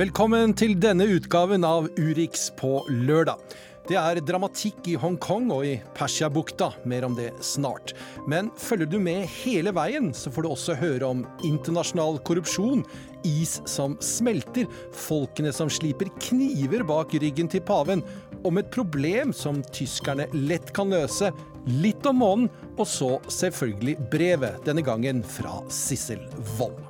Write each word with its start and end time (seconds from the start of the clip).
Velkommen 0.00 0.54
til 0.56 0.78
denne 0.80 1.04
utgaven 1.12 1.60
av 1.66 1.90
Urix 1.98 2.46
på 2.56 2.78
lørdag. 2.88 3.36
Det 3.84 3.98
er 4.00 4.20
dramatikk 4.24 4.86
i 4.88 4.94
Hongkong 4.96 5.50
og 5.52 5.66
i 5.68 5.74
Persiabukta, 5.92 6.70
mer 6.88 7.04
om 7.04 7.18
det 7.18 7.26
snart. 7.44 7.92
Men 8.24 8.48
følger 8.56 8.88
du 8.88 8.96
med 9.02 9.26
hele 9.42 9.74
veien, 9.76 10.08
så 10.16 10.32
får 10.32 10.46
du 10.46 10.48
også 10.54 10.78
høre 10.80 11.10
om 11.10 11.20
internasjonal 11.44 12.16
korrupsjon, 12.24 12.86
is 13.28 13.58
som 13.68 13.98
smelter, 14.00 14.70
folkene 14.96 15.52
som 15.52 15.68
sliper 15.68 16.08
kniver 16.30 16.86
bak 16.88 17.12
ryggen 17.20 17.50
til 17.52 17.60
paven, 17.68 18.00
om 18.40 18.56
et 18.56 18.70
problem 18.72 19.34
som 19.36 19.60
tyskerne 19.68 20.30
lett 20.32 20.72
kan 20.72 20.96
løse, 20.96 21.28
litt 21.82 22.08
om 22.08 22.22
månen, 22.22 22.48
og 22.78 22.88
så 22.88 23.18
selvfølgelig 23.28 23.98
brevet, 24.14 24.64
denne 24.64 24.86
gangen 24.86 25.20
fra 25.36 25.58
Sissel 25.68 26.24
Wold. 26.54 26.89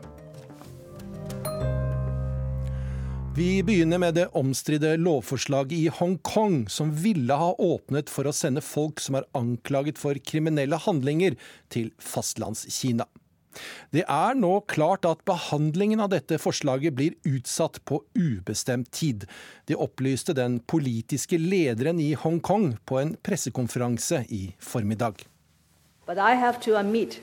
Vi 3.37 3.63
begynner 3.63 3.99
med 3.99 4.15
det 4.19 4.25
omstridte 4.35 4.97
lovforslaget 4.99 5.73
i 5.73 5.89
Hongkong, 5.95 6.65
som 6.69 6.91
ville 6.91 7.37
ha 7.39 7.53
åpnet 7.63 8.11
for 8.11 8.27
å 8.27 8.33
sende 8.35 8.59
folk 8.59 8.99
som 8.99 9.21
er 9.21 9.29
anklaget 9.39 10.01
for 10.03 10.19
kriminelle 10.19 10.75
handlinger, 10.83 11.37
til 11.71 11.93
fastlandskina. 12.03 13.07
Det 13.95 14.03
er 14.03 14.35
nå 14.35 14.51
klart 14.67 15.07
at 15.07 15.23
behandlingen 15.31 16.03
av 16.03 16.11
dette 16.11 16.41
forslaget 16.43 16.99
blir 16.99 17.15
utsatt 17.23 17.79
på 17.87 18.03
ubestemt 18.19 18.91
tid. 18.91 19.29
Det 19.71 19.79
opplyste 19.79 20.35
den 20.35 20.59
politiske 20.67 21.39
lederen 21.39 22.03
i 22.03 22.13
Hongkong 22.19 22.73
på 22.83 22.99
en 22.99 23.17
pressekonferanse 23.23 24.25
i 24.29 24.57
formiddag. 24.59 25.23
But 26.05 26.19
I 26.19 26.35
have 26.35 26.59
to 26.67 26.77
admit 26.77 27.21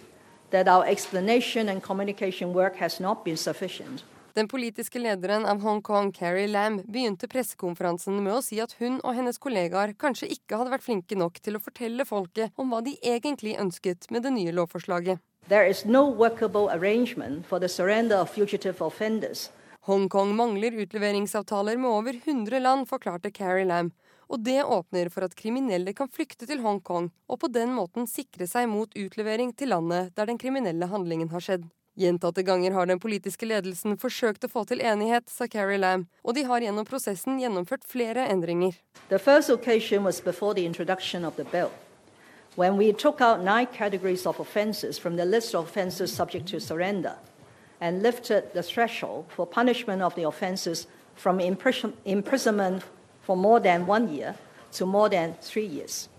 that 0.51 0.69
our 0.71 0.85
explanation 0.87 1.67
and 1.67 1.83
communication 1.83 2.53
work 2.53 2.77
has 2.77 3.01
not. 3.01 3.27
Den 4.37 4.47
politiske 4.47 4.99
lederen 4.99 5.45
av 5.49 5.63
Hongkong, 5.65 6.11
Carrie 6.11 6.47
Lam, 6.47 6.75
begynte 6.85 7.25
pressekonferansen 7.27 8.19
med 8.21 8.35
å 8.35 8.41
si 8.45 8.59
at 8.61 8.75
hun 8.77 8.99
og 8.99 9.15
hennes 9.17 9.39
kollegaer 9.41 9.95
kanskje 9.97 10.27
ikke 10.35 10.59
hadde 10.59 10.75
vært 10.75 10.83
flinke 10.85 11.15
nok 11.17 11.39
til 11.41 11.57
å 11.57 11.61
fortelle 11.63 12.05
folket 12.05 12.53
om 12.61 12.69
hva 12.69 12.83
de 12.85 12.93
egentlig 13.01 13.55
ønsket 13.57 14.05
med 14.13 14.27
det 14.27 14.35
nye 14.35 14.53
lovforslaget. 14.53 15.17
No 15.89 16.03
Hongkong 19.87 20.35
mangler 20.37 20.77
utleveringsavtaler 20.83 21.81
med 21.81 21.89
over 21.89 22.21
100 22.21 22.61
land, 22.61 22.85
forklarte 22.91 23.31
Carrie 23.33 23.65
Lam. 23.65 23.89
Og 24.29 24.43
det 24.45 24.59
åpner 24.61 25.09
for 25.09 25.25
at 25.25 25.33
kriminelle 25.39 25.95
kan 25.97 26.13
flykte 26.13 26.45
til 26.45 26.61
Hongkong, 26.61 27.09
og 27.25 27.41
på 27.41 27.49
den 27.49 27.73
måten 27.73 28.05
sikre 28.05 28.45
seg 28.45 28.69
mot 28.69 28.93
utlevering 28.93 29.55
til 29.57 29.73
landet 29.73 30.13
der 30.13 30.29
den 30.29 30.37
kriminelle 30.37 30.91
handlingen 30.93 31.33
har 31.33 31.41
skjedd. 31.41 31.65
Gjentatte 31.97 32.43
ganger 32.43 32.71
har 32.71 32.85
den 32.85 32.99
politiske 33.01 33.47
ledelsen 33.49 33.95
forsøkt 33.97 34.43
å 34.45 34.51
få 34.51 34.61
til 34.69 34.83
enighet, 34.85 35.31
sa 35.33 35.47
Carrie 35.49 35.79
Lam, 35.81 36.03
og 36.21 36.35
de 36.37 36.43
har 36.45 36.61
gjennom 36.61 36.85
prosessen 36.85 37.39
gjennomført 37.41 37.87
flere 37.89 38.27
endringer. 38.29 38.75
The 39.09 39.17
first 39.17 39.49
occasion 39.49 40.03
was 40.03 40.21
before 40.21 40.53
the 40.53 40.65
introduction 40.65 41.25
of 41.25 41.35
the 41.37 41.45
bill, 41.45 41.71
when 42.55 42.77
we 42.77 42.93
took 42.93 43.19
out 43.19 43.41
nine 43.41 43.65
categories 43.73 44.27
of 44.27 44.39
offences 44.39 44.99
from 44.99 45.17
the 45.17 45.25
list 45.25 45.55
of 45.55 45.65
offences 45.65 46.13
subject 46.13 46.45
to 46.49 46.59
surrender, 46.59 47.15
and 47.81 48.03
lifted 48.03 48.53
the 48.53 48.61
threshold 48.61 49.25
for 49.29 49.47
punishment 49.47 50.03
of 50.03 50.13
the 50.13 50.27
offences 50.27 50.85
from 51.15 51.39
imprisonment 51.39 52.83
for 53.23 53.35
more 53.35 53.59
than 53.59 53.87
one 53.87 54.13
year 54.13 54.35
to 54.73 54.85
more 54.85 55.09
than 55.09 55.33
three 55.41 55.65
years. 55.65 56.09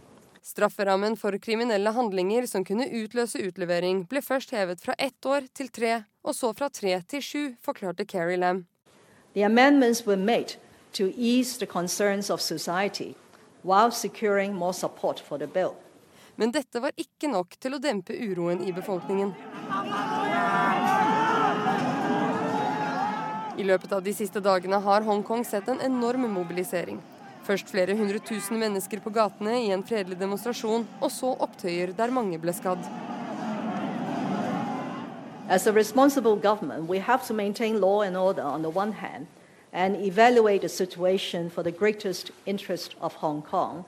Strafferammen 0.48 1.16
for 1.16 1.36
kriminelle 1.38 1.90
handlinger 1.92 2.46
som 2.48 2.62
kunne 2.64 2.86
utløse 3.02 3.36
utlevering, 3.44 4.06
ble 4.08 4.22
først 4.24 4.54
hevet 4.56 4.80
fra 4.80 4.94
ett 4.96 5.26
år 5.28 5.44
til 5.52 5.68
tre, 5.68 5.90
og 6.24 6.32
så 6.32 6.54
fra 6.56 6.70
tre 6.72 6.94
til 7.04 7.20
sju, 7.20 7.42
forklarte 7.60 8.06
Carrie 8.08 8.38
Lam. 8.40 8.62
The 9.34 9.44
amendments 9.44 10.06
were 10.06 10.16
made 10.16 10.56
to 10.94 11.10
ease 11.18 11.58
the 11.58 11.66
concerns 11.66 12.30
of 12.30 12.40
society 12.40 13.12
while 13.62 13.92
securing 13.92 14.54
more 14.54 14.72
support 14.72 15.20
for 15.20 15.36
the 15.36 15.46
bill. 15.46 15.76
Men 16.36 16.56
dette 16.56 16.80
var 16.80 16.96
ikke 16.96 17.28
nok 17.28 17.58
til 17.60 17.76
å 17.76 17.82
dempe 17.82 18.16
uroen 18.16 18.64
i 18.64 18.72
befolkningen. 18.72 19.34
I 23.58 23.68
løpet 23.68 23.92
av 23.92 24.00
de 24.00 24.16
siste 24.16 24.40
dagene 24.40 24.80
har 24.80 25.04
Hongkong 25.04 25.44
sett 25.44 25.68
en 25.68 25.84
enorm 25.84 26.24
mobilisering. 26.32 27.04
Først 27.48 27.70
flere 27.72 27.94
hundre 27.96 28.18
tusen 28.20 28.58
mennesker 28.60 29.00
på 29.00 29.08
gatene 29.08 29.54
i 29.62 29.70
en 29.72 29.80
fredelig 29.80 30.18
demonstrasjon, 30.20 30.82
og 31.00 31.08
så 31.08 31.30
opptøyer 31.40 31.94
der 31.96 32.10
mange 32.12 32.36
ble 32.38 32.52
skadd. 32.52 32.82
As 35.48 35.66
a 35.66 35.72
responsible 35.72 36.36
government, 36.36 36.90
we 36.90 36.98
have 36.98 37.20
to 37.26 37.32
maintain 37.32 37.80
law 37.80 38.02
and 38.02 38.16
order 38.16 38.44
on 38.44 38.62
the 38.62 38.68
one 38.68 38.92
hand 38.92 39.26
and 39.72 39.96
evaluate 39.96 40.60
the 40.60 40.68
situation 40.68 41.48
for 41.48 41.62
the 41.62 41.72
greatest 41.72 42.30
interest 42.44 42.96
of 43.00 43.14
Hong 43.14 43.40
Kong, 43.40 43.84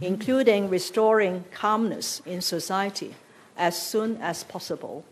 including 0.00 0.68
restoring 0.68 1.44
calmness 1.54 2.22
in 2.26 2.40
society 2.40 3.14
as 3.56 3.80
soon 3.80 4.18
as 4.20 4.42
possible 4.42 5.04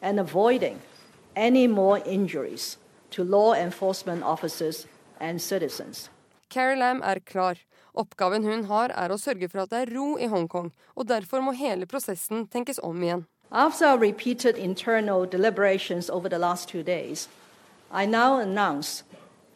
and 0.00 0.18
avoiding 0.18 0.80
any 1.36 1.66
more 1.66 2.00
injuries 2.06 2.78
to 3.10 3.22
law 3.22 3.52
enforcement 3.52 4.22
officers 4.22 4.86
and 5.20 5.38
citizens. 5.38 6.08
Carrie 6.52 6.76
Lam 6.76 7.00
er 7.02 7.18
klar. 7.24 7.56
Oppgaven 7.94 8.44
hun 8.44 8.64
har, 8.68 8.92
er 8.92 9.12
å 9.12 9.20
sørge 9.20 9.48
for 9.48 9.62
at 9.62 9.70
det 9.72 9.78
er 9.82 9.92
ro 9.96 10.16
i 10.20 10.28
Hongkong, 10.28 10.70
og 10.96 11.08
derfor 11.08 11.40
må 11.44 11.52
hele 11.56 11.88
prosessen 11.88 12.46
tenkes 12.52 12.80
om 12.84 13.00
igjen. 13.02 13.24
After 13.50 13.96
repeated 13.98 14.56
internal 14.56 15.26
deliberations 15.26 16.08
over 16.10 16.28
the 16.28 16.38
last 16.38 16.68
two 16.68 16.82
days, 16.82 17.28
I 17.90 18.06
now 18.06 18.38
announce 18.38 19.02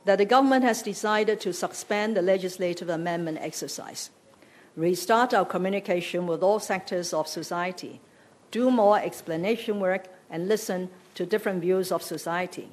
that 0.04 0.18
the 0.18 0.26
government 0.26 0.64
has 0.64 0.82
decided 0.82 1.40
to 1.40 1.52
suspend 1.52 2.16
the 2.16 2.22
legislative 2.22 2.90
amendment 2.90 3.38
exercise, 3.40 4.10
restart 4.76 5.34
our 5.34 5.46
communication 5.46 6.26
with 6.26 6.42
all 6.42 6.60
sectors 6.60 7.12
of 7.12 7.26
society, 7.26 8.00
do 8.50 8.70
more 8.70 8.98
explanation 8.98 9.80
work, 9.80 10.08
and 10.30 10.48
listen 10.48 10.88
to 11.14 11.24
different 11.24 11.60
views 11.60 11.90
of 11.90 12.02
society. 12.02 12.68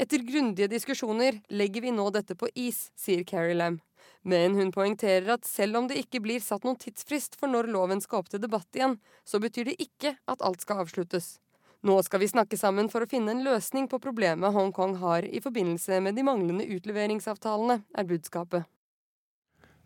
Etter 0.00 0.22
grundige 0.24 0.70
diskusjoner 0.72 1.42
legger 1.52 1.84
vi 1.84 1.90
nå 1.92 2.06
dette 2.14 2.32
på 2.32 2.48
is, 2.56 2.86
sier 2.96 3.20
Carrie 3.28 3.56
Lam. 3.58 3.82
Men 4.24 4.54
hun 4.56 4.70
poengterer 4.72 5.28
at 5.34 5.44
selv 5.44 5.76
om 5.76 5.90
det 5.90 5.98
ikke 6.00 6.22
blir 6.24 6.40
satt 6.40 6.64
noen 6.64 6.78
tidsfrist 6.80 7.36
for 7.36 7.52
når 7.52 7.68
loven 7.68 8.00
skal 8.00 8.22
opp 8.22 8.30
til 8.32 8.40
debatt 8.40 8.68
igjen, 8.76 8.96
så 9.28 9.40
betyr 9.42 9.68
det 9.68 9.76
ikke 9.76 10.14
at 10.24 10.40
alt 10.40 10.64
skal 10.64 10.86
avsluttes. 10.86 11.34
Nå 11.84 11.98
skal 12.04 12.22
vi 12.24 12.30
snakke 12.32 12.56
sammen 12.60 12.88
for 12.92 13.04
å 13.04 13.08
finne 13.08 13.34
en 13.34 13.44
løsning 13.44 13.88
på 13.92 14.00
problemet 14.00 14.56
Hongkong 14.56 14.96
har 15.02 15.24
i 15.28 15.40
forbindelse 15.44 16.00
med 16.04 16.16
de 16.16 16.24
manglende 16.24 16.64
utleveringsavtalene, 16.64 17.82
er 17.92 18.08
budskapet. 18.08 18.64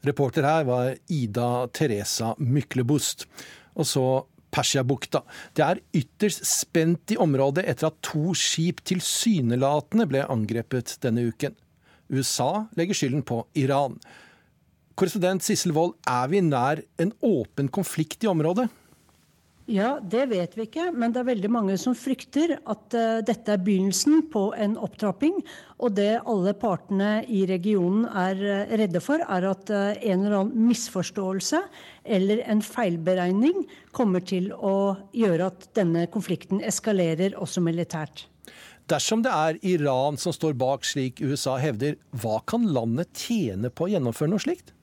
Reporter 0.07 0.47
her 0.47 0.67
var 0.69 0.95
Ida 1.11 1.67
Teresa 1.75 2.37
Myklebust. 2.39 3.27
Og 3.75 3.87
så 3.89 4.07
Persiabukta. 4.55 5.25
Det 5.57 5.65
er 5.67 5.83
ytterst 5.99 6.45
spent 6.47 7.15
i 7.15 7.19
området 7.21 7.67
etter 7.67 7.91
at 7.91 7.99
to 8.07 8.35
skip 8.39 8.85
tilsynelatende 8.87 10.07
ble 10.11 10.23
angrepet 10.31 10.97
denne 11.03 11.27
uken. 11.33 11.57
USA 12.15 12.69
legger 12.79 12.97
skylden 12.97 13.25
på 13.27 13.43
Iran. 13.59 13.99
Korrespondent 14.95 15.43
Sissel 15.43 15.75
Wold, 15.75 15.97
er 16.07 16.31
vi 16.31 16.45
nær 16.45 16.85
en 17.03 17.11
åpen 17.27 17.71
konflikt 17.75 18.23
i 18.23 18.31
området? 18.31 18.69
Ja, 19.65 19.95
det 19.97 20.27
vet 20.29 20.59
vi 20.59 20.67
ikke, 20.67 20.91
men 20.93 21.15
det 21.15 21.23
er 21.23 21.29
veldig 21.31 21.49
mange 21.49 21.75
som 21.81 21.95
frykter 21.97 22.59
at 22.59 22.97
uh, 22.99 23.23
dette 23.25 23.55
er 23.55 23.63
begynnelsen 23.65 24.27
på 24.29 24.51
en 24.61 24.75
opptrapping. 24.77 25.39
Og 25.81 25.95
det 25.97 26.19
alle 26.21 26.53
partene 26.61 27.23
i 27.33 27.47
regionen 27.49 28.05
er 28.05 28.43
uh, 28.45 28.75
redde 28.77 29.01
for, 29.01 29.25
er 29.25 29.47
at 29.49 29.73
uh, 29.73 29.95
en 29.97 30.27
eller 30.27 30.37
annen 30.43 30.69
misforståelse 30.69 31.63
eller 32.05 32.45
en 32.45 32.61
feilberegning 32.61 33.65
kommer 33.97 34.21
til 34.21 34.51
å 34.53 34.99
gjøre 35.17 35.49
at 35.49 35.67
denne 35.81 36.05
konflikten 36.13 36.61
eskalerer 36.61 37.41
også 37.41 37.65
militært. 37.65 38.27
Dersom 38.93 39.25
det 39.25 39.33
er 39.33 39.57
Iran 39.65 40.21
som 40.21 40.37
står 40.37 40.59
bak, 40.61 40.85
slik 40.85 41.25
USA 41.25 41.57
hevder, 41.57 41.97
hva 42.21 42.43
kan 42.45 42.69
landet 42.69 43.17
tjene 43.17 43.73
på 43.73 43.89
å 43.89 43.95
gjennomføre 43.95 44.35
noe 44.35 44.45
slikt? 44.45 44.74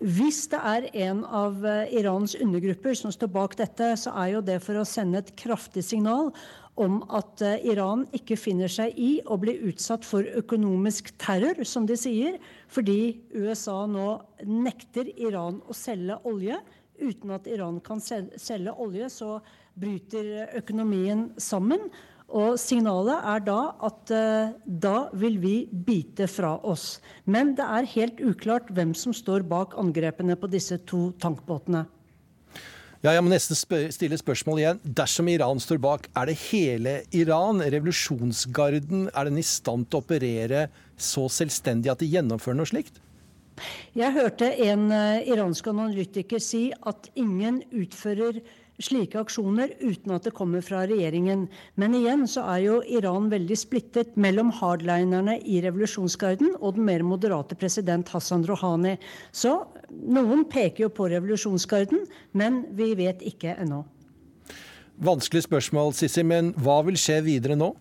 Hvis 0.00 0.44
det 0.52 0.60
er 0.60 0.88
en 1.08 1.24
av 1.24 1.64
eh, 1.66 1.96
Irans 1.98 2.36
undergrupper 2.38 2.96
som 2.98 3.14
står 3.14 3.32
bak 3.34 3.56
dette, 3.58 3.92
så 4.00 4.14
er 4.22 4.36
jo 4.36 4.44
det 4.44 4.60
for 4.64 4.78
å 4.78 4.86
sende 4.88 5.22
et 5.22 5.34
kraftig 5.38 5.84
signal 5.86 6.32
om 6.76 7.00
at 7.16 7.42
eh, 7.44 7.64
Iran 7.72 8.04
ikke 8.16 8.38
finner 8.38 8.70
seg 8.72 8.96
i 9.00 9.10
å 9.24 9.38
bli 9.40 9.56
utsatt 9.70 10.04
for 10.06 10.26
økonomisk 10.40 11.12
terror, 11.20 11.62
som 11.64 11.88
de 11.88 11.96
sier, 11.98 12.40
fordi 12.68 13.16
USA 13.34 13.84
nå 13.90 14.08
nekter 14.44 15.08
Iran 15.16 15.62
å 15.66 15.76
selge 15.76 16.20
olje. 16.28 16.60
Uten 16.96 17.32
at 17.36 17.48
Iran 17.48 17.80
kan 17.84 18.00
selge 18.00 18.72
olje, 18.80 19.08
så 19.12 19.38
bryter 19.76 20.56
økonomien 20.56 21.30
sammen. 21.40 21.90
Og 22.26 22.56
signalet 22.58 23.22
er 23.22 23.42
da 23.46 23.58
at 23.86 24.10
eh, 24.10 24.54
da 24.66 24.96
vil 25.14 25.36
vi 25.42 25.56
bite 25.70 26.26
fra 26.30 26.56
oss. 26.66 26.96
Men 27.24 27.54
det 27.58 27.66
er 27.66 27.92
helt 27.92 28.22
uklart 28.24 28.72
hvem 28.74 28.96
som 28.98 29.14
står 29.14 29.46
bak 29.46 29.76
angrepene 29.78 30.34
på 30.38 30.50
disse 30.50 30.80
to 30.90 31.12
tankbåtene. 31.22 31.84
Ja, 33.04 33.12
Jeg 33.12 33.22
må 33.22 33.30
nesten 33.30 33.54
stille 33.94 34.18
spørsmål 34.18 34.58
igjen. 34.58 34.78
Dersom 34.82 35.28
Iran 35.30 35.60
står 35.62 35.78
bak, 35.78 36.08
er 36.16 36.26
det 36.26 36.38
hele 36.48 36.94
Iran, 37.14 37.60
revolusjonsgarden, 37.62 39.10
er 39.14 39.28
den 39.28 39.38
i 39.38 39.46
stand 39.46 39.86
til 39.86 40.00
å 40.00 40.02
operere 40.02 40.66
så 40.98 41.28
selvstendig 41.30 41.92
at 41.92 42.02
de 42.02 42.08
gjennomfører 42.10 42.58
noe 42.58 42.66
slikt? 42.66 42.98
Jeg 43.96 44.12
hørte 44.16 44.48
en 44.66 44.88
uh, 44.90 45.22
iransk 45.24 45.68
analytiker 45.70 46.42
si 46.42 46.68
at 46.84 47.06
ingen 47.16 47.62
utfører 47.70 48.42
slike 48.82 49.18
aksjoner 49.20 49.72
uten 49.80 50.14
at 50.16 50.26
det 50.26 50.34
kommer 50.36 50.64
fra 50.64 50.82
regjeringen. 50.88 51.46
Men 51.80 51.96
igjen 51.96 52.26
så 52.30 52.44
er 52.52 52.62
jo 52.64 52.76
Iran 52.84 53.30
veldig 53.32 53.56
splittet 53.58 54.16
mellom 54.20 54.52
hardlinerne 54.58 55.38
i 55.44 55.60
revolusjonsgarden 55.64 56.56
og 56.60 56.76
den 56.76 56.86
mer 56.88 57.04
moderate 57.06 57.56
president 57.58 58.10
Hassan 58.12 58.44
Rouhani. 58.48 58.96
Så 59.32 59.58
noen 59.90 60.46
peker 60.50 60.86
jo 60.86 60.92
på 60.92 61.08
revolusjonsgarden, 61.12 62.04
men 62.36 62.64
vi 62.76 62.92
vet 62.98 63.24
ikke 63.26 63.56
ennå. 63.56 63.84
Vanskelig 64.96 65.44
spørsmål, 65.44 65.92
Sissi, 65.96 66.24
men 66.24 66.54
hva 66.60 66.80
vil 66.86 66.96
skje 67.00 67.20
videre 67.26 67.56
nå? 67.58 67.74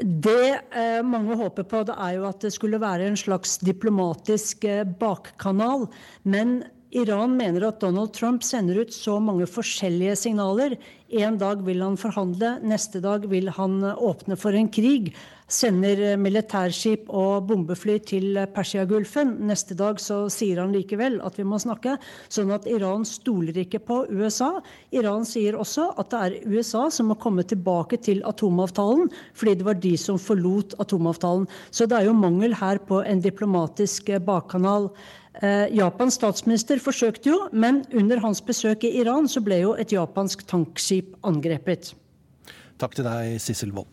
Det 0.00 0.52
eh, 0.72 1.00
mange 1.04 1.36
håper 1.36 1.66
på, 1.68 1.82
det 1.84 1.96
er 2.00 2.14
jo 2.16 2.22
at 2.28 2.40
det 2.40 2.52
skulle 2.54 2.80
være 2.80 3.10
en 3.10 3.18
slags 3.20 3.58
diplomatisk 3.60 4.64
eh, 4.64 4.86
bakkanal. 4.88 5.90
Men 6.24 6.62
Iran 6.90 7.36
mener 7.38 7.68
at 7.68 7.78
Donald 7.84 8.10
Trump 8.16 8.42
sender 8.42 8.80
ut 8.82 8.94
så 8.94 9.20
mange 9.22 9.46
forskjellige 9.46 10.16
signaler. 10.18 10.72
En 11.10 11.36
dag 11.38 11.60
vil 11.62 11.82
han 11.84 11.98
forhandle, 11.98 12.56
neste 12.66 12.98
dag 13.02 13.28
vil 13.30 13.50
han 13.54 13.76
åpne 13.94 14.34
for 14.38 14.54
en 14.58 14.66
krig. 14.74 15.12
Sender 15.50 16.16
militærskip 16.18 17.08
og 17.14 17.46
bombefly 17.46 17.96
til 18.06 18.40
Persiagulfen. 18.54 19.36
Neste 19.46 19.76
dag 19.78 20.02
så 20.02 20.24
sier 20.30 20.60
han 20.62 20.74
likevel 20.74 21.20
at 21.26 21.38
vi 21.38 21.46
må 21.46 21.58
snakke. 21.62 21.94
Sånn 22.30 22.50
at 22.54 22.66
Iran 22.70 23.06
stoler 23.06 23.62
ikke 23.62 23.82
på 23.86 24.00
USA. 24.10 24.50
Iran 24.94 25.26
sier 25.26 25.58
også 25.58 25.92
at 25.98 26.10
det 26.10 26.24
er 26.26 26.50
USA 26.50 26.88
som 26.90 27.10
må 27.10 27.18
komme 27.22 27.46
tilbake 27.46 27.98
til 28.02 28.22
atomavtalen, 28.26 29.10
fordi 29.34 29.56
det 29.58 29.66
var 29.70 29.78
de 29.78 29.94
som 29.98 30.18
forlot 30.18 30.74
atomavtalen. 30.82 31.46
Så 31.70 31.86
det 31.86 31.98
er 31.98 32.10
jo 32.10 32.18
mangel 32.18 32.54
her 32.58 32.82
på 32.82 33.02
en 33.06 33.22
diplomatisk 33.22 34.10
bakkanal. 34.26 34.90
Eh, 35.38 35.70
Japans 35.78 36.18
statsminister 36.18 36.80
forsøkte 36.82 37.30
jo, 37.30 37.38
men 37.52 37.84
under 37.94 38.18
hans 38.24 38.42
besøk 38.42 38.84
i 38.84 38.96
Iran 38.98 39.28
så 39.30 39.42
ble 39.44 39.62
jo 39.62 39.76
et 39.78 39.94
japansk 39.94 40.42
tankskip 40.50 41.14
angrepet. 41.22 41.92
Takk 42.80 42.98
til 42.98 43.06
deg, 43.06 43.38
Sissel 43.38 43.70
Wold. 43.76 43.88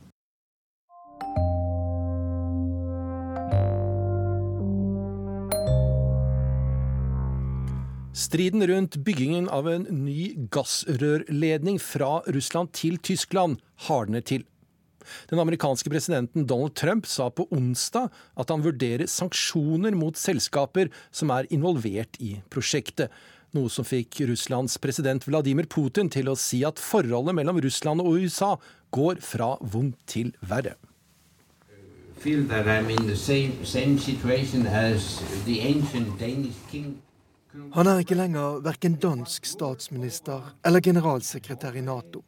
Striden 8.18 8.66
rundt 8.66 8.98
byggingen 9.06 9.46
av 9.54 9.68
en 9.70 9.86
ny 9.94 10.32
gassrørledning 10.50 11.78
fra 11.78 12.24
Russland 12.34 12.74
til 12.74 12.98
Tyskland 12.98 13.60
hardner 13.86 14.26
til. 14.26 14.42
Den 15.32 15.42
amerikanske 15.44 15.92
presidenten 15.92 16.48
Donald 16.50 16.76
Trump 16.80 17.08
sa 17.10 17.30
på 17.30 17.48
onsdag 17.54 18.12
at 18.38 18.54
han 18.54 18.66
vurderer 18.66 19.10
sanksjoner 19.12 19.96
mot 19.98 20.18
selskaper 20.20 20.92
som 21.12 21.34
er 21.36 21.50
involvert 21.54 22.20
i 22.24 22.38
prosjektet. 22.54 23.12
Noe 23.56 23.72
som 23.72 23.88
fikk 23.88 24.20
Russlands 24.28 24.76
president 24.84 25.24
Vladimir 25.24 25.70
Putin 25.72 26.12
til 26.12 26.28
å 26.28 26.36
si 26.36 26.60
at 26.68 26.82
forholdet 26.84 27.38
mellom 27.38 27.62
Russland 27.64 28.04
og 28.04 28.20
USA 28.20 28.58
går 28.92 29.24
fra 29.24 29.56
vondt 29.62 29.98
til 30.12 30.34
verre. 30.44 30.76
Han 37.78 37.88
er 37.88 38.02
ikke 38.04 38.18
lenger 38.18 38.60
verken 38.66 38.98
dansk 39.02 39.46
statsminister 39.48 40.52
eller 40.66 40.84
generalsekretær 40.84 41.78
i 41.78 41.86
Nato. 41.86 42.24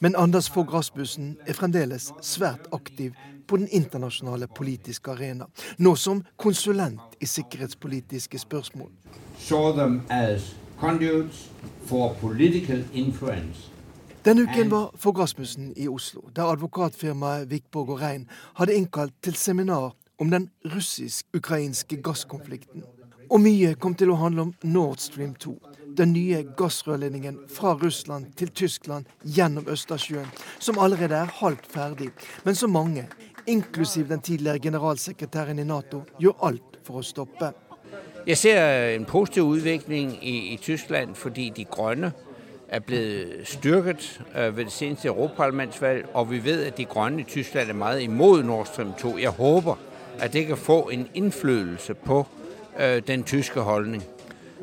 Men 0.00 0.16
Anders 0.16 0.50
Fogh 0.50 0.74
Rasmussen 0.74 1.36
er 1.46 1.52
fremdeles 1.52 2.12
svært 2.20 2.66
aktiv 2.72 3.12
på 3.46 3.56
den 3.56 3.68
internasjonale 3.68 4.46
politiske 4.46 5.10
arena, 5.10 5.46
nå 5.78 5.94
som 5.96 6.22
konsulent 6.36 7.18
i 7.20 7.26
sikkerhetspolitiske 7.26 8.38
spørsmål. 8.38 8.90
Denne 14.24 14.42
uken 14.42 14.70
var 14.70 14.90
Fogh 14.96 15.20
Rasmussen 15.20 15.72
i 15.76 15.88
Oslo, 15.88 16.20
der 16.36 16.44
advokatfirmaet 16.44 17.50
Vikborg 17.50 17.90
og 17.90 18.00
Rein 18.00 18.28
hadde 18.56 18.74
innkalt 18.74 19.12
til 19.22 19.34
seminar 19.34 19.92
om 20.18 20.30
den 20.30 20.50
russisk-ukrainske 20.64 22.02
gasskonflikten. 22.02 22.82
Og 23.30 23.40
mye 23.40 23.74
kom 23.80 23.94
til 23.96 24.12
å 24.12 24.18
handle 24.20 24.48
om 24.48 24.52
Nord 24.68 25.00
Stream 25.00 25.34
2, 25.40 25.54
den 25.96 26.12
nye 26.12 26.42
gassrørledningen 26.58 27.38
fra 27.48 27.74
Russland 27.80 28.34
til 28.36 28.50
Tyskland 28.50 29.08
gjennom 29.24 29.68
Østersjøen, 29.70 30.28
som 30.58 30.78
allerede 30.78 31.16
er 31.16 31.32
halvt 31.40 31.66
ferdig, 31.72 32.10
men 32.44 32.54
som 32.54 32.74
mange, 32.74 33.06
inklusiv 33.46 34.08
den 34.08 34.20
tidligere 34.20 34.58
generalsekretæren 34.58 35.58
i 35.58 35.64
Nato, 35.64 36.02
gjør 36.20 36.44
alt 36.50 36.78
for 36.84 37.00
å 37.00 37.06
stoppe. 37.06 37.52
Jeg 38.26 38.38
ser 38.40 38.60
en 38.94 39.04
positiv 39.04 39.50
utvikling 39.56 40.14
i, 40.22 40.36
i 40.54 40.56
Tyskland 40.56 41.14
fordi 41.14 41.50
de 41.56 41.64
grønne 41.68 42.12
er 42.68 42.80
blitt 42.80 43.48
styrket 43.48 44.06
øh, 44.34 44.56
ved 44.56 44.64
det 44.64 44.72
seneste 44.72 45.08
europaparlamentsvalg, 45.08 46.06
og 46.14 46.30
vi 46.30 46.44
vet 46.44 46.64
at 46.64 46.76
de 46.76 46.84
grønne 46.84 47.20
i 47.20 47.28
Tyskland 47.28 47.68
er 47.68 47.74
meget 47.74 48.02
imot 48.02 48.44
Nord 48.44 48.66
Stream 48.66 48.92
2. 48.98 49.18
Jeg 49.18 49.30
håper 49.30 49.76
at 50.18 50.32
det 50.32 50.46
kan 50.46 50.56
få 50.56 50.88
en 50.88 51.08
innflytelse 51.14 51.94
på 51.94 52.26
den 52.78 53.22
tyske 53.22 53.60
holdning. 53.60 54.02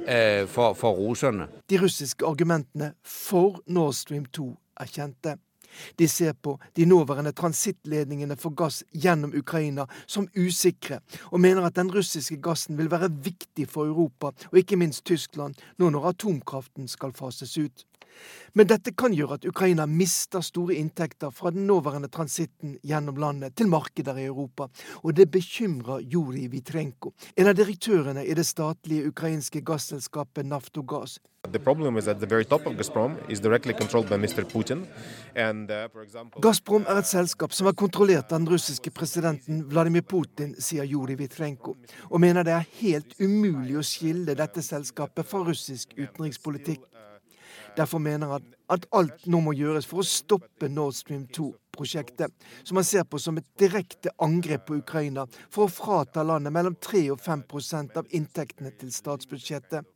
Eh, 0.07 0.47
for, 0.47 0.73
for 0.73 0.91
russerne. 0.91 1.47
De 1.69 1.77
russiske 1.81 2.25
argumentene 2.25 2.93
for 3.03 3.61
Nord 3.67 3.93
Stream 3.93 4.25
2 4.25 4.47
er 4.81 4.89
kjente. 4.89 5.35
De 5.99 6.07
ser 6.07 6.33
på 6.33 6.57
de 6.75 6.85
nåværende 6.85 7.31
transittledningene 7.31 8.35
for 8.35 8.49
gass 8.49 8.81
gjennom 8.91 9.31
Ukraina 9.37 9.85
som 10.07 10.27
usikre, 10.35 10.99
og 11.31 11.39
mener 11.39 11.61
at 11.61 11.75
den 11.75 11.93
russiske 11.93 12.41
gassen 12.41 12.77
vil 12.77 12.91
være 12.91 13.11
viktig 13.23 13.69
for 13.69 13.85
Europa, 13.85 14.33
og 14.51 14.57
ikke 14.57 14.75
minst 14.75 15.05
Tyskland, 15.05 15.55
nå 15.77 15.89
når 15.89 16.09
atomkraften 16.09 16.87
skal 16.87 17.13
fases 17.13 17.57
ut. 17.57 17.85
Men 18.53 18.67
dette 18.67 18.91
kan 18.97 19.13
gjøre 19.15 19.37
at 19.39 19.47
Ukraina 19.47 19.85
mister 19.87 20.43
store 20.43 20.75
inntekter 20.75 21.31
fra 21.31 21.53
den 21.55 21.67
nåværende 21.69 22.11
transitten 22.11 22.75
gjennom 22.83 23.19
landet 23.21 23.55
til 23.55 23.71
markeder 23.71 24.19
i 24.19 24.27
Europa, 24.27 24.67
og 25.03 25.15
det 25.15 25.29
bekymrer 25.31 26.03
Juri 26.03 26.47
Vitrenko, 26.51 27.13
en 27.37 27.47
av 27.47 27.55
direktørene 27.55 28.25
i 28.27 28.35
det 28.35 28.45
statlige 28.47 29.07
ukrainske 29.07 29.63
gasselskapet 29.63 30.45
Naftogas. 30.45 31.19
Gazprom, 31.41 31.81
And, 35.35 35.71
uh, 35.71 36.41
Gazprom 36.41 36.85
er 36.85 36.99
et 36.99 37.09
selskap 37.09 37.55
som 37.57 37.67
er 37.67 37.73
kontrollert 37.73 38.29
av 38.29 38.43
den 38.43 38.51
russiske 38.51 38.91
presidenten 38.93 39.63
Vladimir 39.71 40.05
Putin, 40.05 40.53
sier 40.61 40.85
Juri 40.85 41.15
Vitrenko, 41.17 41.75
og 42.11 42.21
mener 42.21 42.45
det 42.45 42.53
er 42.59 42.69
helt 42.83 43.17
umulig 43.17 43.79
å 43.79 43.85
skille 43.85 44.35
dette 44.37 44.61
selskapet 44.61 45.25
fra 45.25 45.41
russisk 45.47 45.97
utenrikspolitikk. 45.97 46.85
Derfor 47.77 47.99
mener 47.99 48.27
han 48.27 48.47
at 48.71 48.85
alt 48.95 49.25
nå 49.31 49.39
må 49.43 49.53
gjøres 49.55 49.87
for 49.87 50.01
å 50.01 50.07
stoppe 50.07 50.67
Nord 50.71 50.95
Stream 50.95 51.23
2-prosjektet, 51.31 52.33
som 52.63 52.79
han 52.79 52.87
ser 52.87 53.07
på 53.07 53.19
som 53.19 53.39
et 53.39 53.47
direkte 53.59 54.11
angrep 54.23 54.65
på 54.67 54.79
Ukraina 54.81 55.25
for 55.49 55.65
å 55.65 55.71
frata 55.71 56.23
landet 56.27 56.55
mellom 56.55 56.75
3 56.83 57.05
og 57.15 57.19
5% 57.23 57.99
av 57.99 58.15
inntektene 58.15 58.73
til 58.79 58.91
statsbudsjettet. 58.95 59.87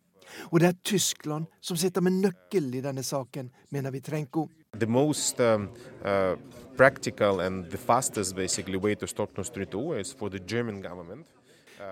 Og 0.50 0.60
det 0.60 0.72
er 0.72 0.77
Tyskland 0.88 1.46
som 1.62 1.77
sitter 1.77 2.01
med 2.01 2.17
nøkkelen 2.24 2.74
i 2.79 2.84
denne 2.84 3.03
saken, 3.05 3.51
mener 3.70 3.94
Vitrenko. 3.94 4.48
The 4.79 4.88
most 4.89 5.39
um, 5.39 5.70
uh, 6.03 6.36
practical 6.75 7.39
and 7.39 7.70
the 7.72 7.77
fastest 7.77 8.36
basically 8.36 8.77
way 8.77 8.96
to 8.96 9.08
stop 9.08 9.38
Nord 9.38 9.48
Stream 9.48 9.67
2 9.67 10.00
is 10.00 10.13
for 10.13 10.29
the 10.29 10.39
German 10.39 10.82
government 10.82 11.27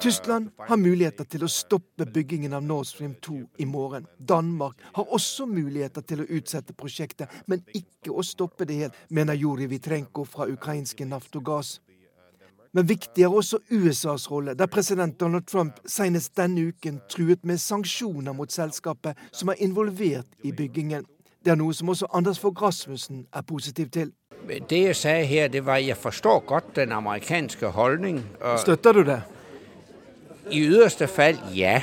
Tyskland 0.02 0.50
har 0.58 0.78
muligheter 0.78 1.26
til 1.30 1.44
å 1.46 1.50
stoppe 1.52 2.06
byggingen 2.06 2.54
av 2.54 2.64
Nord 2.64 2.88
Stream 2.88 3.14
2 3.22 3.38
i 3.64 3.66
morgen. 3.66 4.08
Danmark 4.18 4.82
har 4.94 5.14
også 5.14 5.46
muligheter 5.48 6.02
til 6.02 6.24
å 6.24 6.28
utsette 6.28 6.76
prosjektet, 6.76 7.32
men 7.48 7.64
ikke 7.74 8.12
å 8.12 8.24
stoppe 8.26 8.68
det 8.68 8.80
helt, 8.80 9.00
mener 9.10 9.38
Juri 9.38 9.68
Vitrenko 9.72 10.26
fra 10.28 10.48
ukrainske 10.52 11.06
Naftogaz. 11.08 11.80
Men 12.74 12.88
viktig 12.90 13.24
er 13.24 13.34
også 13.34 13.60
USAs 13.70 14.32
rolle, 14.32 14.56
der 14.58 14.66
president 14.66 15.20
Donald 15.20 15.46
Trump 15.48 15.78
senest 15.86 16.34
denne 16.38 16.72
uken 16.74 17.02
truet 17.10 17.46
med 17.46 17.62
sanksjoner 17.62 18.34
mot 18.34 18.52
selskapet 18.52 19.20
som 19.32 19.54
er 19.54 19.62
involvert 19.62 20.28
i 20.44 20.52
byggingen. 20.52 21.06
Det 21.46 21.52
er 21.52 21.60
noe 21.60 21.76
som 21.76 21.92
også 21.92 22.10
Anders 22.16 22.40
Fogh 22.40 22.62
Rasmussen 22.64 23.28
er 23.36 23.46
positiv 23.46 23.92
til. 23.94 24.14
Det 24.48 24.80
jeg 24.80 24.96
sa 24.96 25.14
her, 25.24 25.48
det 25.48 25.62
var 25.66 25.78
jeg 25.80 25.98
forstår 25.98 26.40
godt 26.48 26.76
den 26.76 26.92
amerikanske 26.92 27.68
holdning. 27.78 28.24
Støtter 28.58 28.94
du 28.94 29.04
det? 29.08 29.22
I 30.52 30.60
ytterste 30.68 31.08
fall, 31.08 31.38
ja. 31.56 31.82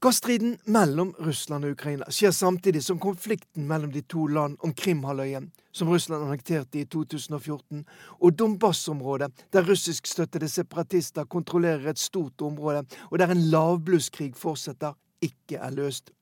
Gassstriden 0.00 0.54
mellom 0.70 1.10
Russland 1.20 1.66
og 1.66 1.74
Ukraina 1.74 2.06
skjer 2.14 2.32
samtidig 2.32 2.84
som 2.86 3.00
konflikten 3.02 3.66
mellom 3.68 3.90
de 3.92 4.00
to 4.06 4.26
land 4.30 4.56
om 4.64 4.72
Krimhalvøya, 4.72 5.42
som 5.74 5.90
Russland 5.90 6.24
annekterte 6.24 6.80
i 6.80 6.86
2014, 6.86 7.82
og 8.20 8.38
Donbas-området, 8.38 9.32
der 9.52 9.66
russiskstøttede 9.66 10.48
separatister 10.48 11.26
kontrollerer 11.26 11.90
et 11.90 11.98
stort 11.98 12.40
område, 12.40 12.84
og 13.10 13.18
der 13.18 13.34
en 13.34 13.42
lavblusskrig 13.50 14.32
fortsetter, 14.36 14.94
ikke 15.22 15.58
er 15.58 15.74
løst. 15.74 16.12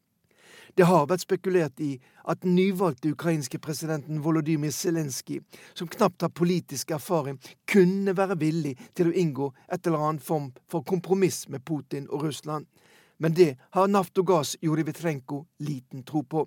Det 0.76 0.85
har 0.85 1.06
vært 1.09 1.23
spekulert 1.25 1.80
i 1.80 1.95
at 2.28 2.42
den 2.42 2.52
nyvalgte 2.59 3.14
ukrainske 3.14 3.56
presidenten 3.64 4.18
Volodymyr 4.21 4.75
Zelenskyj, 4.76 5.38
som 5.73 5.88
knapt 5.88 6.21
har 6.21 6.35
politisk 6.37 6.90
erfaring, 6.92 7.38
kunne 7.64 8.12
være 8.16 8.37
villig 8.42 8.75
til 8.92 9.09
å 9.09 9.14
inngå 9.16 9.47
et 9.73 9.87
eller 9.87 10.04
annet 10.04 10.26
form 10.26 10.50
for 10.68 10.85
kompromiss 10.85 11.47
med 11.49 11.64
Putin 11.64 12.11
og 12.11 12.26
Russland. 12.28 12.68
Men 13.16 13.33
det 13.33 13.54
har 13.73 13.88
Naftogaz 13.88 14.59
Jurivitrenko 14.61 15.47
liten 15.64 16.04
tro 16.04 16.21
på. 16.23 16.45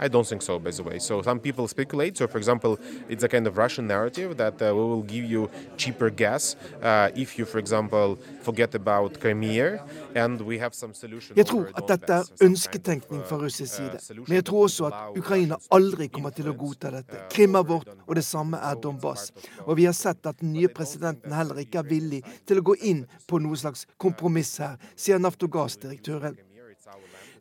I 0.00 0.08
don't 0.08 0.26
think 0.26 0.42
so, 0.42 0.58
by 0.58 0.70
the 0.70 0.82
way. 0.82 0.98
So 0.98 1.20
some 1.22 1.40
people 1.40 1.68
speculate. 1.68 2.16
So, 2.16 2.26
for 2.26 2.38
example, 2.38 2.78
it's 3.08 3.22
a 3.22 3.28
kind 3.28 3.46
of 3.46 3.58
Russian 3.58 3.86
narrative 3.86 4.36
that 4.38 4.60
uh, 4.62 4.74
we 4.74 4.80
will 4.80 5.02
give 5.02 5.24
you 5.24 5.50
cheaper 5.76 6.08
gas 6.08 6.56
uh, 6.82 7.10
if 7.14 7.38
you, 7.38 7.44
for 7.44 7.58
example, 7.58 8.18
forget 8.42 8.74
about 8.74 9.20
Crimea, 9.20 9.84
and 10.14 10.40
we 10.40 10.58
have 10.58 10.74
some 10.74 10.94
solution. 10.94 11.36
Jeg 11.36 11.46
tror 11.46 11.68
at 11.76 11.88
dette 11.88 12.12
er 12.12 12.24
ønsketenkning 12.42 13.22
fra 13.28 13.36
russisk 13.36 13.74
side, 13.74 14.16
men 14.16 14.34
jeg 14.34 14.44
tror 14.44 14.62
også 14.62 14.86
at 14.86 15.18
Ukraina 15.18 15.56
aldri 15.70 16.08
kommer 16.08 16.30
til 16.30 16.48
å 16.48 16.56
godta 16.56 16.90
dette. 16.96 17.24
Krim 17.30 17.54
er 17.54 17.62
vårt, 17.68 17.88
og 18.06 18.16
det 18.16 18.24
samme 18.24 18.56
er 18.56 18.80
Donbas. 18.80 19.30
Og 19.66 19.76
vi 19.76 19.84
har 19.84 19.96
sett 19.96 20.26
at 20.26 20.40
den 20.40 20.52
nye 20.52 20.68
presidenten 20.68 21.32
heller 21.32 21.60
ikke 21.60 21.84
er 21.84 21.88
villig 21.88 22.22
til 22.48 22.60
å 22.60 22.64
gå 22.72 22.78
inn 22.80 23.04
på 23.28 23.38
noe 23.38 23.56
slags 23.56 23.86
kompromiss 24.00 24.56
her, 24.64 24.78
sier 24.96 25.20
Naftogaz-direktøren. 25.20 26.40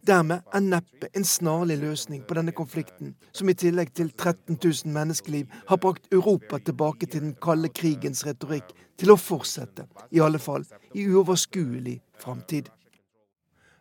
Dermed 0.08 0.46
er 0.56 0.64
neppe 0.64 1.10
en 1.14 1.26
snarlig 1.28 1.78
løsning 1.82 2.22
på 2.28 2.38
denne 2.38 2.54
konflikten, 2.56 3.16
som 3.36 3.50
i 3.52 3.56
tillegg 3.58 3.92
til 3.98 4.12
13 4.14 4.56
000 4.56 4.94
menneskeliv 4.96 5.52
har 5.68 5.82
brakt 5.82 6.08
Europa 6.14 6.60
tilbake 6.64 7.10
til 7.10 7.26
den 7.26 7.36
kalde 7.44 7.70
krigens 7.70 8.24
retorikk, 8.28 8.72
til 9.00 9.12
å 9.12 9.20
fortsette, 9.20 9.88
i 10.12 10.22
alle 10.24 10.40
fall 10.40 10.66
i 10.96 11.06
uoverskuelig 11.08 12.00
framtid. 12.20 12.72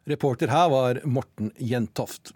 Reporter 0.09 0.51
her 0.51 0.69
var 0.73 1.01
Morten 1.05 1.53
Jentoft. 1.59 2.33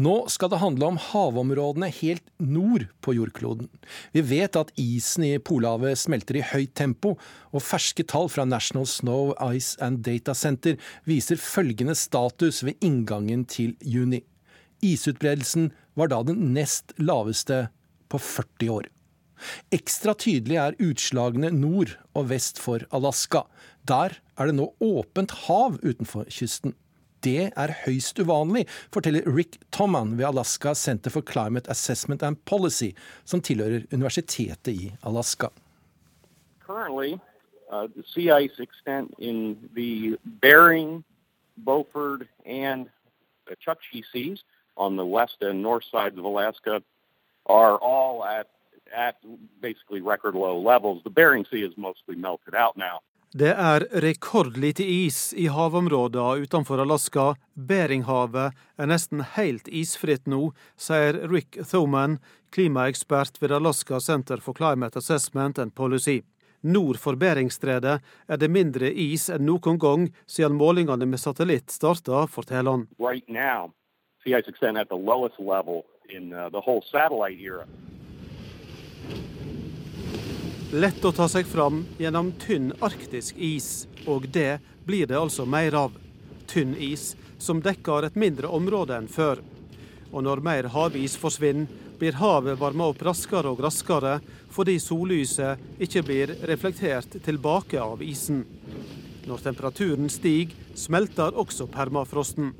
Nå 0.00 0.14
skal 0.32 0.50
det 0.52 0.60
handle 0.62 0.88
om 0.90 1.00
havområdene 1.00 1.90
helt 2.00 2.24
nord 2.38 2.86
på 3.04 3.14
jordkloden. 3.16 3.68
Vi 4.14 4.24
vet 4.26 4.58
at 4.58 4.72
isen 4.80 5.26
i 5.28 5.32
Polhavet 5.38 5.98
smelter 6.00 6.40
i 6.40 6.46
høyt 6.52 6.74
tempo, 6.78 7.16
og 7.50 7.64
ferske 7.64 8.06
tall 8.06 8.30
fra 8.32 8.46
National 8.48 8.88
Snow 8.88 9.34
Ice 9.50 9.78
and 9.82 10.02
Data 10.06 10.34
Center 10.34 10.78
viser 11.08 11.40
følgende 11.40 11.96
status 11.98 12.62
ved 12.66 12.78
inngangen 12.84 13.46
til 13.48 13.76
juni. 13.80 14.22
Isutbredelsen 14.80 15.70
var 15.98 16.10
da 16.12 16.22
den 16.24 16.52
nest 16.54 16.94
laveste 16.98 17.66
på 18.10 18.18
40 18.18 18.72
år. 18.78 18.88
Ekstra 19.72 20.14
tydelig 20.18 20.58
er 20.60 20.76
utslagene 20.84 21.50
nord 21.54 21.94
og 22.16 22.28
vest 22.32 22.60
for 22.60 22.84
Alaska. 22.96 23.46
Der 23.88 24.18
er 24.36 24.50
det 24.50 24.56
nå 24.58 24.70
åpent 24.84 25.32
hav 25.46 25.78
utenfor 25.80 26.28
kysten. 26.32 26.74
Det 27.24 27.50
er 27.56 27.74
høyst 27.84 28.18
uvanlig, 28.18 28.66
forteller 28.94 29.26
Rick 29.28 29.58
Tomman 29.72 30.16
ved 30.18 30.24
Alaska 30.30 30.74
Center 30.74 31.10
for 31.10 31.20
Climate 31.20 31.70
Assessment 31.70 32.22
and 32.22 32.36
Policy, 32.44 32.92
som 33.24 33.42
tilhører 33.42 33.84
universitetet 33.92 34.72
i 34.72 34.92
Alaska. 35.04 35.50
Currently, 36.66 37.18
uh, 37.70 37.88
the 37.96 38.04
sea 38.14 38.30
ice 38.30 38.58
extent 38.58 39.14
in 39.18 39.58
the 39.74 40.16
Bering, 40.40 41.04
Beaufort, 41.58 42.26
and 42.46 42.88
Chukchi 43.66 44.04
seas 44.12 44.44
on 44.76 44.96
the 44.96 45.04
west 45.04 45.42
and 45.42 45.62
north 45.62 45.84
sides 45.84 46.18
of 46.18 46.24
Alaska 46.24 46.82
are 47.46 47.76
all 47.78 48.24
at 48.24 48.46
at 48.92 49.16
basically 49.60 50.00
record 50.00 50.34
low 50.34 50.58
levels. 50.58 51.02
The 51.04 51.10
Bering 51.10 51.46
Sea 51.50 51.62
is 51.62 51.76
mostly 51.76 52.16
melted 52.16 52.54
out 52.54 52.76
now. 52.76 53.00
Det 53.30 53.52
er 53.54 53.84
rekordlite 54.02 54.82
is 54.82 55.30
i 55.38 55.44
havområdene 55.54 56.42
utenfor 56.42 56.80
Alaska. 56.82 57.36
Beringhavet 57.54 58.56
er 58.74 58.88
nesten 58.90 59.22
helt 59.36 59.68
isfritt 59.70 60.26
nå, 60.26 60.48
sier 60.74 61.14
Rick 61.30 61.60
Thoman, 61.70 62.16
klimaekspert 62.50 63.38
ved 63.38 63.54
Alaska 63.54 64.00
Center 64.00 64.42
for 64.42 64.58
Climate 64.58 64.98
Assessment 64.98 65.62
and 65.62 65.74
Policy. 65.78 66.24
Nord 66.60 66.98
for 66.98 67.14
Beringstredet 67.14 68.00
er 68.02 68.36
det 68.42 68.50
mindre 68.50 68.90
is 68.90 69.28
enn 69.30 69.46
noen 69.46 69.78
gang 69.78 70.08
siden 70.26 70.58
målingene 70.58 71.06
med 71.06 71.22
satellitt 71.22 71.70
starta, 71.70 72.26
forteller 72.26 72.80
han. 72.80 72.88
Right 72.98 73.30
now, 73.30 73.70
sea 74.24 74.42
ice 74.42 74.50
extent 74.50 74.76
at 74.76 74.90
the 74.90 74.98
lowest 74.98 75.38
level 75.38 75.86
in 76.10 76.34
uh, 76.34 76.50
the. 76.50 76.58
Lett 80.70 81.04
å 81.04 81.10
ta 81.10 81.26
seg 81.26 81.48
fram 81.50 81.80
gjennom 81.98 82.28
tynn 82.38 82.68
arktisk 82.78 83.34
is, 83.42 83.88
og 84.06 84.28
det 84.30 84.60
blir 84.86 85.08
det 85.10 85.16
altså 85.18 85.42
mer 85.42 85.74
av. 85.74 85.96
Tynn 86.46 86.76
is 86.78 87.16
som 87.42 87.58
dekker 87.58 88.06
et 88.06 88.14
mindre 88.14 88.46
område 88.46 88.94
enn 88.94 89.08
før. 89.10 89.42
Og 90.14 90.22
når 90.22 90.44
mer 90.46 90.68
havis 90.70 91.16
forsvinner, 91.18 91.66
blir 91.98 92.14
havet 92.22 92.60
varma 92.62 92.86
opp 92.92 93.02
raskere 93.02 93.50
og 93.50 93.64
raskere 93.66 94.14
fordi 94.54 94.78
sollyset 94.80 95.82
ikke 95.82 96.04
blir 96.06 96.36
reflektert 96.46 97.18
tilbake 97.26 97.82
av 97.82 98.06
isen. 98.06 98.44
Når 99.26 99.42
temperaturen 99.50 100.06
stiger, 100.06 100.54
smelter 100.78 101.34
også 101.34 101.66
permafrosten. 101.66 102.54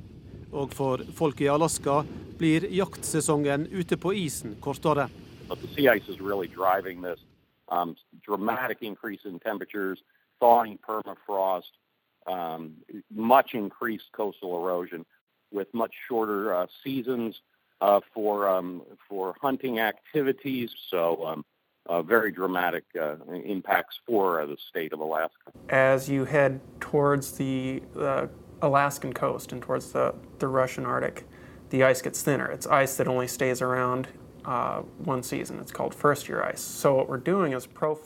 Og 0.50 0.74
for 0.74 1.06
folk 1.14 1.46
i 1.46 1.48
Alaska 1.48 2.02
blir 2.42 2.66
jaktsesongen 2.74 3.70
ute 3.70 3.96
på 3.96 4.18
isen 4.18 4.58
kortere. 4.60 5.06
But 5.46 5.62
the 5.62 5.70
sea 5.78 5.94
ice 5.94 6.10
is 6.10 7.29
um, 7.70 7.96
dramatic 8.22 8.78
increase 8.82 9.20
in 9.24 9.38
temperatures, 9.38 9.98
thawing 10.40 10.78
permafrost, 10.86 11.70
um, 12.26 12.76
much 13.12 13.54
increased 13.54 14.06
coastal 14.12 14.62
erosion, 14.62 15.04
with 15.52 15.72
much 15.74 15.92
shorter 16.08 16.54
uh, 16.54 16.66
seasons 16.84 17.40
uh, 17.80 18.00
for 18.12 18.48
um, 18.48 18.82
for 19.08 19.34
hunting 19.40 19.78
activities. 19.80 20.70
So. 20.90 21.26
Um, 21.26 21.44
uh, 21.86 22.02
very 22.02 22.30
dramatic 22.30 22.84
uh, 23.00 23.16
impacts 23.32 23.98
for 24.06 24.42
uh, 24.42 24.46
the 24.46 24.56
state 24.68 24.92
of 24.92 25.00
Alaska. 25.00 25.50
As 25.70 26.08
you 26.10 26.26
head 26.26 26.60
towards 26.78 27.32
the 27.32 27.82
Alaskan 28.62 29.12
coast 29.12 29.52
and 29.52 29.62
towards 29.62 29.92
the, 29.92 30.14
the 30.38 30.46
Russian 30.46 30.84
Arctic, 30.84 31.26
the 31.70 31.82
ice 31.84 32.02
gets 32.02 32.22
thinner. 32.22 32.50
It's 32.50 32.66
ice 32.66 32.96
that 32.96 33.08
only 33.08 33.28
stays 33.28 33.62
around 33.62 34.06
uh, 34.06 34.10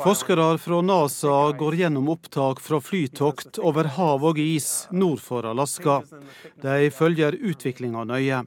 Forskere 0.05 0.49
fra 0.59 0.81
NASA 0.85 1.53
går 1.59 1.79
gjennom 1.81 2.11
opptak 2.15 2.61
fra 2.61 2.81
flytokt 2.81 3.59
over 3.59 3.89
hav 3.97 4.25
og 4.25 4.39
is 4.43 4.89
nord 4.93 5.23
for 5.25 5.47
Alaska. 5.49 6.03
De 6.63 6.91
følger 6.93 7.39
utviklinga 7.41 8.05
nøye. 8.11 8.43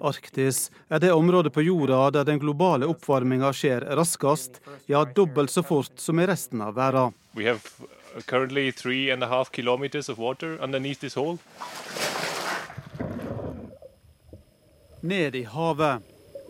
Arktis 0.00 0.70
er 0.88 1.02
det 1.02 1.12
området 1.12 1.52
på 1.52 1.64
jorda 1.66 2.00
der 2.14 2.24
den 2.24 2.40
globale 2.40 2.88
oppvarminga 2.88 3.52
skjer 3.52 3.84
raskest, 3.98 4.60
ja 4.88 5.04
dobbelt 5.04 5.52
så 5.52 5.62
fort 5.66 6.00
som 6.00 6.20
i 6.20 6.28
resten 6.30 6.62
av 6.64 6.78
verden 6.78 7.12
currently 8.26 8.72
three 8.72 9.10
and 9.10 9.22
a 9.22 9.28
half 9.28 9.50
kilometers 9.52 10.08
of 10.08 10.18
water 10.18 10.58
underneath 10.60 11.00
this 11.00 11.14
hole. 11.14 11.38
Ned 15.00 15.34
i 15.34 15.44
havet, 15.44 16.02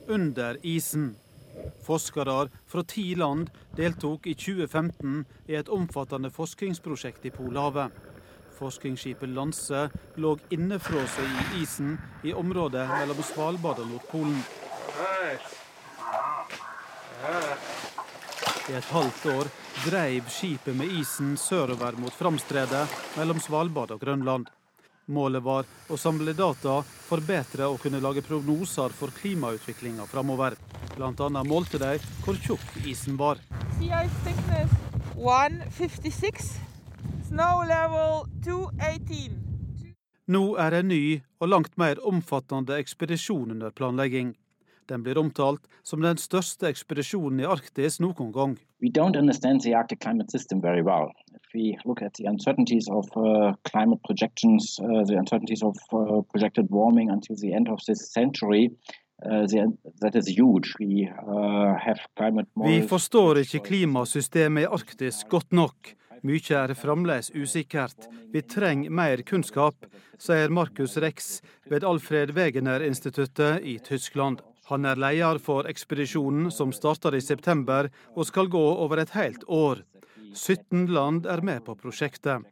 under 0.09 0.57
isen. 0.62 1.17
Forskere 1.87 2.49
fra 2.67 2.83
ti 2.83 3.14
land 3.14 3.50
deltok 3.76 4.26
i 4.26 4.35
2015 4.35 5.25
i 5.47 5.55
et 5.55 5.69
omfattende 5.69 6.31
forskningsprosjekt 6.31 7.26
i 7.26 7.31
Polhavet. 7.31 7.90
Forskningsskipet 8.59 9.29
Lanse 9.29 9.88
lå 10.17 10.35
innefrosset 10.50 11.25
i 11.25 11.62
isen 11.62 11.97
i 12.25 12.33
området 12.33 12.88
mellom 12.88 13.23
Svalbard 13.25 13.79
og 13.85 13.93
Nordpolen. 13.93 14.43
I 18.70 18.74
et 18.78 18.84
halvt 18.84 19.24
år 19.26 19.48
dreiv 19.82 20.28
skipet 20.30 20.76
med 20.78 20.92
isen 21.00 21.32
sørover 21.36 21.96
mot 21.98 22.14
Framstredet 22.14 22.84
mellom 23.16 23.40
Svalbard 23.42 23.90
og 23.96 23.98
Grønland. 24.04 24.44
Målet 25.10 25.42
var 25.42 25.66
å 25.90 25.96
samle 25.98 26.36
data 26.38 26.76
for 26.86 27.24
bedre 27.26 27.66
å 27.66 27.80
kunne 27.82 27.98
lage 27.98 28.22
prognoser 28.22 28.94
for 28.94 29.10
klimautviklinga 29.16 30.06
framover. 30.06 30.54
Annet 31.00 31.48
målte 31.50 31.80
de 31.82 31.96
hvor 32.22 32.38
tjukk 32.38 32.76
isen 32.86 33.18
var. 33.18 33.40
Nå 40.30 40.44
er 40.62 40.78
en 40.78 40.88
ny 40.94 41.04
og 41.40 41.50
langt 41.50 41.74
mer 41.74 42.04
omfattende 42.06 42.78
ekspedisjon 42.78 43.50
under 43.56 43.74
planlegging. 43.74 44.36
Den 44.90 45.04
blir 45.06 45.18
omtalt 45.18 45.68
som 45.87 46.02
den 46.02 46.18
største 46.18 46.66
ekspedisjonen 46.66 47.44
i 47.44 47.47
Arktis 47.47 48.00
noen 48.02 48.32
gang. 48.35 48.56
We 48.82 48.90
don't 48.90 49.18
understand 49.18 49.62
the 49.62 49.75
Arctic 49.78 50.00
climate 50.02 50.30
system 50.35 50.61
very 50.61 50.82
well. 50.82 51.12
If 51.35 51.54
we 51.54 51.76
look 51.85 52.02
at 52.02 52.14
the 52.18 52.26
uncertainties 52.26 52.88
of 52.90 53.06
uh, 53.16 53.54
climate 53.70 54.02
projections, 54.02 54.80
uh, 54.82 55.04
the 55.06 55.18
uncertainties 55.18 55.62
of 55.62 55.76
uh, 55.92 56.23
projected 56.32 56.66
warming 56.70 57.11
until 57.11 57.37
the 57.37 57.52
end 57.54 57.68
of 57.68 57.78
this 57.87 58.11
century, 58.12 58.70
uh, 58.70 58.90
uh, 59.23 59.47
Vi 62.66 62.82
forstår 62.88 63.38
ikke 63.38 63.59
klimasystemet 63.59 64.62
i 64.62 64.66
Arktis 64.66 65.25
godt 65.30 65.52
nok. 65.52 65.94
Mykje 66.23 66.56
er 66.56 66.75
fremdeles 66.76 67.30
usikkert. 67.32 68.09
Vi 68.32 68.42
trenger 68.42 68.90
mer 68.92 69.23
kunnskap, 69.25 69.87
sier 70.20 70.52
Markus 70.52 70.99
Rex 71.00 71.40
ved 71.70 71.85
Alfred 71.85 72.35
Wegener-instituttet 72.37 73.64
i 73.64 73.78
Tyskland. 73.78 74.40
Han 74.70 74.86
er 74.86 74.98
leder 75.02 75.40
for 75.42 75.66
ekspedisjonen 75.66 76.50
som 76.54 76.70
starter 76.74 77.16
i 77.18 77.24
september 77.24 77.88
og 78.14 78.26
skal 78.28 78.50
gå 78.52 78.62
over 78.84 79.02
et 79.02 79.10
helt 79.16 79.42
år. 79.50 79.82
17 80.30 80.86
land 80.94 81.26
er 81.26 81.42
med 81.42 81.64
på 81.66 81.74
prosjektet. 81.74 82.46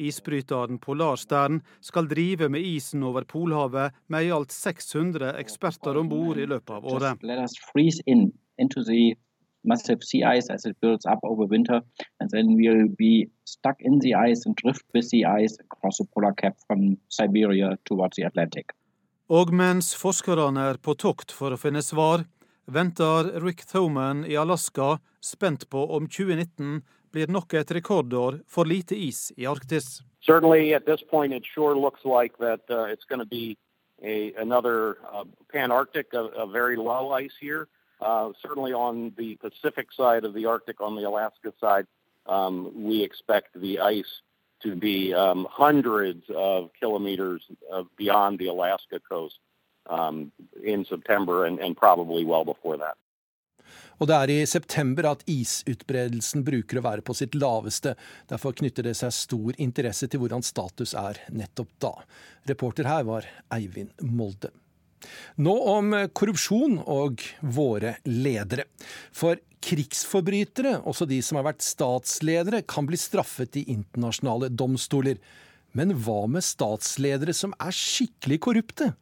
Isbryteren 0.00 0.80
Polarstern 0.82 1.60
skal 1.84 2.08
drive 2.10 2.48
med 2.50 2.64
isen 2.64 3.04
over 3.06 3.26
Polhavet 3.28 3.94
med 4.10 4.26
i 4.26 4.32
alt 4.34 4.52
600 4.54 5.34
eksperter 5.38 5.98
om 6.00 6.08
bord 6.10 6.40
i 6.40 6.48
løpet 6.48 6.74
av 6.74 6.86
året. 6.86 7.20
winter, 18.60 18.79
Og 19.30 19.52
mens 19.54 19.92
forskerne 19.94 20.62
er 20.72 20.78
på 20.82 20.96
tokt 20.98 21.30
for 21.30 21.54
å 21.54 21.58
finne 21.62 21.84
svar, 21.86 22.24
venter 22.66 23.28
Rick 23.44 23.62
Thoman 23.70 24.24
i 24.26 24.34
Alaska 24.34 24.96
spent 25.22 25.68
på 25.70 25.84
om 25.94 26.08
2019 26.10 26.80
blir 27.14 27.30
nok 27.30 27.54
et 27.54 27.70
rekordår 27.70 28.40
for 28.50 28.66
lite 28.66 28.98
is 28.98 29.28
i 29.38 29.46
Arktis. 29.46 30.00
Certainly, 30.26 30.74
at 30.74 30.84
this 30.84 31.02
point, 31.02 31.32
it 31.32 31.46
sure 31.46 31.78
looks 31.78 32.02
like 32.04 32.38
that 32.38 32.60
uh, 32.70 32.90
it's 32.90 33.06
a, 34.02 34.32
another 34.34 34.98
uh, 35.12 35.24
Pan-Arctic, 35.52 36.12
a, 36.12 36.24
a, 36.34 36.46
very 36.46 36.76
low 36.76 37.12
ice 37.12 37.38
year. 37.40 37.68
Uh, 38.00 38.32
certainly 38.42 38.72
on 38.72 39.12
the 39.16 39.36
Pacific 39.36 39.92
side 39.92 40.24
of 40.24 40.34
the 40.34 40.46
Arctic, 40.46 40.80
on 40.80 40.96
the 40.96 41.06
Alaska 41.06 41.52
side, 41.60 41.86
um, 42.26 42.72
we 42.74 43.02
expect 43.02 43.60
the 43.60 43.78
ice 43.78 44.22
to 44.62 44.76
be 44.76 45.14
um, 45.14 45.46
hundreds 45.50 46.24
of 46.36 46.70
kilometers 46.78 47.42
beyond 47.96 48.38
the 48.38 48.48
Alaska 48.48 49.00
coast 49.08 49.38
um, 49.86 50.32
in 50.62 50.84
September 50.84 51.46
and, 51.46 51.58
and 51.58 51.76
probably 51.76 52.24
well 52.24 52.44
before 52.44 52.76
that. 52.76 52.96
Og 54.00 54.08
det 54.08 54.16
er 54.16 54.30
i 54.32 54.46
september 54.48 55.04
at 55.10 55.26
isutbredelsen 55.28 56.40
bruker 56.46 56.80
å 56.80 56.84
være 56.86 57.04
på 57.04 57.14
sitt 57.18 57.36
laveste. 57.36 57.92
Derfor 58.32 58.56
knytter 58.56 58.88
det 58.88 58.94
seg 58.96 59.12
stor 59.12 59.58
interesse 59.60 60.08
til 60.08 60.22
hvordan 60.22 60.44
status 60.46 60.94
er 60.96 61.20
nettopp 61.28 61.74
da. 61.84 61.92
Reporter 62.48 62.88
her 62.88 63.04
var 63.04 63.28
Eivind 63.52 63.92
Molde. 64.00 64.54
Nå 65.40 65.54
om 65.72 65.94
korrupsjon 66.16 66.78
og 66.84 67.22
våre 67.40 67.96
ledere. 68.08 68.66
For 69.12 69.40
krigsforbrytere, 69.64 70.78
også 70.88 71.06
de 71.08 71.20
som 71.24 71.40
har 71.40 71.50
vært 71.50 71.64
statsledere, 71.64 72.62
kan 72.68 72.88
bli 72.88 72.98
straffet 73.00 73.60
i 73.60 73.66
internasjonale 73.72 74.50
domstoler. 74.52 75.20
Men 75.76 75.94
hva 76.02 76.24
med 76.30 76.44
statsledere 76.44 77.34
som 77.36 77.54
er 77.60 77.76
skikkelig 77.76 78.40
korrupte? 78.46 78.92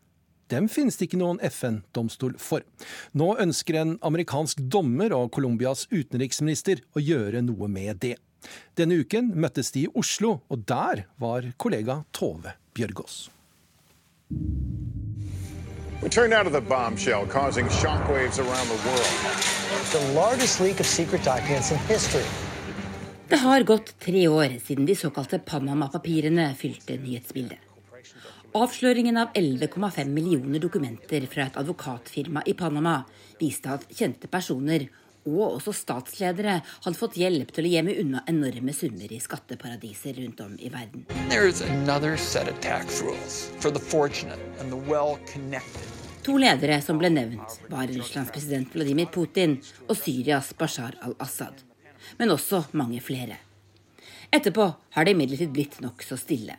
Dem 0.49 0.69
finnes 0.73 0.97
det 0.97 1.09
ikke 1.09 1.21
noen 1.21 1.41
FN-domstol 1.45 2.39
for. 2.41 2.65
Nå 3.13 3.35
ønsker 3.43 3.77
en 3.81 3.97
amerikansk 4.05 4.63
dommer 4.73 5.13
og 5.17 5.31
Colombias 5.37 5.85
utenriksminister 5.93 6.81
å 6.97 7.05
gjøre 7.05 7.45
noe 7.45 7.69
med 7.69 8.01
det. 8.05 8.17
Denne 8.79 9.01
uken 9.03 9.33
møttes 9.37 9.75
de 9.75 9.85
i 9.85 9.93
Oslo, 9.99 10.39
og 10.49 10.65
der 10.71 11.05
var 11.21 11.51
kollega 11.61 12.03
Tove 12.17 12.57
Bjørgaas. 12.77 13.27
We 16.03 16.09
turned 16.09 16.33
out 16.33 16.47
of 16.47 16.53
the 16.53 16.61
bombshell 16.61 17.27
causing 17.27 17.67
shockwaves 17.67 18.39
around 18.39 18.69
the 18.69 18.79
world. 18.89 19.11
The 19.93 20.13
largest 20.15 20.61
leak 20.61 20.81
of 20.81 20.87
secret 20.87 21.25
documents 21.25 21.73
in 21.73 21.79
history. 21.79 22.25
Det 23.29 23.37
har 23.37 23.61
gått 23.63 23.99
tre 23.99 24.29
år 24.29 24.59
siden 24.65 24.87
de 24.87 24.97
såkalte 24.97 25.39
Panama-papirene 25.39 26.55
fylte 26.55 26.97
nyhetsbildet. 26.97 27.59
Avsløringen 28.55 29.17
av 29.17 29.35
11,5 29.35 30.09
millioner 30.09 30.59
dokumenter 30.59 31.27
fra 31.27 31.49
et 31.51 31.59
advokatfirma 31.59 32.43
i 32.47 32.55
Panama 32.55 33.03
viste 33.41 33.75
at 33.75 33.91
kjente 33.91 34.31
personer 34.31 34.87
og 35.29 35.59
også 35.59 35.75
statsledere 35.77 36.59
hadde 36.65 36.99
fått 36.99 37.19
hjelp 37.21 37.53
til 37.55 37.69
å 37.69 37.73
gjemme 37.75 37.97
unna 38.03 38.25
enorme 38.31 38.75
summer 38.77 39.13
i 39.13 39.21
skatteparadiser 39.23 40.19
rundt 40.23 40.43
om 40.45 40.57
i 40.59 40.71
verden. 40.73 41.07
To 46.29 46.37
ledere 46.37 46.81
som 46.85 46.99
ble 47.01 47.09
nevnt, 47.15 47.59
var 47.73 47.89
Russlands 47.89 48.33
president 48.35 48.75
Vladimir 48.75 49.09
Putin 49.13 49.59
og 49.87 49.97
Syrias 49.97 50.51
Bashar 50.59 50.99
al-Assad. 51.07 51.63
Men 52.19 52.35
også 52.35 52.65
mange 52.77 53.01
flere. 53.05 53.39
Etterpå 54.29 54.67
har 54.93 55.07
det 55.07 55.15
imidlertid 55.17 55.55
blitt 55.55 55.79
nokså 55.81 56.19
stille. 56.21 56.59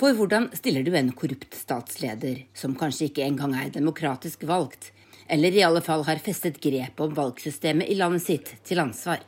For 0.00 0.16
hvordan 0.16 0.48
stiller 0.56 0.86
du 0.86 0.94
en 0.96 1.12
korrupt 1.12 1.52
statsleder, 1.54 2.46
som 2.56 2.74
kanskje 2.78 3.10
ikke 3.10 3.26
engang 3.26 3.54
er 3.58 3.74
demokratisk 3.74 4.46
valgt, 4.48 4.93
eller 5.28 5.52
i 5.52 5.62
alle 5.62 5.80
fall 5.84 6.04
har 6.04 6.20
festet 6.22 6.60
grepet 6.60 7.00
om 7.00 7.14
valgsystemet 7.14 7.88
i 7.88 7.96
landet 7.98 8.22
sitt, 8.22 8.52
til 8.64 8.82
ansvar? 8.82 9.22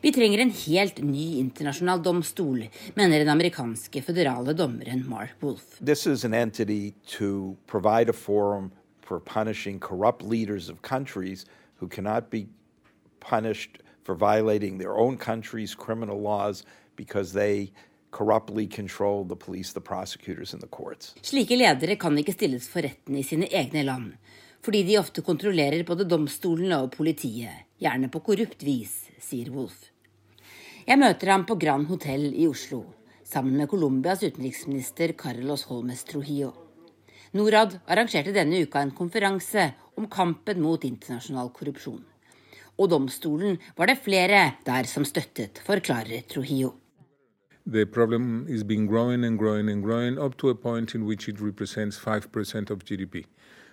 Vi 0.00 0.12
trenger 0.14 0.38
en 0.38 0.52
helt 0.54 1.00
ny 1.02 1.40
internasjonal 1.40 2.02
domstol, 2.04 2.60
mener 2.94 3.18
den 3.18 3.32
amerikanske 3.32 4.02
føderale 4.06 4.54
dommeren 4.54 5.02
Mark 5.10 5.34
Wolf. 5.42 5.78
This 5.80 6.06
is 6.06 6.24
an 6.24 6.34
entity 6.34 6.94
to 7.18 7.56
provide 7.66 8.08
a 8.08 8.14
forum 8.14 8.70
for 9.02 9.18
punishing 9.18 9.80
corrupt 9.80 10.22
leaders 10.22 10.68
of 10.68 10.82
countries 10.82 11.46
who 11.80 11.88
cannot 11.88 12.30
be 12.30 12.46
punished 13.20 13.82
for 14.04 14.14
violating 14.14 14.78
their 14.78 14.96
own 14.96 15.18
country's 15.18 15.74
criminal 15.74 16.20
laws 16.20 16.64
because 16.96 17.32
they 17.32 17.72
corruptly 18.10 18.66
control 18.66 19.24
the 19.24 19.36
police, 19.36 19.72
the 19.72 19.80
prosecutors 19.80 20.52
and 20.52 20.62
the 20.62 20.68
courts. 20.68 21.14
Slike 21.22 21.56
ledere 21.56 21.96
kan 21.96 22.16
ikke 22.18 22.32
stilles 22.32 22.68
for 22.68 22.86
retten 22.86 23.18
i 23.18 23.22
sine 23.26 23.48
egne 23.50 23.82
land, 23.84 24.14
fordi 24.64 24.82
de 24.88 24.98
ofte 25.00 25.22
kontrollerer 25.26 25.84
både 25.86 26.06
domstolene 26.08 26.80
og 26.82 26.94
politiet, 26.96 27.66
gjerne 27.80 28.10
på 28.12 28.22
korrupt 28.26 28.64
vis, 28.66 28.94
sier 29.22 29.50
Wolf. 29.54 29.90
Jeg 30.88 30.98
møter 31.00 31.32
ham 31.34 31.44
på 31.48 31.58
Grand 31.60 31.86
Hotell 31.90 32.30
i 32.32 32.46
Oslo, 32.48 32.82
sammen 33.24 33.58
med 33.60 33.68
Colombias 33.68 34.24
utenriksminister 34.24 35.12
Carlos 35.18 35.66
Holmes 35.68 36.04
Trujillo. 36.08 36.54
Norad 37.36 37.78
arrangerte 37.86 38.32
denne 38.32 38.62
uka 38.64 38.80
en 38.80 38.94
konferanse 38.96 39.68
om 40.00 40.08
kampen 40.08 40.62
mot 40.64 40.84
internasjonal 40.88 41.52
korrupsjon. 41.52 42.00
Og 42.78 42.88
domstolen 42.88 43.58
var 43.76 43.90
det 43.90 44.00
flere 44.00 44.44
der 44.64 44.88
som 44.88 45.04
støttet, 45.04 45.60
forklarer 45.66 46.24
Trujillo. 46.30 46.74
the 47.70 47.84
problem 47.84 48.46
is 48.48 48.64
been 48.64 48.86
growing 48.86 49.24
and 49.24 49.38
growing 49.38 49.68
and 49.68 49.82
growing 49.82 50.18
up 50.18 50.38
to 50.38 50.48
a 50.48 50.54
point 50.54 50.94
in 50.94 51.04
which 51.04 51.28
it 51.28 51.38
represents 51.38 51.98
5% 51.98 52.70
of 52.70 52.84
GDP. 52.84 53.26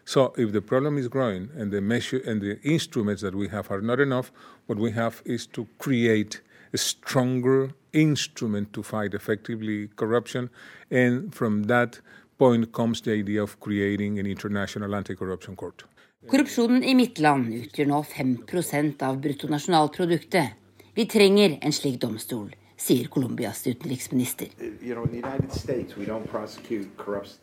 So 0.05 0.33
if 0.37 0.51
the 0.51 0.61
problem 0.61 0.97
is 0.97 1.07
growing 1.07 1.49
and 1.57 1.71
the 1.71 1.81
measure 1.81 2.21
and 2.25 2.39
the 2.39 2.61
instruments 2.61 3.21
that 3.23 3.33
we 3.33 3.47
have 3.47 3.71
are 3.71 3.81
not 3.81 3.99
enough, 3.99 4.31
what 4.67 4.77
we 4.77 4.91
have 4.91 5.21
is 5.25 5.47
to 5.47 5.67
create 5.79 6.41
a 6.73 6.77
stronger 6.77 7.71
instrument 7.91 8.71
to 8.73 8.83
fight 8.83 9.13
effectively 9.15 9.89
corruption. 9.95 10.49
And 10.91 11.33
from 11.33 11.63
that 11.63 11.99
point 12.37 12.71
comes 12.71 13.01
the 13.01 13.13
idea 13.13 13.41
of 13.41 13.59
creating 13.59 14.19
an 14.19 14.27
international 14.27 14.93
anti-corruption 14.95 15.55
court. 15.55 15.83
Korrupsjonen 16.27 16.83
i 16.83 16.93
Midtland 16.97 17.53
utgjør 17.53 17.89
nå 17.89 18.03
5 18.03 19.01
av 19.01 19.19
bruttonasjonalproduktet. 19.21 20.53
Vi 20.95 21.05
trenger 21.05 21.57
en 21.61 21.73
slik 21.73 21.99
domstol 22.01 22.53
sier 22.77 23.07
Colombias 23.07 23.67
utenriksminister. 23.67 24.47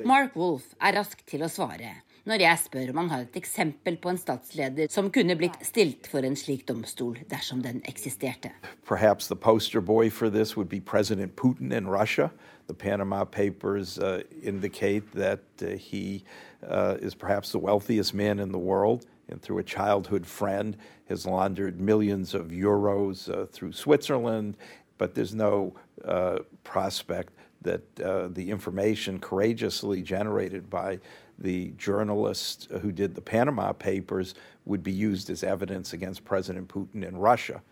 Mark 0.05 0.37
Wolf 0.37 0.75
er 0.81 0.99
rask 0.99 1.23
til 1.27 1.43
å 1.47 1.49
svare 1.49 1.95
når 2.25 2.43
jeg 2.45 2.59
spør 2.65 2.91
om 2.93 3.01
han 3.03 3.11
har 3.11 3.25
et 3.27 3.37
eksempel 3.37 3.97
på 4.03 4.13
en 4.13 4.19
statsleder 4.19 4.91
som 4.93 5.11
kunne 5.13 5.37
blitt 5.39 5.59
stilt 5.67 6.07
for 6.11 6.25
en 6.27 6.37
slik 6.39 6.67
domstol 6.69 7.19
dersom 7.31 7.63
den 7.63 7.83
eksisterte. 7.89 8.53
Perhaps 8.87 9.27
the 9.29 9.37
poster 9.37 9.81
boy 9.81 10.11
for 10.11 10.31
this 10.31 10.57
would 10.57 10.69
be 10.69 10.81
President 10.81 11.37
Putin 11.37 11.73
in 11.73 11.89
Russia. 11.89 12.31
The 12.69 12.75
Panama 12.75 13.25
Papers 13.25 13.99
uh, 13.99 14.23
indicate 14.43 15.11
that 15.13 15.43
uh, 15.63 15.67
he 15.71 16.25
uh, 16.69 16.97
is 17.01 17.15
perhaps 17.15 17.51
the 17.51 17.59
wealthiest 17.59 18.15
man 18.15 18.39
in 18.39 18.53
the 18.53 18.59
world 18.59 19.07
and 19.29 19.43
through 19.43 19.59
a 19.59 19.65
childhood 19.65 20.27
friend 20.27 20.77
has 21.09 21.27
laundered 21.27 21.81
millions 21.81 22.35
of 22.35 22.49
euros 22.49 23.29
uh, 23.29 23.47
through 23.47 23.73
Switzerland 23.73 24.57
but 24.99 25.15
there's 25.15 25.35
no 25.35 25.75
uh, 26.05 26.39
prospect 26.63 27.33
that 27.63 27.83
uh, 28.01 28.29
the 28.29 28.51
information 28.51 29.19
courageously 29.19 30.03
generated 30.03 30.69
by 30.71 30.99
the 31.43 31.73
journalist 31.77 32.69
who 32.81 32.93
did 32.93 33.15
the 33.15 33.21
Panama 33.21 33.73
Papers 33.73 34.35
would 34.65 34.83
be 34.83 34.93
used 34.93 35.29
as 35.29 35.43
evidence 35.43 35.93
against 35.93 36.25
President 36.25 36.69
Putin 36.69 37.07
in 37.07 37.17
Russia. 37.17 37.63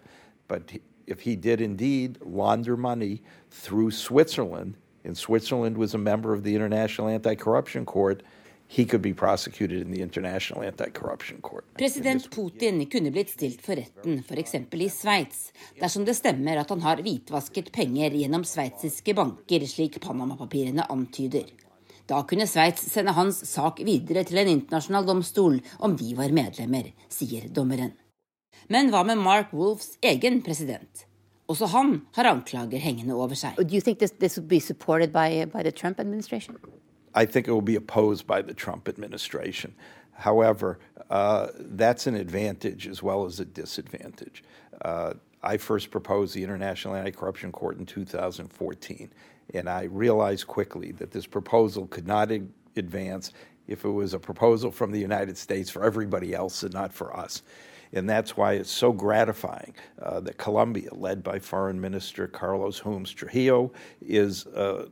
But 0.49 0.73
if 1.07 1.21
he 1.21 1.37
did 1.37 1.61
indeed 1.61 2.19
launder 2.21 2.77
money 2.77 3.23
through 3.51 3.93
Switzerland, 3.93 4.77
and 5.05 5.17
Switzerland 5.17 5.79
was 5.79 5.95
a 5.95 5.99
member 5.99 6.33
of 6.35 6.43
the 6.43 6.55
International 6.55 7.09
Anti 7.09 7.35
Corruption 7.35 7.85
Court, 7.85 8.23
in. 11.43 11.75
President 11.75 12.31
Putin 12.31 12.87
kunne 12.91 13.11
blitt 13.11 13.31
stilt 13.31 13.61
for 13.63 13.75
retten 13.75 14.21
f.eks. 14.23 14.55
i 14.55 14.89
Sveits 14.89 15.53
dersom 15.81 16.05
det 16.07 16.15
stemmer 16.15 16.61
at 16.61 16.71
han 16.71 16.85
har 16.85 17.03
hvitvasket 17.03 17.73
penger 17.75 18.15
gjennom 18.15 18.45
sveitsiske 18.47 19.15
banker, 19.15 19.67
slik 19.67 19.99
Panama-papirene 20.05 20.87
antyder. 20.87 21.51
Da 22.11 22.25
kunne 22.27 22.47
Sveits 22.51 22.89
sende 22.91 23.15
hans 23.15 23.39
sak 23.47 23.79
videre 23.87 24.25
til 24.27 24.41
en 24.43 24.49
internasjonal 24.51 25.07
domstol 25.07 25.61
om 25.79 25.95
de 25.97 26.09
var 26.19 26.33
medlemmer, 26.35 26.91
sier 27.07 27.47
dommeren. 27.55 27.93
Men 28.71 28.91
hva 28.91 29.05
med 29.07 29.23
Mark 29.23 29.53
Wolfs 29.55 29.95
egen 30.03 30.41
president? 30.43 31.07
Også 31.51 31.67
han 31.71 32.01
har 32.17 32.27
anklager 32.31 32.83
hengende 32.83 33.15
over 33.15 33.35
seg. 33.39 33.55
Do 33.57 33.75
you 33.75 33.81
think 33.81 33.99
this, 33.99 34.11
this 34.19 34.39
would 34.39 34.49
be 34.49 34.61
supported 34.61 35.13
by, 35.13 35.47
by 35.47 35.63
the 35.63 35.71
Trump 35.71 36.01
administration? 36.01 36.59
I 37.15 37.27
think 37.27 37.49
it 37.49 37.53
will 37.53 37.63
be 37.63 37.77
opposed 37.77 38.27
by 38.27 38.43
the 38.43 38.55
Trump 38.55 38.89
administration. 38.89 39.75
However, 40.13 40.79
uh, 41.11 41.47
that's 41.59 42.07
an 42.07 42.15
advantage 42.15 42.87
as 42.87 43.03
well 43.03 43.25
as 43.25 43.41
a 43.41 43.45
disadvantage. 43.45 44.45
Uh, 44.85 45.15
I 45.43 45.57
first 45.57 45.91
proposed 45.91 46.35
the 46.35 46.45
International 46.45 46.95
Anti 46.95 47.13
Corruption 47.13 47.51
Court 47.53 47.79
in 47.79 47.87
2014, 47.87 49.11
and 49.55 49.69
I 49.69 49.85
realized 49.85 50.47
quickly 50.47 50.93
that 50.93 51.11
this 51.11 51.27
proposal 51.27 51.87
could 51.87 52.07
not 52.07 52.31
advance 52.77 53.33
if 53.67 53.85
it 53.85 53.91
was 53.91 54.15
a 54.15 54.19
proposal 54.19 54.71
from 54.71 54.91
the 54.91 54.99
United 54.99 55.37
States 55.37 55.71
for 55.71 55.85
everybody 55.85 56.35
else 56.35 56.63
and 56.63 56.75
not 56.75 56.93
for 56.93 57.17
us. 57.17 57.43
And 57.93 58.09
that's 58.09 58.37
why 58.37 58.55
it's 58.55 58.71
so 58.71 58.93
gratifying 58.93 59.75
uh, 60.01 60.21
that 60.21 60.39
Colombia, 60.39 60.91
led 60.93 61.23
by 61.25 61.39
Foreign 61.39 61.81
Minister 61.81 62.29
Carlos 62.29 62.79
Holmes 62.79 63.11
Trujillo, 63.13 63.73
is 64.01 64.47
uh, 64.47 64.87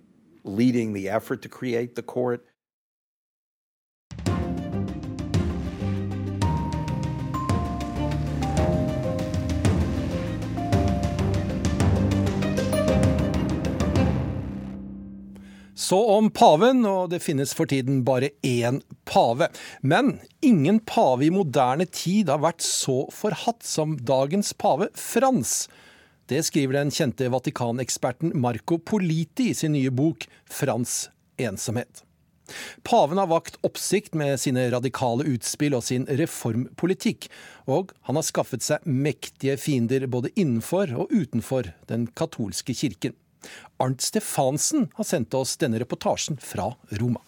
leading 0.45 0.93
the 0.93 1.09
effort 1.09 1.43
to 1.43 1.49
create 1.49 1.95
the 1.95 2.03
court. 2.03 2.45
Så 15.89 15.99
om 16.13 16.27
paven, 16.35 16.83
og 16.85 17.09
det 17.09 17.23
finnes 17.25 17.55
for 17.57 17.71
tiden 17.71 18.03
bare 18.05 18.29
én 18.45 18.83
pave. 19.09 19.47
Men 19.81 20.19
ingen 20.45 20.83
pave 20.85 21.25
i 21.25 21.31
moderne 21.33 21.87
tid 21.89 22.29
har 22.29 22.43
vært 22.43 22.61
så 22.65 23.07
forhatt 23.15 23.65
som 23.65 23.95
dagens 23.97 24.51
pave 24.53 24.91
Frans. 24.93 25.63
Det 26.29 26.43
skriver 26.45 26.77
den 26.77 26.93
kjente 26.93 27.31
Vatikaneksperten 27.33 28.35
Marco 28.37 28.77
Politi 28.77 29.47
i 29.49 29.57
sin 29.57 29.73
nye 29.73 29.89
bok 29.89 30.27
'Frans 30.45 31.09
ensomhet'. 31.41 32.03
Paven 32.85 33.17
har 33.17 33.31
vakt 33.33 33.57
oppsikt 33.65 34.13
med 34.15 34.37
sine 34.41 34.67
radikale 34.73 35.25
utspill 35.25 35.77
og 35.79 35.87
sin 35.89 36.05
reformpolitikk, 36.05 37.31
og 37.65 37.95
han 38.09 38.21
har 38.21 38.29
skaffet 38.29 38.65
seg 38.65 38.85
mektige 38.85 39.57
fiender 39.57 40.05
både 40.07 40.35
innenfor 40.37 40.93
og 40.93 41.17
utenfor 41.17 41.73
den 41.89 42.11
katolske 42.13 42.77
kirken. 42.77 43.17
Arnt 43.77 44.01
Stefansen 44.01 44.89
har 44.95 45.05
sendt 45.05 45.35
oss 45.35 45.57
denne 45.57 45.79
reportasjen 45.79 46.39
fra 46.43 46.73
Roma. 46.91 47.21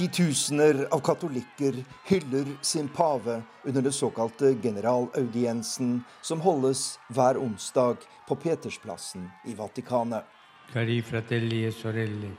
Titusener 0.00 0.86
av 0.90 1.00
katolikker 1.04 1.74
hyller 2.08 2.46
sin 2.62 2.88
pave 2.88 3.42
under 3.64 3.82
det 3.82 3.92
såkalte 3.92 4.54
generalaudiensen, 4.62 6.04
som 6.22 6.40
holdes 6.40 6.98
hver 7.08 7.36
onsdag 7.36 8.06
på 8.28 8.36
Petersplassen 8.36 9.28
i 9.46 9.54
Vatikanet. 9.54 10.24
Cari 10.72 11.02
fratelli 11.02 11.64
e 11.66 11.72
sorelle, 11.72 12.30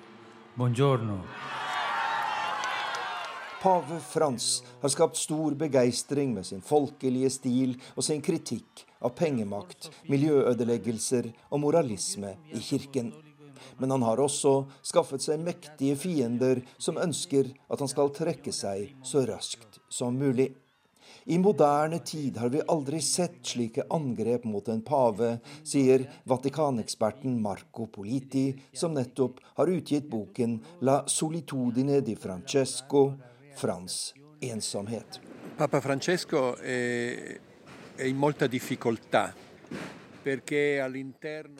buongiorno. 0.55 1.19
Pave 3.61 3.99
Frans 3.99 4.63
har 4.81 4.89
skapt 4.89 5.17
stor 5.17 5.51
begeistring 5.53 6.33
med 6.33 6.45
sin 6.45 6.63
folkelige 6.65 7.29
stil 7.29 7.75
og 7.93 8.01
sin 8.01 8.23
kritikk 8.25 8.81
av 9.05 9.13
pengemakt, 9.13 9.91
miljøødeleggelser 10.09 11.27
og 11.51 11.61
moralisme 11.61 12.31
i 12.57 12.57
kirken. 12.57 13.11
Men 13.77 13.93
han 13.93 14.07
har 14.07 14.17
også 14.23 14.55
skaffet 14.81 15.21
seg 15.21 15.45
mektige 15.45 15.93
fiender 15.93 16.63
som 16.81 16.97
ønsker 16.97 17.53
at 17.69 17.85
han 17.85 17.93
skal 17.93 18.09
trekke 18.17 18.49
seg 18.49 18.95
så 19.05 19.27
raskt 19.29 19.77
som 19.93 20.17
mulig. 20.17 20.55
I 21.29 21.37
moderne 21.37 21.99
tid 22.01 22.41
har 22.41 22.49
vi 22.49 22.65
aldri 22.65 22.97
sett 23.05 23.43
slike 23.45 23.85
angrep 23.93 24.47
mot 24.49 24.73
en 24.73 24.81
pave, 24.81 25.35
sier 25.61 26.07
Vatikaneksperten 26.25 27.37
Marco 27.45 27.85
Politi, 27.93 28.55
som 28.73 28.97
nettopp 28.97 29.37
har 29.59 29.69
utgitt 29.69 30.09
boken 30.09 30.57
La 30.81 31.03
solitudine 31.05 32.01
di 32.01 32.17
Francesco, 32.17 33.11
Frans 33.53 34.13
ensomhet. 34.39 35.19
Papa 35.55 35.81
Francesco 35.81 36.55
è, 36.55 37.39
è 37.95 38.03
in 38.03 38.15
molta 38.15 38.47
difficoltà. 38.47 39.33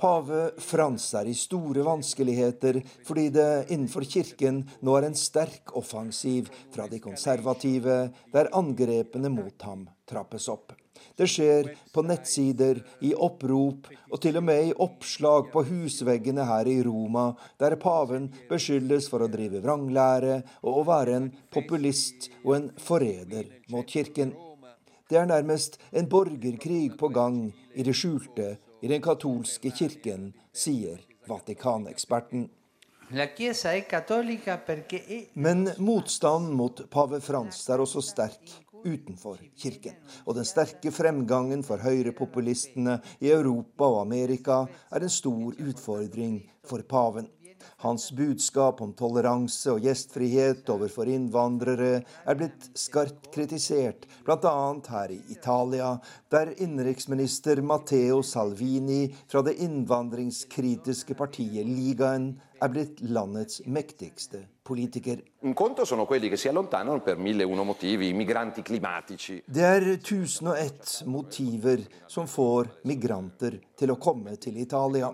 Pave 0.01 0.41
Frans 0.61 1.07
er 1.17 1.29
i 1.31 1.33
store 1.37 1.85
vanskeligheter 1.85 2.77
fordi 3.07 3.29
det 3.33 3.47
innenfor 3.73 4.05
kirken 4.05 4.61
nå 4.85 4.97
er 4.99 5.07
en 5.09 5.17
sterk 5.17 5.73
offensiv 5.79 6.51
fra 6.73 6.85
de 6.91 6.99
konservative, 7.01 7.97
der 8.33 8.51
angrepene 8.53 9.33
mot 9.33 9.65
ham 9.65 9.87
trappes 10.09 10.45
opp. 10.51 10.75
Det 11.17 11.25
skjer 11.29 11.71
på 11.93 12.03
nettsider, 12.05 12.83
i 13.01 13.15
opprop 13.17 13.89
og 14.11 14.21
til 14.21 14.37
og 14.37 14.45
med 14.45 14.69
i 14.69 14.75
oppslag 14.85 15.49
på 15.53 15.63
husveggene 15.65 16.45
her 16.45 16.69
i 16.69 16.77
Roma, 16.85 17.31
der 17.57 17.79
paven 17.81 18.29
beskyldes 18.49 19.09
for 19.09 19.25
å 19.25 19.31
drive 19.31 19.63
vranglære 19.63 20.37
og 20.61 20.83
å 20.83 20.85
være 20.91 21.17
en 21.17 21.33
populist 21.53 22.29
og 22.43 22.55
en 22.59 22.71
forræder 22.77 23.49
mot 23.73 23.89
kirken. 23.89 24.35
Det 25.11 25.17
er 25.19 25.25
nærmest 25.27 25.73
en 25.91 26.05
borgerkrig 26.07 26.93
på 26.95 27.09
gang 27.11 27.49
i 27.75 27.83
det 27.83 27.91
skjulte 27.99 28.53
i 28.79 28.87
den 28.87 29.01
katolske 29.03 29.67
kirken, 29.75 30.29
sier 30.55 31.01
Vatikaneksperten. 31.27 32.45
Men 35.35 35.65
motstanden 35.83 36.55
mot 36.55 36.79
pave 36.95 37.19
Frans 37.19 37.59
er 37.67 37.83
også 37.83 38.05
sterk 38.07 38.55
utenfor 38.85 39.43
kirken. 39.59 39.99
Og 40.23 40.39
den 40.39 40.47
sterke 40.47 40.95
fremgangen 40.95 41.67
for 41.67 41.83
høyrepopulistene 41.83 43.01
i 43.19 43.35
Europa 43.35 43.91
og 43.91 44.01
Amerika 44.05 44.63
er 44.95 45.03
en 45.03 45.11
stor 45.11 45.59
utfordring 45.59 46.39
for 46.63 46.87
paven. 46.87 47.27
Hans 47.85 48.09
budskap 48.15 48.81
om 48.81 48.93
toleranse 48.97 49.73
og 49.73 49.85
gjestfrihet 49.85 50.69
overfor 50.73 51.09
innvandrere 51.11 52.01
er 52.01 52.39
blitt 52.39 52.69
skarpt 52.77 53.31
kritisert, 53.33 54.07
bl.a. 54.25 54.53
her 54.91 55.15
i 55.15 55.19
Italia, 55.33 55.95
der 56.31 56.53
innenriksminister 56.57 57.61
Matteo 57.65 58.21
Salvini 58.25 59.03
fra 59.27 59.43
det 59.45 59.57
innvandringskritiske 59.65 61.17
partiet 61.19 61.67
Ligaen 61.67 62.33
er 62.61 62.69
blitt 62.69 62.99
landets 63.01 63.61
mektigste 63.65 64.43
politiker. 64.67 65.21
Det 69.47 69.65
er 69.65 69.87
tusen 70.05 70.51
og 70.51 70.61
ett 70.61 70.93
motiver 71.09 71.85
som 72.07 72.29
får 72.29 72.69
migranter 72.91 73.57
til 73.79 73.93
å 73.93 73.99
komme 74.01 74.37
til 74.41 74.61
Italia. 74.61 75.09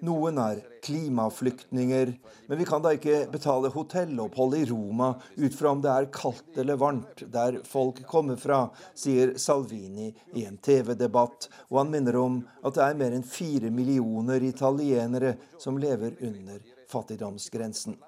Noen 0.00 0.38
er 0.40 0.62
klimaflyktninger, 0.80 2.12
men 2.46 2.58
vi 2.58 2.64
kan 2.64 2.80
da 2.80 2.94
ikke 2.96 3.26
betale 3.32 3.68
hotellopphold 3.74 4.56
i 4.56 4.62
Roma 4.70 5.10
ut 5.36 5.56
fra 5.58 5.74
om 5.74 5.82
det 5.84 5.92
er 5.92 6.08
kaldt 6.14 6.56
eller 6.62 6.78
varmt 6.80 7.20
der 7.34 7.58
folk 7.68 8.00
kommer 8.08 8.40
fra, 8.40 8.62
sier 8.96 9.34
Salvini 9.36 10.08
i 10.40 10.46
en 10.48 10.56
TV-debatt, 10.56 11.50
og 11.68 11.82
han 11.82 11.92
minner 11.92 12.16
om 12.16 12.40
at 12.64 12.78
det 12.78 12.86
er 12.86 12.98
mer 13.02 13.18
enn 13.18 13.28
fire 13.28 13.68
millioner 13.74 14.40
italienere 14.48 15.34
som 15.60 15.76
lever 15.76 16.16
under 16.24 16.64
fattigdomsgrensen. 16.88 17.98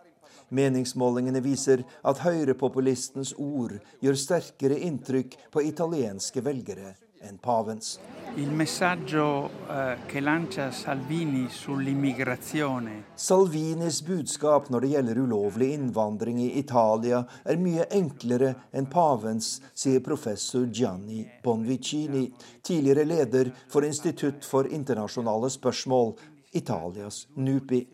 Meningsmålingene 0.53 1.45
viser 1.45 1.85
at 2.09 2.25
høyrepopulistens 2.25 3.37
ord 3.37 3.77
gjør 4.01 4.19
sterkere 4.21 4.81
inntrykk 4.89 5.37
på 5.53 5.69
italienske 5.69 6.45
velgere 6.45 6.97
enn 7.23 7.39
pavens. 7.39 7.99
Il 8.37 8.51
messaggio 8.51 9.51
eh, 9.69 9.97
che 10.07 10.21
lancia 10.21 10.71
Salvini 10.71 11.49
Salvinis 13.15 14.03
budskap 14.03 14.69
når 14.71 14.81
det 14.81 14.89
gjelder 14.89 15.19
ulovlig 15.19 15.73
innvandring 15.73 16.41
i 16.41 16.59
Italia, 16.59 17.27
er 17.45 17.57
mye 17.61 17.87
enklere 17.93 18.55
enn 18.73 18.89
pavens, 18.89 19.61
sier 19.75 20.01
professor 20.01 20.65
Gianni 20.67 21.27
Bonvicini, 21.43 22.31
tidligere 22.63 23.05
leder 23.05 23.53
for 23.69 23.85
Institutt 23.85 24.45
for 24.45 24.65
internasjonale 24.65 25.51
spørsmål, 25.51 26.15
Italias 26.53 27.27
NUPI. 27.37 27.87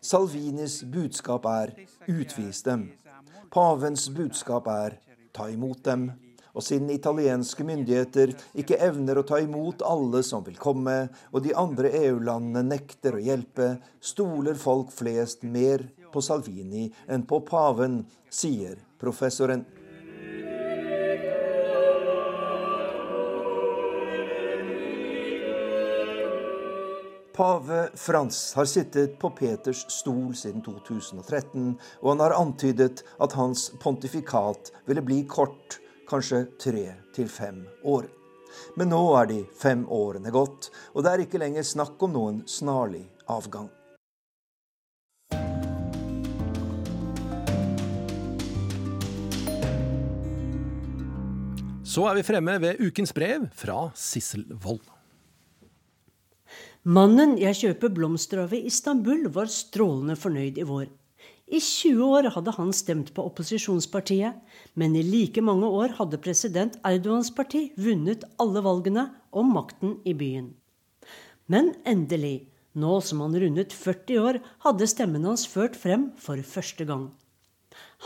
Salvinis 0.00 0.82
budskap 0.82 1.44
er 1.44 1.74
'utvis 2.08 2.62
dem'. 2.62 2.90
Pavens 3.50 4.08
budskap 4.08 4.66
er 4.66 4.98
'ta 5.32 5.48
imot 5.48 5.84
dem'. 5.84 6.29
Og 6.54 6.64
siden 6.66 6.90
italienske 6.90 7.64
myndigheter 7.66 8.34
ikke 8.58 8.80
evner 8.82 9.20
å 9.20 9.26
ta 9.26 9.40
imot 9.42 9.84
alle 9.86 10.22
som 10.26 10.44
vil 10.46 10.58
komme, 10.60 11.08
og 11.30 11.44
de 11.46 11.54
andre 11.56 11.92
EU-landene 12.02 12.64
nekter 12.72 13.18
å 13.18 13.24
hjelpe, 13.24 13.76
stoler 14.00 14.58
folk 14.58 14.90
flest 14.94 15.46
mer 15.46 15.86
på 16.10 16.22
Salvini 16.24 16.88
enn 17.08 17.26
på 17.28 17.42
paven, 17.46 18.02
sier 18.30 18.80
professoren. 19.00 19.66
Pave 27.40 27.88
Frans 27.94 28.52
har 28.54 28.66
sittet 28.68 29.14
på 29.18 29.30
Peters 29.32 29.86
stol 29.88 30.34
siden 30.36 30.60
2013, 30.60 31.70
og 32.02 32.08
han 32.10 32.20
har 32.20 32.34
antydet 32.36 33.00
at 33.16 33.32
hans 33.38 33.70
pontifikat 33.80 34.68
ville 34.84 35.00
bli 35.00 35.22
kort, 35.30 35.78
kanskje 36.10 36.44
tre 36.60 36.86
til 37.14 37.28
fem 37.30 37.62
år. 37.86 38.08
Men 38.76 38.90
nå 38.90 39.00
er 39.20 39.28
de 39.30 39.40
fem 39.60 39.84
årene 39.86 40.32
gått, 40.34 40.70
og 40.94 41.04
det 41.06 41.12
er 41.12 41.26
ikke 41.26 41.42
lenger 41.42 41.66
snakk 41.66 42.02
om 42.02 42.16
noen 42.16 42.40
snarlig 42.50 43.04
avgang. 43.30 43.70
Så 51.90 52.04
er 52.06 52.14
vi 52.20 52.22
fremme 52.22 52.52
ved 52.62 52.78
ukens 52.78 53.10
brev 53.14 53.48
fra 53.58 53.88
Sissel 53.98 54.44
Wold. 54.62 54.84
Mannen 56.86 57.34
jeg 57.36 57.58
kjøper 57.58 57.90
blomster 57.92 58.44
av 58.44 58.54
i 58.54 58.62
Istanbul, 58.70 59.26
var 59.34 59.50
strålende 59.50 60.14
fornøyd 60.16 60.60
i 60.62 60.66
vår. 60.68 60.86
I 61.50 61.58
20 61.58 62.04
år 62.06 62.28
hadde 62.30 62.52
han 62.54 62.68
stemt 62.70 63.08
på 63.14 63.24
opposisjonspartiet, 63.26 64.36
men 64.78 64.94
i 64.94 65.02
like 65.02 65.42
mange 65.42 65.66
år 65.66 65.96
hadde 65.98 66.20
president 66.22 66.76
Erdogans 66.86 67.32
parti 67.34 67.64
vunnet 67.74 68.22
alle 68.38 68.62
valgene 68.62 69.08
om 69.34 69.50
makten 69.56 69.96
i 70.06 70.14
byen. 70.14 70.52
Men 71.50 71.72
endelig, 71.82 72.46
nå 72.78 73.00
som 73.02 73.24
han 73.24 73.34
rundet 73.42 73.74
40 73.74 74.20
år, 74.22 74.38
hadde 74.62 74.86
stemmen 74.86 75.26
hans 75.26 75.42
ført 75.50 75.74
frem 75.74 76.12
for 76.22 76.38
første 76.46 76.86
gang. 76.86 77.08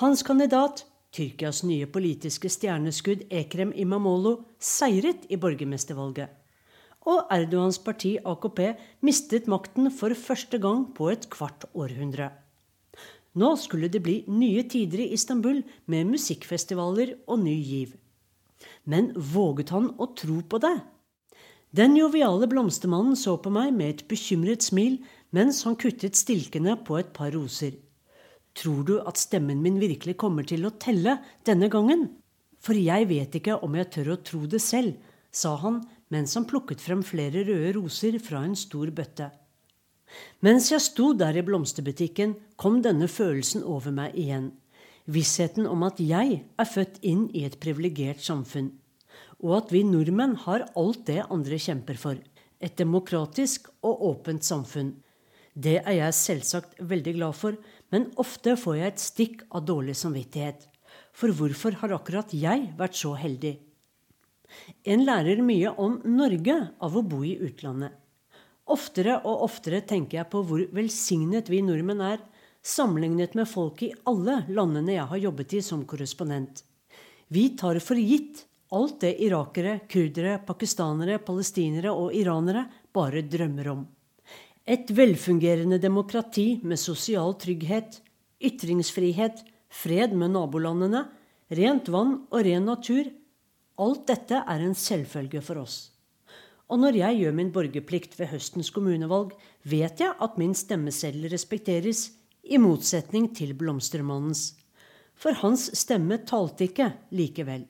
Hans 0.00 0.24
kandidat, 0.24 0.86
Tyrkias 1.14 1.60
nye 1.68 1.86
politiske 1.86 2.48
stjerneskudd 2.50 3.26
Ekrem 3.28 3.74
Imamolo 3.76 4.38
seiret 4.56 5.28
i 5.28 5.36
borgermestervalget. 5.38 6.32
Og 7.04 7.28
Erdogans 7.28 7.76
parti 7.84 8.16
AKP 8.24 8.64
mistet 9.04 9.52
makten 9.52 9.92
for 9.92 10.16
første 10.16 10.58
gang 10.58 10.88
på 10.96 11.12
et 11.12 11.28
kvart 11.30 11.68
århundre. 11.76 12.32
Nå 13.34 13.54
skulle 13.58 13.90
det 13.90 14.02
bli 14.04 14.20
nye 14.30 14.62
tider 14.70 15.02
i 15.02 15.12
Istanbul 15.16 15.62
med 15.90 16.10
musikkfestivaler 16.12 17.16
og 17.26 17.40
ny 17.42 17.54
giv. 17.58 17.94
Men 18.86 19.10
våget 19.14 19.72
han 19.74 19.90
å 19.98 20.12
tro 20.14 20.38
på 20.46 20.60
det? 20.62 20.76
Den 21.74 21.96
joviale 21.98 22.46
blomstermannen 22.46 23.16
så 23.18 23.34
på 23.42 23.50
meg 23.50 23.72
med 23.74 23.90
et 23.90 24.04
bekymret 24.10 24.62
smil 24.62 25.00
mens 25.34 25.64
han 25.66 25.74
kuttet 25.74 26.14
stilkene 26.14 26.76
på 26.86 27.00
et 27.00 27.10
par 27.16 27.32
roser. 27.34 27.74
Tror 28.54 28.84
du 28.86 28.94
at 29.02 29.18
stemmen 29.18 29.58
min 29.64 29.80
virkelig 29.82 30.14
kommer 30.22 30.46
til 30.46 30.62
å 30.68 30.76
telle 30.78 31.16
denne 31.42 31.66
gangen? 31.72 32.06
For 32.62 32.78
jeg 32.78 33.08
vet 33.10 33.34
ikke 33.40 33.58
om 33.66 33.74
jeg 33.74 33.90
tør 33.96 34.12
å 34.14 34.20
tro 34.22 34.44
det 34.46 34.62
selv, 34.62 34.94
sa 35.34 35.56
han 35.58 35.82
mens 36.14 36.36
han 36.38 36.46
plukket 36.46 36.78
frem 36.84 37.02
flere 37.02 37.42
røde 37.48 37.74
roser 37.74 38.20
fra 38.22 38.44
en 38.46 38.54
stor 38.54 38.94
bøtte. 38.94 39.32
Mens 40.44 40.70
jeg 40.72 40.82
sto 40.84 41.12
der 41.16 41.36
i 41.38 41.44
blomsterbutikken, 41.46 42.34
kom 42.60 42.82
denne 42.84 43.08
følelsen 43.08 43.64
over 43.64 43.94
meg 43.94 44.16
igjen. 44.18 44.52
Vissheten 45.04 45.66
om 45.68 45.84
at 45.84 46.00
jeg 46.00 46.40
er 46.44 46.68
født 46.68 47.00
inn 47.04 47.26
i 47.36 47.44
et 47.44 47.58
privilegert 47.60 48.22
samfunn. 48.24 48.70
Og 49.44 49.58
at 49.58 49.72
vi 49.74 49.82
nordmenn 49.84 50.36
har 50.46 50.66
alt 50.78 51.04
det 51.08 51.24
andre 51.28 51.58
kjemper 51.60 51.98
for. 52.00 52.20
Et 52.60 52.76
demokratisk 52.78 53.68
og 53.84 54.04
åpent 54.10 54.44
samfunn. 54.44 54.94
Det 55.54 55.76
er 55.82 55.98
jeg 55.98 56.18
selvsagt 56.18 56.80
veldig 56.80 57.14
glad 57.18 57.36
for, 57.38 57.58
men 57.92 58.08
ofte 58.18 58.56
får 58.58 58.78
jeg 58.78 58.92
et 58.92 59.02
stikk 59.02 59.44
av 59.54 59.66
dårlig 59.68 59.94
samvittighet. 60.00 60.64
For 61.14 61.30
hvorfor 61.30 61.76
har 61.82 61.94
akkurat 61.94 62.32
jeg 62.34 62.72
vært 62.78 62.98
så 62.98 63.12
heldig? 63.18 63.54
En 64.86 65.04
lærer 65.06 65.42
mye 65.44 65.70
om 65.80 66.00
Norge 66.04 66.56
av 66.82 66.96
å 66.96 67.04
bo 67.06 67.22
i 67.26 67.36
utlandet. 67.42 67.94
Oftere 68.72 69.18
og 69.28 69.42
oftere 69.44 69.82
tenker 69.84 70.22
jeg 70.22 70.30
på 70.32 70.40
hvor 70.48 70.62
velsignet 70.72 71.50
vi 71.52 71.60
nordmenn 71.64 72.00
er, 72.00 72.22
sammenlignet 72.64 73.34
med 73.36 73.48
folk 73.48 73.82
i 73.84 73.92
alle 74.08 74.40
landene 74.48 74.94
jeg 74.96 75.08
har 75.10 75.20
jobbet 75.20 75.56
i 75.58 75.60
som 75.64 75.82
korrespondent. 75.84 76.62
Vi 77.28 77.50
tar 77.60 77.80
for 77.84 78.00
gitt 78.00 78.46
alt 78.74 79.02
det 79.04 79.12
irakere, 79.22 79.80
kurdere, 79.90 80.38
pakistanere, 80.46 81.20
palestinere 81.22 81.92
og 81.92 82.14
iranere 82.16 82.64
bare 82.94 83.22
drømmer 83.22 83.68
om. 83.70 83.84
Et 84.64 84.88
velfungerende 84.88 85.78
demokrati 85.78 86.60
med 86.64 86.80
sosial 86.80 87.36
trygghet, 87.36 88.00
ytringsfrihet, 88.40 89.44
fred 89.68 90.16
med 90.16 90.32
nabolandene, 90.32 91.04
rent 91.52 91.90
vann 91.92 92.16
og 92.32 92.40
ren 92.46 92.64
natur 92.64 93.12
Alt 93.74 94.04
dette 94.06 94.38
er 94.38 94.62
en 94.62 94.76
selvfølge 94.78 95.40
for 95.42 95.58
oss. 95.64 95.93
Og 96.72 96.80
når 96.80 96.96
jeg 96.96 97.18
gjør 97.20 97.34
min 97.36 97.52
borgerplikt 97.52 98.16
ved 98.18 98.30
høstens 98.32 98.70
kommunevalg, 98.72 99.34
vet 99.68 100.00
jeg 100.00 100.16
at 100.22 100.38
min 100.40 100.54
stemmeseddel 100.56 101.28
respekteres, 101.32 102.10
i 102.44 102.58
motsetning 102.60 103.30
til 103.36 103.54
blomstermannens. 103.56 104.52
For 105.16 105.32
hans 105.40 105.70
stemme 105.78 106.18
talte 106.28 106.66
ikke 106.68 106.90
likevel. 107.16 107.64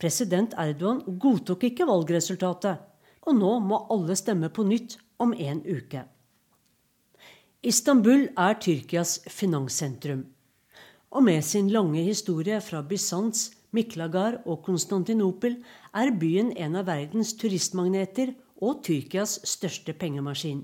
President 0.00 0.54
Erdogan 0.56 1.02
godtok 1.20 1.66
ikke 1.68 1.88
valgresultatet, 1.88 2.80
og 3.26 3.36
nå 3.36 3.58
må 3.64 3.82
alle 3.92 4.16
stemme 4.16 4.48
på 4.48 4.64
nytt 4.64 4.96
om 5.20 5.34
en 5.36 5.60
uke. 5.64 6.04
Istanbul 7.66 8.28
er 8.38 8.58
Tyrkias 8.62 9.18
finanssentrum. 9.28 10.26
Og 11.10 11.24
med 11.24 11.42
sin 11.42 11.70
lange 11.72 12.02
historie 12.04 12.60
fra 12.60 12.82
Bysants, 12.82 13.50
Miklagar 13.74 14.40
og 14.46 14.62
Konstantinopel 14.66 15.58
er 15.96 16.12
byen 16.20 16.52
en 16.56 16.78
av 16.78 16.86
verdens 16.90 17.34
turistmagneter 17.40 18.34
og 18.62 18.82
Tyrkias 18.86 19.40
største 19.48 19.94
pengemaskin. 19.98 20.62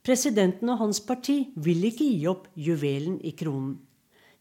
Presidenten 0.00 0.72
og 0.72 0.80
hans 0.80 1.00
parti 1.04 1.50
vil 1.60 1.84
ikke 1.84 2.06
gi 2.08 2.26
opp 2.30 2.48
juvelen 2.56 3.18
i 3.20 3.34
kronen. 3.36 3.76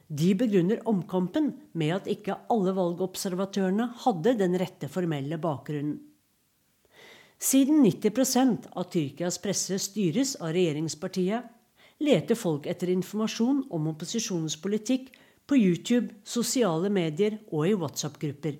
De 0.09 0.31
begrunner 0.33 0.79
omkampen 0.89 1.51
med 1.77 1.93
at 1.99 2.07
ikke 2.09 2.37
alle 2.49 2.73
valgobservatørene 2.73 3.91
hadde 4.05 4.33
den 4.39 4.55
rette 4.57 4.89
formelle 4.89 5.37
bakgrunnen. 5.37 5.99
Siden 7.39 7.85
90% 7.85 8.71
av 8.75 8.89
Tyrkias 8.91 9.37
presse 9.39 9.77
styres 9.79 10.33
av 10.41 10.51
regjeringspartiet, 10.55 11.45
leter 12.03 12.35
folk 12.35 12.65
etter 12.67 12.91
informasjon 12.91 13.61
om 13.75 13.87
opposisjonens 13.91 14.57
politikk 14.59 15.11
på 15.49 15.57
YouTube, 15.57 16.13
sosiale 16.23 16.91
medier 16.93 17.39
og 17.49 17.65
i 17.67 17.73
WhatsApp-grupper. 17.73 18.59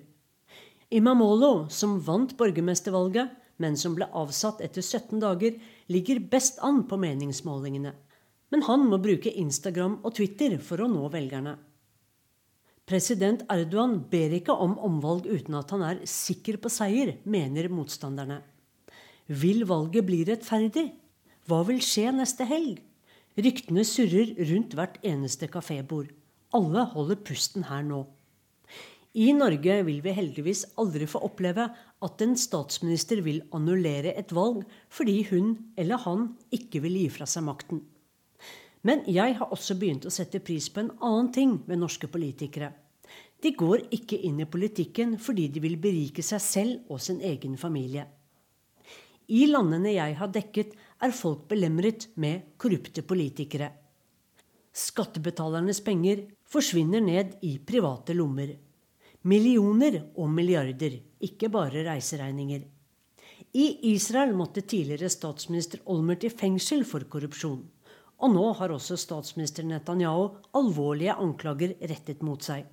Imamolo, 0.90 1.68
som 1.70 2.00
vant 2.02 2.34
borgermestervalget, 2.38 3.30
men 3.62 3.76
som 3.78 3.94
ble 3.94 4.08
avsatt 4.16 4.62
etter 4.64 4.82
17 4.82 5.20
dager, 5.22 5.58
ligger 5.92 6.22
best 6.32 6.58
an 6.66 6.82
på 6.90 6.98
meningsmålingene. 6.98 7.92
Men 8.50 8.64
han 8.66 8.86
må 8.90 8.98
bruke 8.98 9.30
Instagram 9.30 10.00
og 10.02 10.16
Twitter 10.18 10.56
for 10.58 10.82
å 10.82 10.90
nå 10.90 11.06
velgerne. 11.12 11.54
President 12.90 13.44
Erdogan 13.52 14.00
ber 14.10 14.32
ikke 14.34 14.56
om 14.58 14.74
omvalg 14.82 15.28
uten 15.30 15.54
at 15.60 15.70
han 15.70 15.84
er 15.86 16.00
sikker 16.10 16.58
på 16.58 16.72
seier, 16.72 17.20
mener 17.22 17.70
motstanderne. 17.70 18.40
Vil 19.30 19.62
valget 19.68 20.08
bli 20.08 20.24
rettferdig? 20.26 20.88
Hva 21.46 21.62
vil 21.68 21.78
skje 21.86 22.10
neste 22.16 22.48
helg? 22.50 22.80
Ryktene 23.38 23.84
surrer 23.86 24.34
rundt 24.50 24.74
hvert 24.74 24.98
eneste 25.06 25.46
kafébord. 25.46 26.10
Alle 26.56 26.86
holder 26.94 27.20
pusten 27.22 27.68
her 27.68 27.84
nå. 27.86 28.04
I 29.18 29.32
Norge 29.34 29.80
vil 29.86 29.98
vi 30.04 30.12
heldigvis 30.14 30.64
aldri 30.78 31.06
få 31.10 31.18
oppleve 31.26 31.64
at 32.06 32.22
en 32.22 32.36
statsminister 32.38 33.22
vil 33.26 33.40
annullere 33.54 34.12
et 34.18 34.30
valg 34.34 34.62
fordi 34.90 35.16
hun 35.32 35.56
eller 35.78 35.98
han 36.04 36.28
ikke 36.54 36.82
vil 36.84 36.98
gi 37.00 37.08
fra 37.16 37.26
seg 37.26 37.46
makten. 37.46 37.82
Men 38.86 39.02
jeg 39.10 39.34
har 39.40 39.50
også 39.50 39.74
begynt 39.80 40.06
å 40.06 40.14
sette 40.14 40.40
pris 40.40 40.70
på 40.70 40.84
en 40.84 40.94
annen 41.02 41.32
ting 41.34 41.58
ved 41.66 41.82
norske 41.82 42.08
politikere. 42.10 42.70
De 43.42 43.52
går 43.56 43.88
ikke 43.94 44.18
inn 44.28 44.40
i 44.40 44.48
politikken 44.48 45.16
fordi 45.18 45.48
de 45.52 45.62
vil 45.64 45.78
berike 45.80 46.22
seg 46.24 46.42
selv 46.44 46.92
og 46.92 47.02
sin 47.02 47.20
egen 47.24 47.58
familie. 47.60 48.06
I 49.30 49.46
landene 49.46 49.92
jeg 49.94 50.16
har 50.18 50.30
dekket, 50.34 50.74
er 51.00 51.14
folk 51.16 51.46
belemret 51.48 52.08
med 52.20 52.56
korrupte 52.60 53.02
politikere. 53.06 53.70
Skattebetalernes 54.76 55.80
penger 55.86 56.26
forsvinner 56.50 57.00
ned 57.00 57.38
i 57.46 57.58
private 57.58 58.14
lommer. 58.14 58.52
Millioner 59.22 60.00
og 60.16 60.30
milliarder, 60.32 60.96
ikke 61.20 61.50
bare 61.52 61.84
reiseregninger. 61.86 62.62
I 63.52 63.66
Israel 63.90 64.32
måtte 64.36 64.62
tidligere 64.62 65.10
statsminister 65.10 65.82
Olmert 65.90 66.24
i 66.24 66.30
fengsel 66.30 66.84
for 66.86 67.04
korrupsjon. 67.10 67.62
Og 68.20 68.34
nå 68.34 68.44
har 68.58 68.72
også 68.74 68.98
statsminister 69.00 69.64
Netanyahu 69.66 70.28
alvorlige 70.56 71.16
anklager 71.16 71.74
rettet 71.80 72.22
mot 72.26 72.42
seg. 72.44 72.66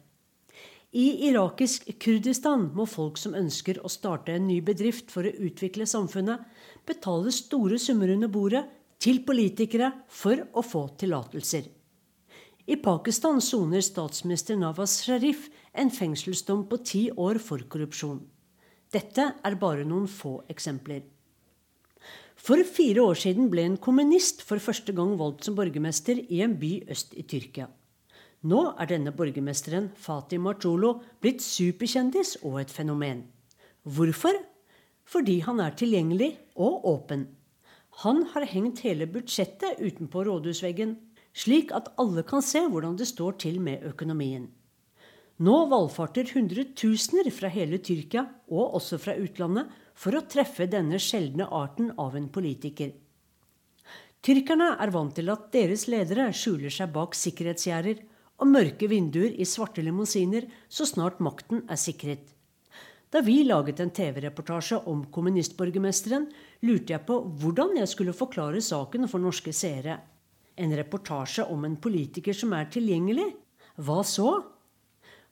I 0.98 1.28
irakisk 1.28 1.90
Kurdistan 2.00 2.70
må 2.76 2.86
folk 2.88 3.20
som 3.20 3.36
ønsker 3.36 3.82
å 3.84 3.92
starte 3.92 4.34
en 4.38 4.48
ny 4.48 4.62
bedrift 4.64 5.12
for 5.12 5.28
å 5.28 5.34
utvikle 5.50 5.88
samfunnet, 5.88 6.46
betale 6.88 7.34
store 7.36 7.80
summer 7.80 8.14
under 8.16 8.32
bordet 8.32 8.64
til 9.04 9.20
politikere 9.28 9.92
for 10.08 10.46
å 10.54 10.64
få 10.64 10.88
tillatelser. 11.00 11.68
I 12.68 12.76
Pakistan 12.76 13.38
soner 13.40 13.80
statsminister 13.80 14.58
Nawaz 14.60 14.98
Sharif 15.06 15.46
en 15.72 15.88
fengselsdom 15.88 16.66
på 16.68 16.82
ti 16.84 17.06
år 17.16 17.40
for 17.40 17.64
korrupsjon. 17.64 18.18
Dette 18.92 19.30
er 19.48 19.56
bare 19.62 19.86
noen 19.88 20.10
få 20.12 20.42
eksempler. 20.52 21.06
For 22.36 22.60
fire 22.68 23.06
år 23.08 23.22
siden 23.24 23.48
ble 23.54 23.64
en 23.70 23.80
kommunist 23.80 24.44
for 24.44 24.60
første 24.60 24.92
gang 25.00 25.16
valgt 25.16 25.48
som 25.48 25.56
borgermester 25.56 26.20
i 26.20 26.44
en 26.44 26.58
by 26.60 26.74
øst 26.92 27.16
i 27.16 27.24
Tyrkia. 27.24 27.70
Nå 28.44 28.62
er 28.76 28.92
denne 28.92 29.16
borgermesteren, 29.16 29.88
Fatih 29.96 30.44
Marcholo, 30.44 30.98
blitt 31.24 31.40
superkjendis 31.42 32.36
og 32.44 32.60
et 32.66 32.72
fenomen. 32.72 33.24
Hvorfor? 33.88 34.36
Fordi 35.08 35.40
han 35.48 35.64
er 35.64 35.72
tilgjengelig 35.72 36.34
og 36.60 36.84
åpen. 36.84 37.30
Han 38.04 38.26
har 38.36 38.52
hengt 38.52 38.84
hele 38.84 39.08
budsjettet 39.08 39.80
utenpå 39.80 40.28
rådhusveggen, 40.28 40.98
slik 41.38 41.74
at 41.76 41.92
alle 42.02 42.24
kan 42.26 42.42
se 42.42 42.64
hvordan 42.66 42.98
det 42.98 43.10
står 43.10 43.38
til 43.44 43.60
med 43.64 43.86
økonomien. 43.86 44.48
Nå 45.38 45.56
valfarter 45.70 46.32
hundretusener 46.34 47.30
fra 47.30 47.50
hele 47.54 47.78
Tyrkia, 47.78 48.24
og 48.50 48.78
også 48.80 48.98
fra 48.98 49.14
utlandet, 49.22 49.70
for 49.98 50.18
å 50.18 50.26
treffe 50.30 50.66
denne 50.70 50.98
sjeldne 51.02 51.46
arten 51.54 51.92
av 52.02 52.16
en 52.18 52.30
politiker. 52.34 52.96
Tyrkerne 54.26 54.72
er 54.82 54.92
vant 54.94 55.14
til 55.14 55.30
at 55.30 55.46
deres 55.54 55.86
ledere 55.90 56.32
skjuler 56.34 56.74
seg 56.74 56.90
bak 56.94 57.14
sikkerhetsgjerder 57.16 58.02
og 58.42 58.50
mørke 58.50 58.90
vinduer 58.90 59.38
i 59.38 59.46
svarte 59.46 59.86
limousiner 59.86 60.50
så 60.70 60.90
snart 60.90 61.22
makten 61.24 61.64
er 61.70 61.80
sikret. 61.82 62.34
Da 63.14 63.22
vi 63.24 63.40
laget 63.46 63.80
en 63.80 63.94
TV-reportasje 63.94 64.82
om 64.90 65.06
kommunistborgermesteren, 65.14 66.28
lurte 66.66 66.94
jeg 66.98 67.06
på 67.08 67.22
hvordan 67.40 67.78
jeg 67.80 67.94
skulle 67.94 68.18
forklare 68.18 68.62
saken 68.62 69.08
for 69.08 69.24
norske 69.24 69.54
seere. 69.56 70.02
En 70.58 70.76
reportasje 70.76 71.46
om 71.54 71.66
en 71.66 71.78
politiker 71.78 72.34
som 72.34 72.54
er 72.58 72.70
tilgjengelig? 72.74 73.30
Hva 73.78 74.02
så? 74.06 74.30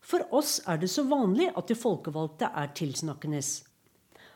For 0.05 0.25
oss 0.37 0.59
er 0.69 0.77
det 0.81 0.91
så 0.93 1.07
vanlig 1.09 1.49
at 1.57 1.71
de 1.71 1.77
folkevalgte 1.77 2.51
er 2.53 2.73
tilsnakkendes. 2.77 3.55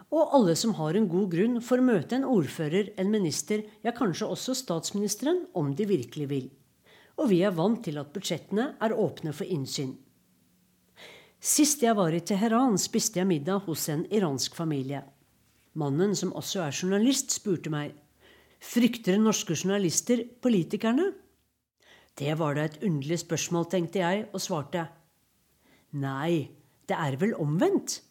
Og 0.09 0.33
alle 0.33 0.55
som 0.57 0.73
har 0.79 0.97
en 0.97 1.05
god 1.09 1.27
grunn, 1.35 1.59
får 1.61 1.85
møte 1.85 2.17
en 2.17 2.25
ordfører, 2.25 2.95
en 2.97 3.11
minister, 3.13 3.61
ja 3.85 3.93
kanskje 3.93 4.31
også 4.33 4.57
statsministeren, 4.57 5.45
om 5.53 5.75
de 5.77 5.85
virkelig 5.85 6.29
vil 6.31 6.49
og 7.19 7.27
vi 7.33 7.41
er 7.43 7.55
vant 7.55 7.81
til 7.83 7.99
at 7.99 8.13
budsjettene 8.15 8.73
er 8.79 8.95
åpne 8.95 9.33
for 9.35 9.49
innsyn. 9.51 9.91
Sist 11.39 11.83
jeg 11.83 11.95
var 11.95 12.15
i 12.15 12.21
Teheran, 12.23 12.77
spiste 12.79 13.21
jeg 13.21 13.27
middag 13.27 13.63
hos 13.67 13.87
en 13.91 14.05
iransk 14.11 14.55
familie. 14.55 15.03
Mannen, 15.79 16.15
som 16.15 16.33
også 16.35 16.63
er 16.65 16.75
journalist, 16.75 17.31
spurte 17.35 17.71
meg 17.71 17.95
frykter 18.59 19.17
norske 19.19 19.55
journalister 19.55 20.23
politikerne. 20.41 21.11
Det 22.19 22.35
var 22.39 22.57
da 22.57 22.67
et 22.67 22.81
underlig 22.83 23.21
spørsmål, 23.21 23.69
tenkte 23.71 24.01
jeg, 24.01 24.27
og 24.33 24.43
svarte 24.43 24.87
nei, 25.95 26.49
det 26.85 26.97
er 26.97 27.15
vel 27.17 27.33
omvendt. 27.39 28.01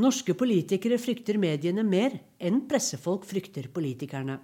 Norske 0.00 0.34
politikere 0.34 0.98
frykter 0.98 1.38
mediene 1.38 1.84
mer 1.86 2.16
enn 2.42 2.64
pressefolk 2.66 3.28
frykter 3.28 3.68
politikerne. 3.70 4.40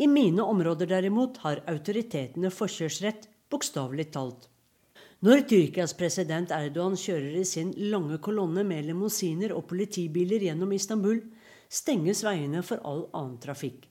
I 0.00 0.08
mine 0.10 0.42
områder 0.42 0.88
derimot 0.90 1.36
har 1.44 1.60
autoritetene 1.70 2.50
forkjørsrett, 2.50 3.28
bokstavelig 3.52 4.08
talt. 4.14 4.48
Når 5.24 5.44
Tyrkias 5.48 5.94
president 5.96 6.50
Erdogan 6.52 6.96
kjører 6.98 7.36
i 7.38 7.44
sin 7.48 7.70
lange 7.92 8.18
kolonne 8.24 8.64
med 8.66 8.88
limousiner 8.88 9.54
og 9.56 9.68
politibiler 9.70 10.42
gjennom 10.48 10.72
Istanbul, 10.74 11.20
stenges 11.74 12.22
veiene 12.26 12.62
for 12.62 12.82
all 12.86 13.08
annen 13.12 13.40
trafikk. 13.42 13.88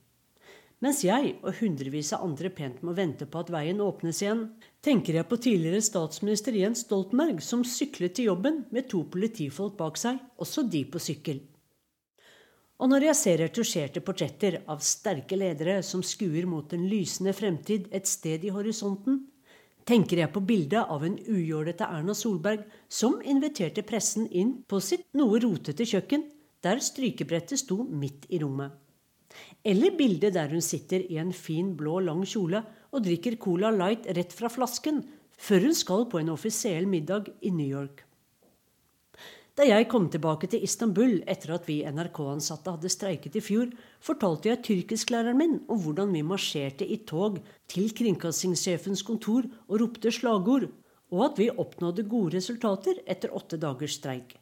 Mens 0.84 1.00
jeg 1.06 1.38
og 1.46 1.62
hundrevis 1.62 2.10
av 2.16 2.26
andre 2.26 2.50
pent 2.52 2.82
må 2.84 2.92
vente 2.98 3.24
på 3.24 3.40
at 3.40 3.52
veien 3.54 3.80
åpnes 3.80 4.20
igjen, 4.20 4.42
tenker 4.84 5.16
jeg 5.16 5.30
på 5.30 5.40
tidligere 5.46 5.84
statsminister 5.86 6.58
Jens 6.60 6.84
Stoltenberg, 6.84 7.40
som 7.40 7.64
syklet 7.64 8.18
til 8.18 8.28
jobben 8.34 8.66
med 8.76 8.90
to 8.92 9.06
politifolk 9.08 9.78
bak 9.80 10.00
seg, 10.00 10.20
også 10.44 10.66
de 10.68 10.84
på 10.92 11.00
sykkel. 11.00 11.40
Og 12.84 12.90
når 12.92 13.06
jeg 13.08 13.16
ser 13.16 13.40
retusjerte 13.40 14.04
portretter 14.04 14.60
av 14.68 14.84
sterke 14.84 15.38
ledere 15.40 15.78
som 15.88 16.04
skuer 16.04 16.44
mot 16.50 16.74
en 16.76 16.84
lysende 16.92 17.32
fremtid 17.38 17.88
et 17.96 18.10
sted 18.10 18.44
i 18.44 18.52
horisonten, 18.52 19.22
tenker 19.88 20.20
jeg 20.20 20.34
på 20.36 20.44
bildet 20.44 20.92
av 20.92 21.04
en 21.08 21.16
ujålete 21.16 21.88
Erna 21.88 22.16
Solberg 22.16 22.66
som 22.92 23.22
inviterte 23.24 23.86
pressen 23.88 24.28
inn 24.28 24.58
på 24.68 24.84
sitt 24.84 25.08
noe 25.16 25.40
rotete 25.44 25.88
kjøkken, 25.88 26.28
der 26.64 26.80
strykebrettet 26.84 27.62
sto 27.64 27.82
midt 27.84 28.30
i 28.30 28.40
rommet. 28.44 28.72
Eller 29.66 29.96
bildet 29.98 30.36
der 30.36 30.52
hun 30.54 30.62
sitter 30.62 31.04
i 31.10 31.18
en 31.22 31.34
fin, 31.34 31.74
blå, 31.78 32.00
lang 32.06 32.24
kjole 32.28 32.62
og 32.94 33.04
drikker 33.06 33.40
Cola 33.42 33.72
Light 33.74 34.08
rett 34.18 34.34
fra 34.36 34.52
flasken 34.52 35.02
før 35.40 35.68
hun 35.68 35.78
skal 35.78 36.10
på 36.12 36.22
en 36.22 36.34
offisiell 36.34 36.88
middag 36.90 37.32
i 37.42 37.52
New 37.52 37.68
York. 37.68 38.04
Da 39.54 39.68
jeg 39.68 39.86
kom 39.86 40.08
tilbake 40.10 40.48
til 40.50 40.64
Istanbul 40.66 41.20
etter 41.30 41.52
at 41.54 41.68
vi 41.70 41.84
NRK-ansatte 41.86 42.74
hadde 42.74 42.90
streiket 42.90 43.36
i 43.38 43.42
fjor, 43.44 43.68
fortalte 44.02 44.50
jeg 44.50 44.64
tyrkisklæreren 44.66 45.38
min 45.38 45.60
om 45.70 45.82
hvordan 45.84 46.10
vi 46.16 46.24
marsjerte 46.26 46.88
i 46.90 46.98
tog 47.06 47.38
til 47.70 47.92
kringkastingssjefens 47.94 49.06
kontor 49.06 49.46
og 49.68 49.76
ropte 49.84 50.14
slagord, 50.14 50.72
og 51.14 51.26
at 51.28 51.42
vi 51.42 51.52
oppnådde 51.54 52.08
gode 52.10 52.40
resultater 52.40 53.04
etter 53.06 53.36
åtte 53.38 53.62
dagers 53.62 54.00
streik. 54.00 54.34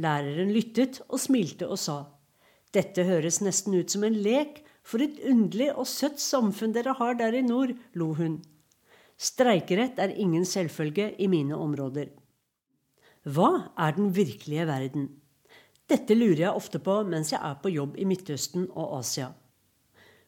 Læreren 0.00 0.50
lyttet 0.54 1.00
og 1.08 1.20
smilte 1.22 1.68
og 1.70 1.78
sa 1.78 2.02
dette 2.74 3.04
høres 3.06 3.38
nesten 3.44 3.76
ut 3.78 3.92
som 3.92 4.04
en 4.06 4.16
lek, 4.18 4.62
for 4.84 5.00
et 5.00 5.20
underlig 5.30 5.70
og 5.72 5.86
søtt 5.88 6.20
samfunn 6.20 6.74
dere 6.74 6.96
har 6.98 7.14
der 7.16 7.36
i 7.38 7.44
nord, 7.44 7.72
lo 7.96 8.10
hun. 8.18 8.40
Streikerett 9.16 10.00
er 10.02 10.16
ingen 10.20 10.44
selvfølge 10.44 11.12
i 11.22 11.28
mine 11.30 11.56
områder. 11.56 12.10
Hva 13.24 13.70
er 13.80 13.94
den 13.96 14.10
virkelige 14.12 14.66
verden? 14.68 15.06
Dette 15.88 16.16
lurer 16.16 16.42
jeg 16.42 16.58
ofte 16.58 16.80
på 16.82 16.98
mens 17.08 17.30
jeg 17.32 17.40
er 17.40 17.56
på 17.62 17.72
jobb 17.72 17.96
i 18.00 18.08
Midtøsten 18.08 18.66
og 18.74 18.98
Asia. 18.98 19.30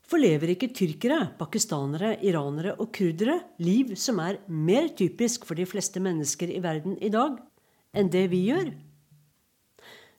For 0.07 0.23
lever 0.23 0.55
ikke 0.55 0.71
tyrkere, 0.71 1.33
pakistanere, 1.37 2.15
iranere 2.23 2.77
og 2.79 2.93
kurdere 2.95 3.41
liv 3.59 3.97
som 3.99 4.23
er 4.23 4.39
mer 4.47 4.93
typisk 4.97 5.45
for 5.49 5.59
de 5.59 5.67
fleste 5.67 6.01
mennesker 6.01 6.55
i 6.55 6.63
verden 6.63 6.95
i 7.03 7.11
dag 7.11 7.41
enn 7.97 8.13
det 8.13 8.29
vi 8.31 8.47
gjør? 8.47 8.71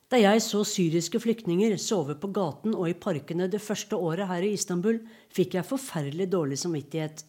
Da 0.07 0.19
jeg 0.21 0.39
så 0.45 0.61
syriske 0.63 1.19
flyktninger 1.19 1.73
sove 1.83 2.15
på 2.15 2.29
gaten 2.31 2.75
og 2.77 2.87
i 2.87 2.95
parkene 2.95 3.49
det 3.51 3.59
første 3.59 3.97
året 3.99 4.29
her 4.29 4.45
i 4.45 4.53
Istanbul, 4.55 5.01
fikk 5.35 5.57
jeg 5.57 5.67
forferdelig 5.67 6.29
dårlig 6.31 6.59
samvittighet. 6.61 7.25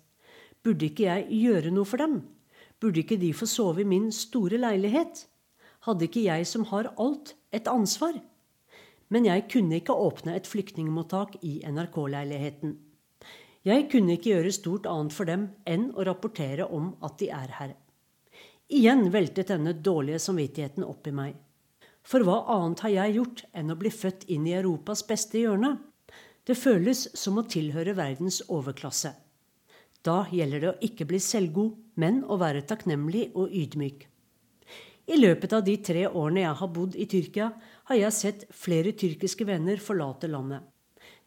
Burde 0.62 0.86
ikke 0.86 1.08
jeg 1.08 1.26
gjøre 1.40 1.72
noe 1.74 1.88
for 1.88 1.98
dem? 1.98 2.20
Burde 2.78 3.02
ikke 3.02 3.18
de 3.18 3.32
få 3.34 3.48
sove 3.50 3.82
i 3.82 3.88
min 3.88 4.12
store 4.14 4.60
leilighet? 4.62 5.26
hadde 5.86 6.08
ikke 6.08 6.26
jeg 6.26 6.46
som 6.48 6.66
har 6.72 6.90
alt, 6.98 7.34
et 7.54 7.68
ansvar. 7.70 8.18
Men 9.08 9.24
jeg 9.24 9.46
kunne 9.52 9.78
ikke 9.80 9.94
åpne 9.96 10.34
et 10.36 10.48
flyktningmottak 10.50 11.38
i 11.46 11.58
NRK-leiligheten. 11.64 12.76
Jeg 13.64 13.86
kunne 13.92 14.14
ikke 14.16 14.34
gjøre 14.34 14.52
stort 14.54 14.88
annet 14.90 15.14
for 15.16 15.28
dem 15.28 15.48
enn 15.68 15.90
å 15.96 16.04
rapportere 16.06 16.68
om 16.68 16.92
at 17.04 17.18
de 17.22 17.30
er 17.32 17.54
her. 17.58 17.74
Igjen 18.68 19.08
veltet 19.12 19.48
denne 19.48 19.72
dårlige 19.72 20.20
samvittigheten 20.20 20.84
opp 20.84 21.08
i 21.08 21.14
meg. 21.16 21.38
For 22.08 22.24
hva 22.24 22.38
annet 22.54 22.80
har 22.86 22.92
jeg 22.94 23.16
gjort 23.18 23.40
enn 23.52 23.72
å 23.72 23.76
bli 23.76 23.90
født 23.92 24.22
inn 24.32 24.46
i 24.48 24.56
Europas 24.56 25.02
beste 25.04 25.42
hjørne? 25.42 25.74
Det 26.48 26.56
føles 26.56 27.02
som 27.12 27.36
å 27.36 27.44
tilhøre 27.44 27.92
verdens 27.98 28.40
overklasse. 28.48 29.10
Da 30.00 30.22
gjelder 30.32 30.62
det 30.62 30.70
å 30.70 30.78
ikke 30.88 31.04
bli 31.10 31.20
selvgod, 31.20 31.74
men 32.00 32.22
å 32.24 32.38
være 32.40 32.64
takknemlig 32.70 33.26
og 33.36 33.52
ydmyk. 33.52 34.06
I 35.08 35.20
løpet 35.20 35.52
av 35.56 35.66
de 35.66 35.76
tre 35.84 36.06
årene 36.08 36.46
jeg 36.46 36.56
har 36.62 36.72
bodd 36.78 36.96
i 36.96 37.08
Tyrkia, 37.12 37.50
har 37.90 38.00
jeg 38.00 38.16
sett 38.16 38.48
flere 38.56 38.96
tyrkiske 38.96 39.44
venner 39.48 39.80
forlate 39.80 40.32
landet. 40.32 40.64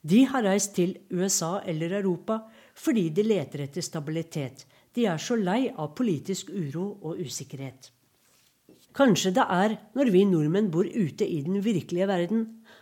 De 0.02 0.24
har 0.26 0.46
reist 0.48 0.74
til 0.78 0.96
USA 1.14 1.60
eller 1.62 1.94
Europa 2.00 2.40
fordi 2.74 3.10
de 3.14 3.26
leter 3.28 3.68
etter 3.68 3.86
stabilitet. 3.86 4.66
De 4.98 5.06
er 5.06 5.22
så 5.22 5.38
lei 5.38 5.68
av 5.70 5.94
politisk 5.98 6.50
uro 6.50 6.88
og 7.02 7.22
usikkerhet. 7.22 7.92
Kanskje 8.92 9.32
det 9.32 9.44
er 9.48 9.78
når 9.96 10.10
vi 10.12 10.26
nordmenn 10.28 10.68
bor 10.72 10.84
ute 10.84 11.24
i 11.24 11.40
den 11.46 11.62
virkelige 11.64 12.08
verden, 12.10 12.42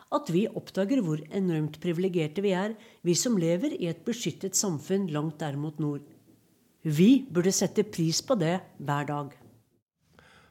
at 0.09 0.31
vi 0.33 0.47
oppdager 0.49 1.03
hvor 1.05 1.21
enormt 1.29 1.77
privilegerte 1.83 2.41
vi 2.41 2.55
er, 2.57 2.73
vi 3.05 3.13
som 3.13 3.37
lever 3.37 3.75
i 3.77 3.91
et 3.91 4.01
beskyttet 4.07 4.57
samfunn 4.57 5.05
langt 5.13 5.37
der 5.43 5.57
mot 5.57 5.77
nord. 5.77 6.01
Vi 6.81 7.27
burde 7.29 7.53
sette 7.53 7.85
pris 7.85 8.23
på 8.25 8.39
det 8.41 8.57
hver 8.79 9.05
dag. 9.05 9.35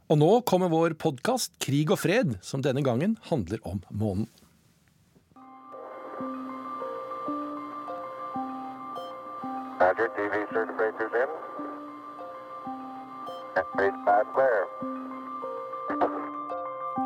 Og 0.08 0.20
nå 0.20 0.28
kommer 0.48 0.70
vår 0.72 0.94
podkast 0.94 1.58
Krig 1.60 1.90
og 1.90 1.98
fred, 2.00 2.38
som 2.40 2.62
denne 2.62 2.84
gangen 2.86 3.18
handler 3.28 3.58
om 3.66 3.82
månen. 3.90 4.30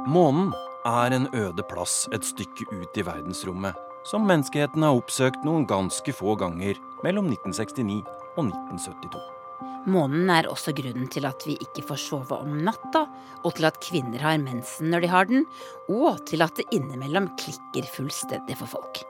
Månen 0.02 0.48
er 0.82 1.14
en 1.14 1.28
øde 1.30 1.62
plass 1.70 2.08
et 2.10 2.24
stykke 2.26 2.64
ut 2.72 2.96
i 2.98 3.04
verdensrommet, 3.06 3.76
som 4.02 4.24
menneskeheten 4.26 4.82
har 4.82 4.96
oppsøkt 4.98 5.44
noen 5.46 5.62
ganske 5.70 6.10
få 6.18 6.34
ganger 6.40 6.80
mellom 7.06 7.28
1969 7.30 8.00
og 8.34 8.48
1972. 8.48 9.20
Månen 9.86 10.30
er 10.34 10.48
også 10.50 10.74
grunnen 10.74 11.06
til 11.10 11.26
at 11.26 11.46
vi 11.46 11.54
ikke 11.62 11.84
får 11.86 12.02
sove 12.02 12.34
om 12.34 12.58
natta, 12.66 13.04
og 13.46 13.54
til 13.54 13.68
at 13.70 13.78
kvinner 13.82 14.26
har 14.26 14.42
mensen 14.42 14.90
når 14.90 15.06
de 15.06 15.12
har 15.14 15.30
den, 15.30 15.46
og 15.86 16.18
til 16.26 16.42
at 16.42 16.58
det 16.58 16.66
innimellom 16.74 17.30
klikker 17.38 17.86
fullstendig 17.94 18.58
for 18.58 18.74
folk. 18.74 19.04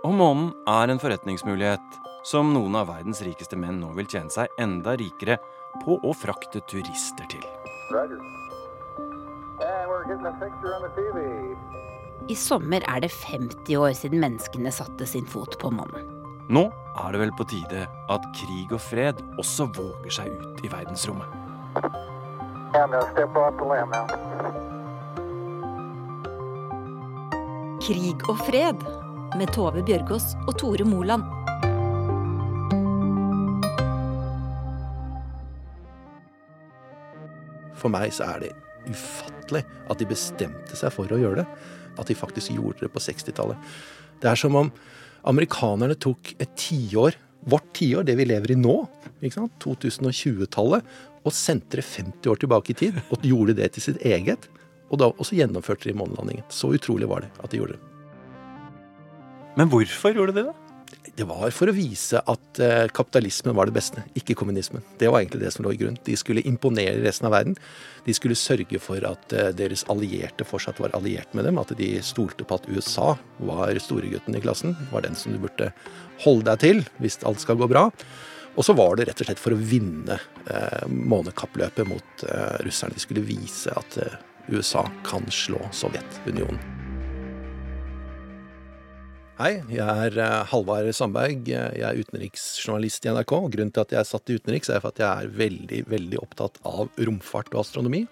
Og 0.00 0.16
månen 0.16 0.54
er 0.68 0.88
en 0.88 1.00
forretningsmulighet 1.00 2.00
som 2.24 2.54
noen 2.56 2.80
av 2.80 2.88
verdens 2.88 3.20
rikeste 3.24 3.56
menn 3.60 3.82
nå 3.84 3.92
vil 4.00 4.08
tjene 4.08 4.32
seg 4.32 4.60
enda 4.60 4.96
rikere 4.96 5.36
på 5.84 6.00
å 6.00 6.16
frakte 6.16 6.64
turister 6.72 7.28
til. 7.28 7.44
I 12.28 12.34
sommer 12.34 12.84
er 12.86 13.00
det 13.02 13.10
50 13.10 13.76
år 13.78 13.92
siden 13.96 14.20
menneskene 14.22 14.72
satte 14.74 15.06
sin 15.06 15.26
fot 15.26 15.56
på 15.60 15.70
månen. 15.70 16.06
Nå 16.50 16.64
er 16.98 17.12
det 17.14 17.20
vel 17.22 17.32
på 17.38 17.46
tide 17.50 17.84
at 18.10 18.24
krig 18.34 18.72
og 18.74 18.80
fred 18.82 19.20
også 19.38 19.68
våger 19.76 20.16
seg 20.18 20.32
ut 20.34 20.64
i 20.66 20.70
verdensrommet. 20.72 21.26
Krig 27.80 28.26
og 28.28 28.42
fred 28.46 28.82
med 29.38 29.52
Tove 29.54 29.82
Bjørgaas 29.86 30.34
og 30.46 30.56
Tore 30.58 30.86
Moland. 30.86 31.22
For 37.80 37.88
meg 37.88 38.10
så 38.12 38.26
er 38.34 38.42
det 38.44 38.52
ufattelig 38.88 39.64
at 39.90 40.00
de 40.00 40.08
bestemte 40.08 40.78
seg 40.78 40.92
for 40.94 41.10
å 41.12 41.18
gjøre 41.20 41.42
det. 41.42 41.46
At 42.00 42.08
de 42.08 42.16
faktisk 42.16 42.54
gjorde 42.54 42.86
det 42.86 42.92
på 42.94 43.02
60-tallet. 43.02 43.58
Det 44.22 44.30
er 44.30 44.38
som 44.38 44.56
om 44.56 44.70
amerikanerne 45.28 45.96
tok 46.00 46.34
et 46.40 46.54
tiår, 46.58 47.18
vårt 47.50 47.68
tiår, 47.76 48.04
det 48.08 48.16
vi 48.20 48.28
lever 48.28 48.54
i 48.54 48.58
nå, 48.60 48.76
2020-tallet, 49.20 50.96
og 51.20 51.36
sendte 51.36 51.80
det 51.80 51.84
50 51.84 52.32
år 52.32 52.40
tilbake 52.40 52.72
i 52.72 52.78
tid. 52.84 53.00
Og 53.12 53.24
gjorde 53.26 53.56
det 53.58 53.72
til 53.74 53.90
sitt 53.90 54.00
eget. 54.06 54.48
Og, 54.90 54.98
da, 55.02 55.10
også 55.12 55.36
gjennomførte 55.38 55.90
de 55.90 55.96
månelandingen. 55.96 56.46
Så 56.52 56.72
utrolig 56.74 57.08
var 57.10 57.26
det 57.26 57.30
at 57.38 57.52
de 57.52 57.60
gjorde 57.60 57.76
det. 57.76 57.86
Men 59.58 59.70
hvorfor 59.70 60.14
gjorde 60.14 60.36
de 60.36 60.46
det? 60.48 60.59
Det 61.00 61.24
var 61.24 61.48
for 61.54 61.70
å 61.70 61.74
vise 61.74 62.20
at 62.28 62.60
eh, 62.60 62.86
kapitalismen 62.92 63.54
var 63.56 63.68
det 63.68 63.74
beste, 63.76 64.02
ikke 64.18 64.36
kommunismen. 64.36 64.84
Det 65.00 65.08
var 65.08 65.22
egentlig 65.22 65.42
det 65.42 65.52
som 65.54 65.64
lå 65.64 65.72
i 65.74 65.78
grunn. 65.80 65.96
De 66.04 66.16
skulle 66.18 66.44
imponere 66.48 67.00
resten 67.04 67.28
av 67.28 67.34
verden. 67.34 67.56
De 68.04 68.14
skulle 68.16 68.36
sørge 68.38 68.80
for 68.82 69.04
at 69.08 69.32
eh, 69.36 69.52
deres 69.56 69.86
allierte 69.92 70.44
fortsatt 70.48 70.80
var 70.82 70.92
alliert 70.96 71.32
med 71.36 71.48
dem. 71.48 71.60
At 71.60 71.72
de 71.78 71.92
stolte 72.04 72.44
på 72.44 72.58
at 72.60 72.68
USA 72.68 73.14
var 73.40 73.80
storegutten 73.80 74.36
i 74.36 74.42
klassen. 74.44 74.76
Var 74.92 75.06
den 75.06 75.16
som 75.18 75.32
du 75.32 75.40
burde 75.40 75.70
holde 76.24 76.50
deg 76.52 76.64
til 76.66 76.84
hvis 77.00 77.20
alt 77.28 77.40
skal 77.42 77.60
gå 77.60 77.70
bra. 77.70 77.88
Og 78.58 78.66
så 78.66 78.74
var 78.76 78.98
det 78.98 79.08
rett 79.08 79.22
og 79.22 79.28
slett 79.28 79.40
for 79.40 79.54
å 79.54 79.60
vinne 79.60 80.18
eh, 80.50 80.84
månekappløpet 80.90 81.88
mot 81.88 82.26
eh, 82.26 82.58
russerne. 82.66 82.96
De 82.96 83.04
skulle 83.04 83.24
vise 83.24 83.72
at 83.72 84.00
eh, 84.02 84.20
USA 84.50 84.84
kan 85.06 85.24
slå 85.32 85.62
Sovjetunionen. 85.72 86.79
Hei, 89.40 89.62
jeg 89.72 89.80
er 89.80 90.18
uh, 90.20 90.42
Halvard 90.50 90.90
Sandberg. 90.92 91.46
Jeg 91.48 91.80
er 91.80 91.96
utenriksjournalist 91.96 93.06
i 93.06 93.08
NRK. 93.08 93.30
Grunnen 93.54 93.70
til 93.72 93.80
at 93.80 93.94
jeg 93.94 93.98
er 94.02 94.08
satt 94.08 94.28
i 94.28 94.34
utenriks, 94.36 94.68
er 94.68 94.82
for 94.82 94.92
at 94.92 95.00
jeg 95.00 95.08
er 95.08 95.30
veldig 95.32 95.78
veldig 95.88 96.18
opptatt 96.20 96.58
av 96.68 96.90
romfart 97.08 97.48
og 97.54 97.62
astronomi. 97.62 98.02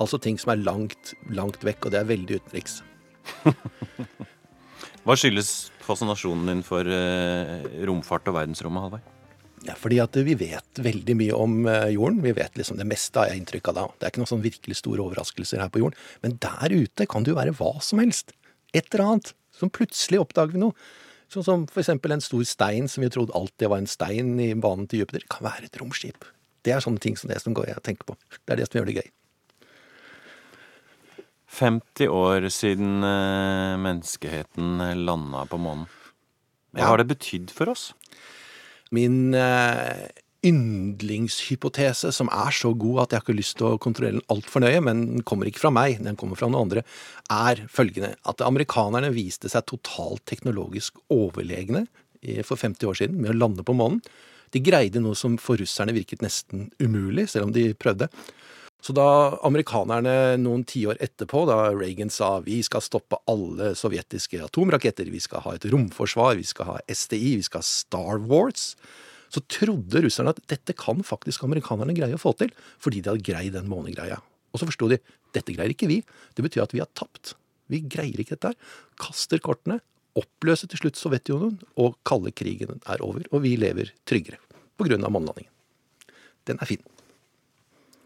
Altså 0.00 0.16
ting 0.24 0.38
som 0.40 0.54
er 0.54 0.62
langt, 0.62 1.12
langt 1.28 1.60
vekk, 1.68 1.82
og 1.84 1.92
det 1.92 2.00
er 2.00 2.08
veldig 2.08 2.38
utenriks. 2.40 2.78
Hva 5.04 5.16
skyldes 5.20 5.50
fascinasjonen 5.84 6.48
din 6.54 6.64
for 6.64 6.88
uh, 6.88 7.68
romfart 7.90 8.32
og 8.32 8.38
verdensrommet, 8.38 8.86
Halvard? 8.86 9.12
Ja, 9.68 9.76
fordi 9.76 10.00
at 10.00 10.16
vi 10.24 10.38
vet 10.40 10.80
veldig 10.88 11.18
mye 11.20 11.36
om 11.36 11.58
uh, 11.68 11.84
jorden. 11.92 12.24
Vi 12.24 12.32
vet 12.38 12.56
liksom 12.56 12.80
Det 12.80 12.88
meste 12.88 13.20
har 13.20 13.28
jeg 13.28 13.42
inntrykk 13.42 13.74
av 13.74 13.82
da. 13.82 13.84
Det 13.92 14.08
er 14.08 14.14
ikke 14.14 14.24
noen 14.24 14.32
sånn 14.32 14.46
virkelig 14.46 14.80
store 14.80 15.04
overraskelser 15.04 15.60
her 15.60 15.68
på 15.68 15.84
jorden. 15.84 16.00
Men 16.24 16.40
der 16.40 16.78
ute 16.80 17.10
kan 17.12 17.28
det 17.28 17.36
jo 17.36 17.42
være 17.42 17.58
hva 17.60 17.74
som 17.84 18.00
helst. 18.00 18.32
Et 18.72 18.88
eller 18.88 19.04
annet. 19.04 19.34
Som 19.58 19.72
plutselig 19.74 20.22
oppdager 20.22 20.54
vi 20.54 20.62
noe. 20.62 20.88
Sånn 21.28 21.44
som 21.44 21.66
f.eks. 21.68 21.90
en 21.92 22.24
stor 22.24 22.44
stein 22.48 22.88
som 22.88 23.04
vi 23.04 23.10
trodde 23.12 23.36
alltid 23.36 23.68
var 23.68 23.82
en 23.82 23.90
stein 23.90 24.32
i 24.40 24.52
banen 24.56 24.88
til 24.88 25.02
Jupiter, 25.02 25.26
kan 25.28 25.44
være 25.44 25.68
et 25.68 25.80
romskip. 25.80 26.24
Det 26.64 26.72
er 26.72 26.84
sånne 26.84 27.02
ting 27.02 27.18
som 27.20 27.28
det 27.30 27.40
som 27.42 27.54
går 27.56 27.68
jeg 27.68 27.84
tenker 27.84 28.08
på. 28.08 28.16
Det 28.40 28.54
er 28.54 28.62
det 28.62 28.68
som 28.68 28.78
gjør 28.78 28.88
det 28.88 29.00
gøy. 29.02 29.10
50 31.58 32.12
år 32.12 32.48
siden 32.52 33.04
eh, 33.04 33.76
menneskeheten 33.80 34.82
landa 35.04 35.44
på 35.48 35.60
månen. 35.60 35.86
Hva 36.76 36.92
har 36.92 37.00
det 37.00 37.08
betydd 37.10 37.52
for 37.52 37.72
oss? 37.72 37.90
Min 38.94 39.34
eh, 39.36 40.08
yndlingshypotese, 40.46 42.12
som 42.14 42.30
er 42.30 42.54
så 42.54 42.70
god 42.78 43.02
at 43.02 43.12
jeg 43.12 43.20
har 43.20 43.26
ikke 43.26 43.38
lyst 43.40 43.56
til 43.58 43.72
å 43.72 43.80
kontrollere 43.82 44.18
den 44.18 44.28
altfor 44.30 44.62
nøye, 44.62 44.80
men 44.86 45.04
den 45.16 45.24
kommer 45.26 45.50
ikke 45.50 45.64
fra 45.64 45.72
meg, 45.74 45.98
den 46.04 46.18
kommer 46.20 46.38
fra 46.38 46.50
noen 46.50 46.68
andre, 46.68 46.84
er 47.32 47.64
følgende 47.72 48.14
at 48.28 48.44
amerikanerne 48.46 49.10
viste 49.16 49.50
seg 49.50 49.66
totalt 49.66 50.22
teknologisk 50.30 51.00
overlegne 51.14 51.86
for 52.46 52.58
50 52.58 52.90
år 52.90 53.00
siden 53.00 53.22
med 53.22 53.34
å 53.34 53.38
lande 53.38 53.66
på 53.66 53.76
månen. 53.78 54.02
De 54.54 54.62
greide 54.64 55.02
noe 55.02 55.18
som 55.18 55.36
for 55.42 55.60
russerne 55.60 55.92
virket 55.96 56.22
nesten 56.24 56.68
umulig, 56.80 57.28
selv 57.32 57.48
om 57.48 57.54
de 57.54 57.72
prøvde. 57.76 58.08
Så 58.78 58.94
da 58.94 59.34
amerikanerne 59.42 60.38
noen 60.38 60.62
tiår 60.68 61.00
etterpå, 61.02 61.42
da 61.50 61.72
Reagan 61.74 62.12
sa 62.14 62.36
vi 62.44 62.60
skal 62.62 62.84
stoppe 62.84 63.18
alle 63.28 63.72
sovjetiske 63.76 64.38
atomraketter, 64.46 65.10
vi 65.10 65.20
skal 65.22 65.42
ha 65.44 65.56
et 65.56 65.66
romforsvar, 65.66 66.38
vi 66.38 66.46
skal 66.46 66.70
ha 66.70 66.78
SDI, 66.86 67.34
vi 67.40 67.46
skal 67.48 67.64
ha 67.64 67.66
Star 67.66 68.22
Wars, 68.30 68.76
så 69.32 69.42
trodde 69.50 70.02
russerne 70.04 70.32
at 70.34 70.40
dette 70.50 70.74
kan 70.78 71.02
faktisk 71.04 71.44
amerikanerne 71.46 71.96
greie 71.96 72.16
å 72.16 72.22
få 72.22 72.34
til, 72.38 72.52
fordi 72.82 73.02
de 73.02 73.12
hadde 73.12 73.26
greid 73.26 73.54
den 73.56 73.68
månegreia. 73.70 74.20
Og 74.52 74.60
så 74.60 74.68
forsto 74.68 74.88
de 74.90 75.00
dette 75.36 75.52
greier 75.52 75.74
ikke 75.74 75.90
vi. 75.90 76.00
Det 76.34 76.44
betyr 76.44 76.64
at 76.64 76.74
vi 76.74 76.82
har 76.82 76.90
tapt. 76.96 77.34
Vi 77.68 77.82
greier 77.84 78.20
ikke 78.20 78.36
dette 78.36 78.54
her. 78.54 78.76
Kaster 79.00 79.42
kortene, 79.44 79.80
oppløser 80.18 80.70
til 80.72 80.80
slutt 80.80 80.98
Sovjetunionen, 80.98 81.58
og 81.78 81.98
kalde 82.08 82.32
krigen 82.34 82.80
er 82.88 83.04
over. 83.04 83.26
Og 83.32 83.44
vi 83.44 83.56
lever 83.60 83.92
tryggere 84.08 84.40
på 84.78 84.88
grunn 84.88 85.04
av 85.04 85.12
månelandingen. 85.14 85.52
Den 86.48 86.60
er 86.62 86.70
fin. 86.70 86.82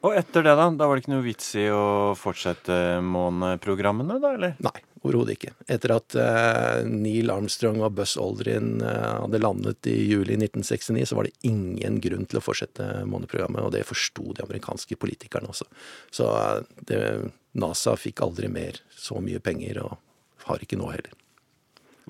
Og 0.02 0.16
etter 0.18 0.42
det, 0.42 0.54
da? 0.58 0.64
Da 0.74 0.86
var 0.88 0.98
det 0.98 1.04
ikke 1.04 1.12
noe 1.12 1.24
vits 1.24 1.52
i 1.60 1.68
å 1.70 2.14
fortsette 2.18 2.74
måneprogrammene, 3.06 4.16
da, 4.22 4.32
eller? 4.34 4.56
Nei, 4.66 4.74
overhodet 5.04 5.36
ikke. 5.36 5.52
Etter 5.70 5.94
at 5.94 6.16
uh, 6.18 6.80
Neil 6.90 7.30
Armstrong 7.30 7.78
og 7.86 7.94
Buzz 8.00 8.16
Aldrin 8.18 8.80
uh, 8.82 9.22
hadde 9.22 9.42
landet 9.44 9.90
i 9.90 9.94
juli 10.10 10.34
1969, 10.40 11.06
så 11.06 11.18
var 11.18 11.28
det 11.28 11.46
ingen 11.46 12.00
grunn 12.02 12.26
til 12.26 12.40
å 12.40 12.42
fortsette 12.42 12.88
måneprogrammet, 13.06 13.62
og 13.62 13.70
det 13.76 13.84
forsto 13.86 14.34
de 14.34 14.42
amerikanske 14.42 14.98
politikerne 14.98 15.52
også. 15.54 15.68
Så 16.10 16.26
uh, 16.34 16.82
det, 16.90 16.98
NASA 17.54 17.94
fikk 17.94 18.24
aldri 18.26 18.50
mer 18.50 18.82
så 18.98 19.22
mye 19.22 19.38
penger, 19.44 19.84
og 19.86 20.48
har 20.48 20.66
ikke 20.66 20.80
nå 20.82 20.90
heller. 20.90 21.14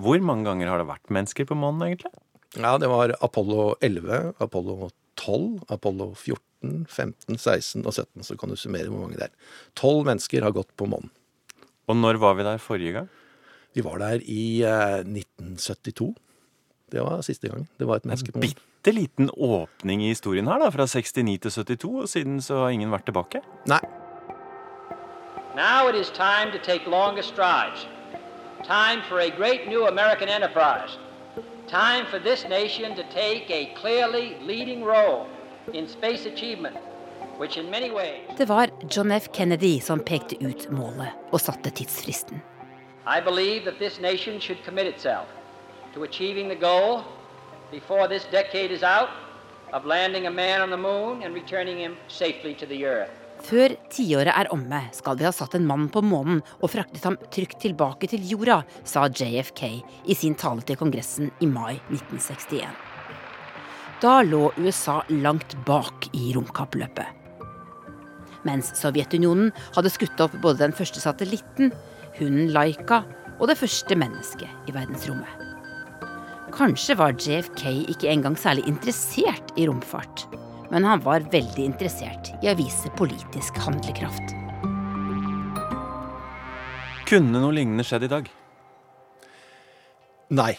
Hvor 0.00 0.24
mange 0.24 0.48
ganger 0.48 0.72
har 0.72 0.80
det 0.80 0.88
vært 0.88 1.12
mennesker 1.12 1.44
på 1.44 1.60
månen, 1.60 1.84
egentlig? 1.90 2.14
Ja, 2.56 2.78
det 2.80 2.88
var 2.88 3.12
Apollo 3.20 3.74
11, 3.84 4.32
Apollo 4.40 4.88
12, 5.16 5.66
Apollo 5.68 6.14
14. 6.14 6.40
15, 6.62 7.38
16 7.38 7.86
og 7.86 7.90
17, 7.90 8.22
så 8.22 8.36
kan 8.38 8.52
du 8.52 8.54
summere 8.54 8.86
hvor 8.86 9.00
mange 9.02 9.16
det 9.18 9.24
er. 9.26 9.32
Tolv 9.74 10.06
mennesker 10.06 10.44
har 10.46 10.54
gått 10.54 10.70
på 10.78 10.86
månen. 10.86 11.10
Og 11.90 11.96
når 11.98 12.20
var 12.22 12.36
vi 12.38 12.44
der 12.46 12.62
forrige 12.62 12.92
gang? 12.92 13.08
Vi 13.74 13.82
var 13.82 13.98
der 13.98 14.22
i 14.22 14.62
eh, 14.62 15.00
1972. 15.02 16.12
Det 16.92 17.02
var 17.02 17.24
siste 17.26 17.48
gang. 17.48 17.66
Det 17.78 17.88
var 17.88 17.98
et 17.98 18.06
menneske 18.06 18.32
på 18.32 18.38
månen. 18.38 18.54
Bitte 18.54 18.94
liten 18.94 19.30
åpning 19.34 20.04
i 20.04 20.12
historien 20.12 20.46
her, 20.46 20.60
da, 20.62 20.70
fra 20.70 20.86
69 20.86 21.38
til 21.42 21.50
72, 21.50 21.90
og 22.04 22.08
siden 22.08 22.40
så 22.42 22.62
har 22.64 22.76
ingen 22.76 22.92
vært 22.92 23.06
tilbake? 23.08 23.42
Nei. 23.66 23.82
Now 25.56 25.88
it 25.88 25.94
is 25.94 26.10
time 26.10 26.50
to 26.52 26.58
take 26.58 26.86
longer 26.86 27.22
strides. 27.22 27.86
Time 28.64 29.02
for 29.08 29.18
a 29.18 29.30
great 29.30 29.68
new 29.68 29.86
American 29.86 30.28
enterprise. 30.28 30.98
Time 31.72 32.04
for 32.04 32.18
this 32.18 32.44
nation 32.48 32.94
to 32.94 33.02
take 33.14 33.50
a 33.50 33.72
clearly 33.80 34.36
leading 34.42 34.84
role 34.84 35.26
in 35.72 35.88
space 35.88 36.26
achievement, 36.26 36.76
which 37.38 37.56
in 37.56 37.70
many 37.70 37.90
ways 37.90 38.20
Det 38.36 38.48
var 38.48 38.68
John 38.96 39.10
F. 39.10 39.28
Kennedy 39.32 39.80
som 39.80 40.00
pekte 40.00 40.36
ut 40.44 40.70
målet 40.70 41.08
og 41.32 41.40
satte 41.40 41.70
tidsfristen. 41.70 42.42
I 43.06 43.20
believe 43.20 43.64
that 43.64 43.78
this 43.78 44.00
nation 44.00 44.40
should 44.40 44.62
commit 44.64 44.86
itself 44.86 45.26
to 45.94 46.02
achieving 46.02 46.48
the 46.48 46.60
goal 46.60 47.04
before 47.70 48.06
this 48.06 48.26
decade 48.30 48.70
is 48.70 48.82
out 48.82 49.08
of 49.72 49.86
landing 49.86 50.26
a 50.26 50.30
man 50.30 50.60
on 50.60 50.68
the 50.68 50.76
moon 50.76 51.22
and 51.22 51.34
returning 51.34 51.78
him 51.78 51.96
safely 52.08 52.54
to 52.54 52.66
the 52.66 52.84
earth. 52.84 53.21
Før 53.42 53.74
tiåret 53.90 54.30
er 54.30 54.50
omme, 54.54 54.78
skal 54.94 55.16
vi 55.18 55.26
ha 55.26 55.32
satt 55.34 55.56
en 55.58 55.66
mann 55.66 55.88
på 55.90 56.02
månen 56.06 56.38
og 56.60 56.70
fraktet 56.70 57.02
ham 57.06 57.16
trygt 57.34 57.58
tilbake 57.64 58.06
til 58.10 58.22
jorda, 58.22 58.60
sa 58.86 59.08
JFK 59.10 59.62
i 60.06 60.16
sin 60.16 60.36
tale 60.38 60.62
til 60.66 60.78
Kongressen 60.78 61.32
i 61.42 61.48
mai 61.50 61.74
1961. 61.90 62.70
Da 64.02 64.20
lå 64.26 64.48
USA 64.58 65.00
langt 65.10 65.56
bak 65.66 66.06
i 66.14 66.30
romkappløpet. 66.36 67.18
Mens 68.46 68.72
Sovjetunionen 68.78 69.50
hadde 69.74 69.90
skutt 69.94 70.22
opp 70.22 70.34
både 70.42 70.64
den 70.64 70.74
første 70.74 71.02
satellitten, 71.02 71.74
hunden 72.18 72.50
Laika 72.54 73.02
og 73.38 73.48
det 73.50 73.58
første 73.58 73.98
mennesket 73.98 74.70
i 74.70 74.74
verdensrommet. 74.74 75.50
Kanskje 76.52 76.98
var 76.98 77.14
JFK 77.16 77.64
ikke 77.94 78.10
engang 78.12 78.36
særlig 78.38 78.66
interessert 78.68 79.54
i 79.56 79.66
romfart, 79.70 80.26
men 80.72 80.86
han 80.88 81.02
var 81.04 81.28
veldig 81.32 81.64
interessert 81.68 82.32
i 82.40 82.48
å 82.48 82.56
vise 82.56 82.90
politisk 82.96 83.60
handlekraft. 83.60 84.32
Kunne 87.08 87.42
noe 87.42 87.52
lignende 87.52 87.84
skjedd 87.84 88.06
i 88.06 88.12
dag? 88.12 88.30
Nei. 90.32 90.54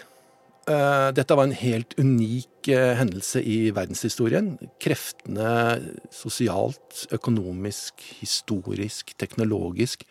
Uh, 0.63 1.09
dette 1.11 1.35
var 1.35 1.49
en 1.49 1.57
helt 1.59 1.95
unik 1.99 2.69
uh, 2.71 2.93
hendelse 2.95 3.41
i 3.41 3.57
verdenshistorien. 3.75 4.53
Kreftene 4.79 5.49
sosialt, 6.13 7.07
økonomisk, 7.11 8.05
historisk, 8.21 9.15
teknologisk 9.19 10.05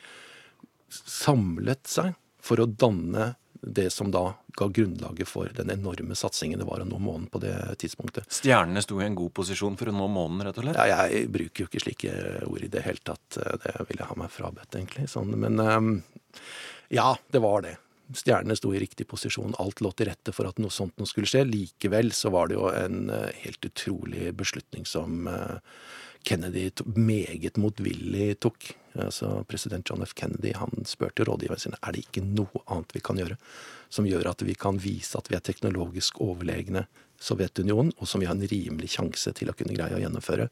samlet 0.93 1.87
seg 1.89 2.19
for 2.43 2.61
å 2.61 2.69
danne 2.69 3.31
det 3.63 3.87
som 3.95 4.11
da 4.13 4.33
ga 4.59 4.69
grunnlaget 4.69 5.29
for 5.29 5.53
den 5.57 5.71
enorme 5.73 6.17
satsingen 6.19 6.61
det 6.61 6.67
var 6.69 6.83
å 6.83 6.89
nå 6.89 6.99
månen 7.03 7.29
på 7.33 7.41
det 7.43 7.55
tidspunktet. 7.83 8.29
Stjernene 8.33 8.83
sto 8.85 9.01
i 9.01 9.07
en 9.07 9.17
god 9.19 9.33
posisjon 9.37 9.79
for 9.81 9.91
å 9.91 9.95
nå 9.97 10.09
månen, 10.13 10.45
rett 10.47 10.59
og 10.61 10.67
slett? 10.67 10.81
Ja, 10.81 11.07
jeg 11.09 11.31
bruker 11.33 11.65
jo 11.65 11.71
ikke 11.71 11.85
slike 11.85 12.17
ord 12.49 12.67
i 12.67 12.73
det 12.73 12.85
hele 12.87 13.03
tatt. 13.05 13.39
Det 13.39 13.77
vil 13.89 14.03
jeg 14.03 14.11
ha 14.11 14.19
meg 14.19 14.35
frabedt, 14.35 14.77
egentlig. 14.77 15.09
Sånn, 15.11 15.33
men 15.41 15.61
um, 15.63 15.95
ja, 16.93 17.15
det 17.33 17.43
var 17.45 17.65
det. 17.65 17.79
Stjernene 18.13 18.57
sto 18.59 18.75
i 18.75 18.81
riktig 18.83 19.07
posisjon. 19.09 19.57
Alt 19.63 19.81
lå 19.81 19.93
til 19.97 20.11
rette 20.11 20.35
for 20.37 20.49
at 20.49 20.61
noe 20.61 20.73
sånt 20.75 20.99
noe 21.01 21.09
skulle 21.09 21.31
skje. 21.31 21.47
Likevel 21.49 22.13
så 22.17 22.33
var 22.35 22.51
det 22.51 22.59
jo 22.59 22.69
en 22.69 23.09
uh, 23.13 23.31
helt 23.45 23.69
utrolig 23.69 24.33
beslutning 24.37 24.85
som 24.89 25.29
uh, 25.31 25.57
Kennedy 26.27 26.69
meget 26.95 27.59
motvillig 27.61 28.37
tok. 28.45 28.75
Altså, 29.01 29.45
president 29.49 29.89
John 29.89 30.03
F. 30.05 30.13
Kennedy 30.19 30.53
han 30.59 30.85
spurte 30.89 31.25
rådgiverne 31.25 31.63
sine 31.63 31.79
er 31.81 31.95
det 31.95 32.07
ikke 32.07 32.25
noe 32.27 32.65
annet 32.67 32.93
vi 32.93 33.01
kan 33.05 33.21
gjøre 33.21 33.39
som 33.93 34.09
gjør 34.09 34.31
at 34.31 34.43
vi 34.47 34.55
kan 34.57 34.79
vise 34.81 35.19
at 35.19 35.29
vi 35.29 35.37
er 35.37 35.45
teknologisk 35.45 36.21
overlegne 36.25 36.87
Sovjetunionen, 37.23 37.93
og 38.03 38.09
som 38.11 38.19
vi 38.19 38.27
har 38.27 38.35
en 38.35 38.49
rimelig 38.51 38.97
sjanse 38.97 39.31
til 39.39 39.53
å 39.53 39.55
kunne 39.55 39.77
greie 39.77 39.95
å 39.95 40.01
gjennomføre. 40.01 40.49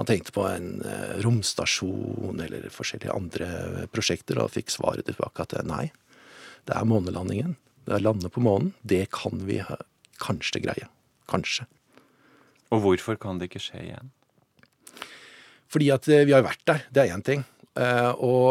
Han 0.00 0.08
tenkte 0.08 0.32
på 0.34 0.46
en 0.48 0.80
eh, 0.88 1.12
romstasjon 1.22 2.40
eller 2.42 2.66
forskjellige 2.74 3.14
andre 3.14 3.84
prosjekter, 3.94 4.40
og 4.42 4.50
fikk 4.56 4.72
svaret 4.74 5.06
tilbake 5.06 5.44
at 5.44 5.54
nei, 5.68 5.92
det 6.66 6.74
er 6.74 6.88
månelandingen. 6.88 7.54
Det 7.86 7.94
er 7.94 8.02
lande 8.02 8.32
på 8.32 8.42
månen. 8.42 8.72
Det 8.82 9.04
kan 9.14 9.44
vi 9.46 9.60
kanskje 10.22 10.64
greie. 10.64 10.90
Kanskje. 11.30 11.68
Og 12.74 12.82
hvorfor 12.82 13.18
kan 13.20 13.38
det 13.38 13.50
ikke 13.50 13.62
skje 13.62 13.84
igjen? 13.84 14.10
Fordi 15.70 15.92
at 15.94 16.08
eh, 16.10 16.26
vi 16.26 16.34
har 16.34 16.42
vært 16.46 16.66
der. 16.66 16.86
Det 16.90 17.04
er 17.04 17.14
én 17.14 17.22
ting. 17.26 17.46
Uh, 17.72 18.12
og, 18.20 18.48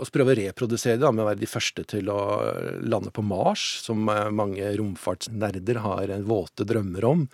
og 0.00 0.12
prøve 0.14 0.32
å 0.32 0.38
reprodusere 0.38 0.96
det 0.96 1.04
da, 1.04 1.10
med 1.12 1.26
å 1.26 1.28
være 1.28 1.42
de 1.42 1.50
første 1.50 1.84
til 1.90 2.08
å 2.08 2.20
lande 2.88 3.12
på 3.12 3.24
Mars, 3.26 3.66
som 3.84 4.08
mange 4.08 4.70
romfartsnerder 4.78 5.82
har 5.84 6.14
våte 6.24 6.64
drømmer 6.68 7.04
om. 7.04 7.26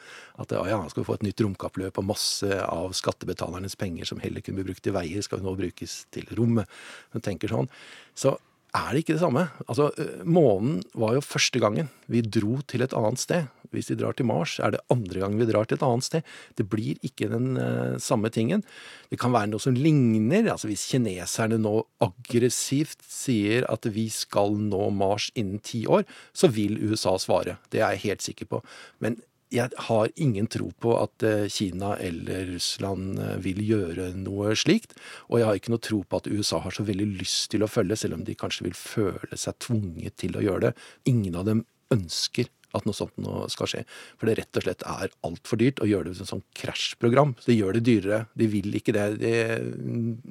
At 0.43 0.55
ja, 0.55 0.81
skal 0.91 1.05
vi 1.05 1.07
få 1.07 1.19
et 1.21 1.29
nytt 1.29 1.45
romkappløp, 1.45 2.01
og 2.01 2.11
masse 2.11 2.59
av 2.65 2.91
skattebetalernes 2.99 3.79
penger 3.79 4.11
som 4.11 4.23
heller 4.23 4.43
kunne 4.43 4.61
bli 4.61 4.73
brukt 4.73 4.83
til 4.87 4.97
veier, 4.99 5.23
skal 5.23 5.45
nå 5.45 5.55
brukes 5.59 6.01
til 6.15 6.27
rommet. 6.39 6.67
Man 7.15 7.27
tenker 7.27 7.55
sånn. 7.55 7.71
Så 8.19 8.35
er 8.77 8.91
det 8.93 9.05
ikke 9.05 9.17
det 9.17 9.23
samme. 9.23 9.47
Altså, 9.67 9.91
Månen 10.25 10.83
var 10.95 11.17
jo 11.17 11.25
første 11.25 11.61
gangen 11.63 11.89
vi 12.09 12.21
dro 12.25 12.59
til 12.69 12.85
et 12.85 12.97
annet 12.97 13.23
sted 13.23 13.49
hvis 13.75 13.91
vi 13.93 13.99
drar 14.01 14.17
til 14.17 14.29
Mars, 14.29 14.57
er 14.63 14.73
det 14.75 14.83
andre 14.93 15.23
gang 15.23 15.37
vi 15.39 15.47
drar 15.49 15.69
til 15.69 15.79
et 15.79 15.85
annet 15.85 16.07
sted. 16.07 16.27
Det 16.57 16.67
blir 16.71 16.99
ikke 17.05 17.29
den 17.33 17.59
uh, 17.61 17.99
samme 18.01 18.31
tingen. 18.33 18.65
Det 19.13 19.19
kan 19.21 19.35
være 19.35 19.51
noe 19.53 19.63
som 19.63 19.77
ligner. 19.77 20.49
altså 20.49 20.71
Hvis 20.71 20.87
kineserne 20.91 21.61
nå 21.61 21.75
aggressivt 22.05 23.05
sier 23.05 23.67
at 23.69 23.89
vi 23.93 24.09
skal 24.13 24.57
nå 24.57 24.89
Mars 24.97 25.31
innen 25.35 25.61
ti 25.61 25.85
år, 25.87 26.07
så 26.33 26.51
vil 26.53 26.81
USA 26.81 27.17
svare. 27.21 27.59
Det 27.73 27.83
er 27.83 27.97
jeg 27.97 28.07
helt 28.09 28.29
sikker 28.31 28.53
på. 28.57 28.63
Men 29.05 29.21
jeg 29.55 29.85
har 29.89 30.11
ingen 30.21 30.49
tro 30.51 30.69
på 30.81 30.93
at 31.01 31.25
uh, 31.25 31.47
Kina 31.53 31.95
eller 32.03 32.51
Russland 32.53 33.21
uh, 33.21 33.37
vil 33.45 33.63
gjøre 33.65 34.11
noe 34.19 34.53
slikt. 34.59 34.95
Og 35.29 35.41
jeg 35.41 35.49
har 35.49 35.61
ikke 35.61 35.73
noe 35.75 35.85
tro 35.85 36.03
på 36.05 36.21
at 36.21 36.29
USA 36.29 36.61
har 36.65 36.75
så 36.75 36.85
veldig 36.89 37.09
lyst 37.21 37.51
til 37.55 37.65
å 37.65 37.71
følge, 37.71 37.97
selv 37.97 38.19
om 38.19 38.27
de 38.27 38.37
kanskje 38.39 38.69
vil 38.69 38.79
føle 38.79 39.41
seg 39.41 39.59
tvunget 39.65 40.19
til 40.21 40.37
å 40.37 40.45
gjøre 40.45 40.69
det. 40.69 40.77
Ingen 41.11 41.41
av 41.41 41.49
dem 41.49 41.65
ønsker 41.95 42.51
at 42.77 42.85
noe 42.85 42.97
sånt 42.97 43.17
nå 43.21 43.47
skal 43.53 43.71
skje. 43.71 43.83
For 44.21 44.29
det 44.29 44.39
rett 44.43 44.59
og 44.61 44.67
slett 44.67 44.85
er 44.87 45.13
altfor 45.27 45.61
dyrt 45.61 45.81
å 45.81 45.89
gjøre 45.89 46.11
det 46.11 46.19
som 46.19 46.27
et 46.27 46.33
sånt 46.35 46.49
krasjprogram. 46.59 47.35
Så 47.41 47.53
de 47.53 47.59
gjør 47.59 47.79
det 47.79 47.85
dyrere. 47.89 48.21
De 48.39 48.49
vil 48.53 48.77
ikke 48.77 48.95
det. 48.97 49.07
det 49.23 49.37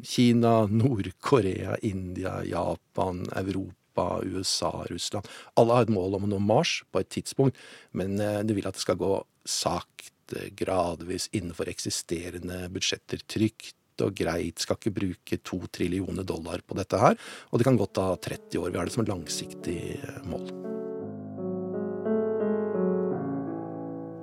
Kina, 0.07 0.53
Nord-Korea, 0.69 1.77
India, 1.87 2.39
Japan, 2.45 3.25
Europa, 3.41 3.76
USA, 4.25 4.71
Russland. 4.91 5.27
Alle 5.57 5.77
har 5.77 5.87
et 5.87 5.93
mål 5.93 6.19
om 6.19 6.27
å 6.27 6.31
nå 6.33 6.41
Mars 6.43 6.81
på 6.91 7.01
et 7.01 7.09
tidspunkt, 7.13 7.57
men 7.97 8.17
du 8.17 8.51
de 8.51 8.55
vil 8.57 8.67
at 8.69 8.77
det 8.77 8.83
skal 8.83 8.99
gå 8.99 9.11
sakte, 9.47 10.49
gradvis, 10.59 11.29
innenfor 11.35 11.69
eksisterende 11.71 12.67
budsjetter. 12.73 13.23
Trygt 13.27 14.03
og 14.03 14.13
greit, 14.17 14.61
skal 14.61 14.77
ikke 14.77 14.93
bruke 14.93 15.39
to 15.45 15.59
trillioner 15.73 16.27
dollar 16.27 16.61
på 16.65 16.77
dette 16.77 16.99
her. 17.01 17.17
Og 17.51 17.59
det 17.59 17.67
kan 17.67 17.79
godt 17.79 17.95
ta 17.97 18.07
30 18.15 18.61
år. 18.61 18.71
Vi 18.71 18.79
har 18.79 18.89
det 18.89 18.95
som 18.95 19.05
et 19.05 19.11
langsiktig 19.11 19.79
eh, 19.97 20.21
mål. 20.27 20.45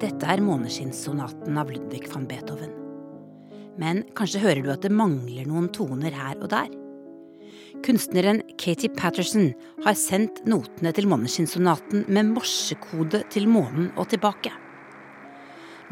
Dette 0.05 0.29
er 0.29 0.45
måneskinnssonaten 0.45 1.59
av 1.59 1.70
Ludvig 1.72 2.07
van 2.12 2.27
Beethoven. 2.29 2.75
Men 3.81 4.05
kanskje 4.14 4.43
hører 4.45 4.62
du 4.62 4.72
at 4.75 4.85
det 4.85 4.95
mangler 4.95 5.49
noen 5.49 5.70
toner 5.75 6.14
her 6.14 6.39
og 6.39 6.51
der? 6.53 6.84
Kunstneren 7.85 8.41
Katie 8.57 8.89
Patterson 8.89 9.51
har 9.85 9.97
sendt 10.01 10.39
notene 10.49 10.89
til 10.97 11.05
måneskinnssonaten 11.11 12.07
med 12.09 12.30
morsekode 12.30 13.20
til 13.28 13.45
månen 13.45 13.91
og 14.01 14.09
tilbake. 14.09 14.53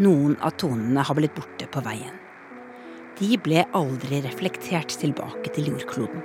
Noen 0.00 0.38
av 0.40 0.54
tonene 0.56 1.04
har 1.04 1.18
blitt 1.18 1.34
borte 1.36 1.68
på 1.68 1.82
veien. 1.84 2.16
De 3.18 3.36
ble 3.44 3.66
aldri 3.76 4.22
reflektert 4.24 4.96
tilbake 5.02 5.52
til 5.52 5.68
jordkloden. 5.68 6.24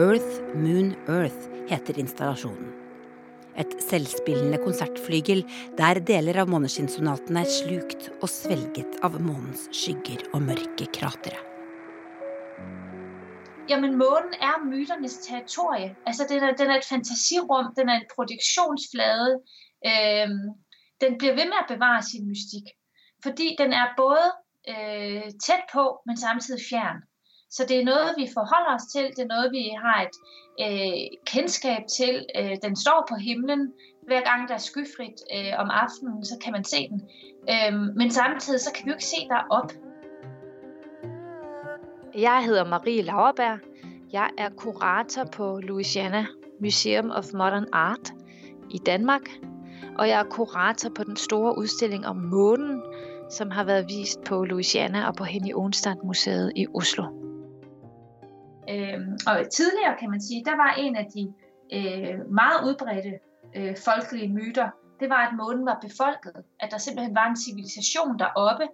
Earth, 0.00 0.40
Moon, 0.56 0.94
Earth 1.04 1.52
heter 1.68 2.00
installasjonen 2.00 2.85
et 3.60 3.74
selvspillende 3.82 4.60
konsertflygel 4.62 5.42
der 5.78 6.00
deler 6.10 6.42
av 6.42 6.50
måneskinnssonaten 6.52 7.40
er 7.40 7.50
slukt 7.50 8.08
og 8.20 8.30
svelget 8.30 8.98
av 9.06 9.18
månens 9.20 9.66
skygger 9.74 10.26
og 10.32 10.44
mørke 10.48 10.88
kratre. 10.96 11.38
Jamen, 13.68 13.96
månen 13.98 14.34
er 14.38 14.62
myternes 14.62 15.18
territorie. 15.26 15.96
Altså, 16.06 16.26
den, 16.28 16.42
er, 16.44 16.54
den 16.54 16.70
er 16.70 16.78
et 16.78 16.84
fantasirom, 16.84 17.72
den 17.76 17.88
er 17.88 18.00
en 18.00 18.10
produksjonsflate. 18.14 19.40
Øh, 19.86 20.34
den 21.00 21.18
blir 21.18 21.34
ved 21.34 21.50
med 21.50 21.64
å 21.64 21.68
bevare 21.74 22.02
sin 22.06 22.28
mystikk. 22.28 22.70
Fordi 23.22 23.56
den 23.58 23.72
er 23.72 23.94
både 23.96 24.22
øh, 24.70 25.26
tett 25.42 25.66
på, 25.72 25.84
men 26.06 26.16
samtidig 26.16 26.62
fjern. 26.68 27.02
Så 27.56 27.64
det 27.68 27.76
er 27.80 27.84
noe 27.88 28.12
vi 28.16 28.26
forholder 28.34 28.74
oss 28.74 28.86
til, 28.92 29.06
det 29.16 29.22
er 29.24 29.30
noe 29.32 29.50
vi 29.50 29.64
har 29.84 29.98
et 30.06 30.16
øh, 30.64 31.04
kendskab 31.32 31.82
til. 31.98 32.26
Øh, 32.38 32.56
den 32.62 32.76
står 32.76 33.06
på 33.08 33.14
himlen. 33.28 33.72
Hver 34.06 34.22
gang 34.28 34.48
det 34.48 34.54
er 34.54 34.64
skyfritt 34.70 35.18
øh, 35.36 35.52
om 35.58 35.68
aftenen, 35.70 36.24
så 36.24 36.36
kan 36.42 36.52
man 36.52 36.64
se 36.64 36.88
den. 36.88 37.00
Øh, 37.52 37.72
men 37.96 38.10
samtidig 38.10 38.60
så 38.60 38.72
kan 38.74 38.84
vi 38.84 38.90
jo 38.90 38.94
ikke 38.94 39.12
se 39.14 39.20
der 39.28 39.42
opp. 39.50 39.72
Jeg 42.14 42.44
heter 42.44 42.64
Marie 42.64 43.02
Lauerberg. 43.02 43.58
Jeg 44.12 44.30
er 44.38 44.48
kurator 44.56 45.24
på 45.24 45.60
Louisiana 45.62 46.26
Museum 46.60 47.10
of 47.10 47.24
Modern 47.32 47.66
Art 47.72 48.12
i 48.70 48.78
Danmark. 48.78 49.26
Og 49.98 50.08
jeg 50.08 50.20
er 50.20 50.24
kurator 50.24 50.90
på 50.96 51.04
den 51.04 51.16
store 51.16 51.58
udstilling 51.58 52.06
om 52.06 52.16
månen, 52.16 52.82
som 53.30 53.50
har 53.50 53.64
vært 53.64 53.84
vist 53.88 54.24
på 54.24 54.44
Louisiana 54.44 55.08
og 55.08 55.16
på 55.16 55.24
Henny 55.24 55.54
Onstad-museet 55.54 56.52
i 56.56 56.66
Oslo. 56.74 57.25
Øh, 58.70 59.00
og 59.26 59.50
tidligere 59.50 59.96
kan 60.00 60.10
man 60.10 60.20
sige, 60.20 60.44
der 60.44 60.56
var 60.56 60.74
en 60.74 60.96
af 60.96 61.06
de 61.14 61.34
øh, 61.72 62.30
meget 62.30 62.58
udbredte 62.68 63.18
øh, 63.56 63.76
folkelige 63.84 64.32
myter, 64.32 64.70
det 65.00 65.08
var, 65.10 65.26
at 65.26 65.36
månen 65.36 65.66
var 65.66 65.78
befolket. 65.86 66.44
At 66.60 66.70
der 66.70 66.78
simpelthen 66.78 67.14
var 67.14 67.26
en 67.26 67.36
civilisation 67.36 68.18
deroppe. 68.18 68.66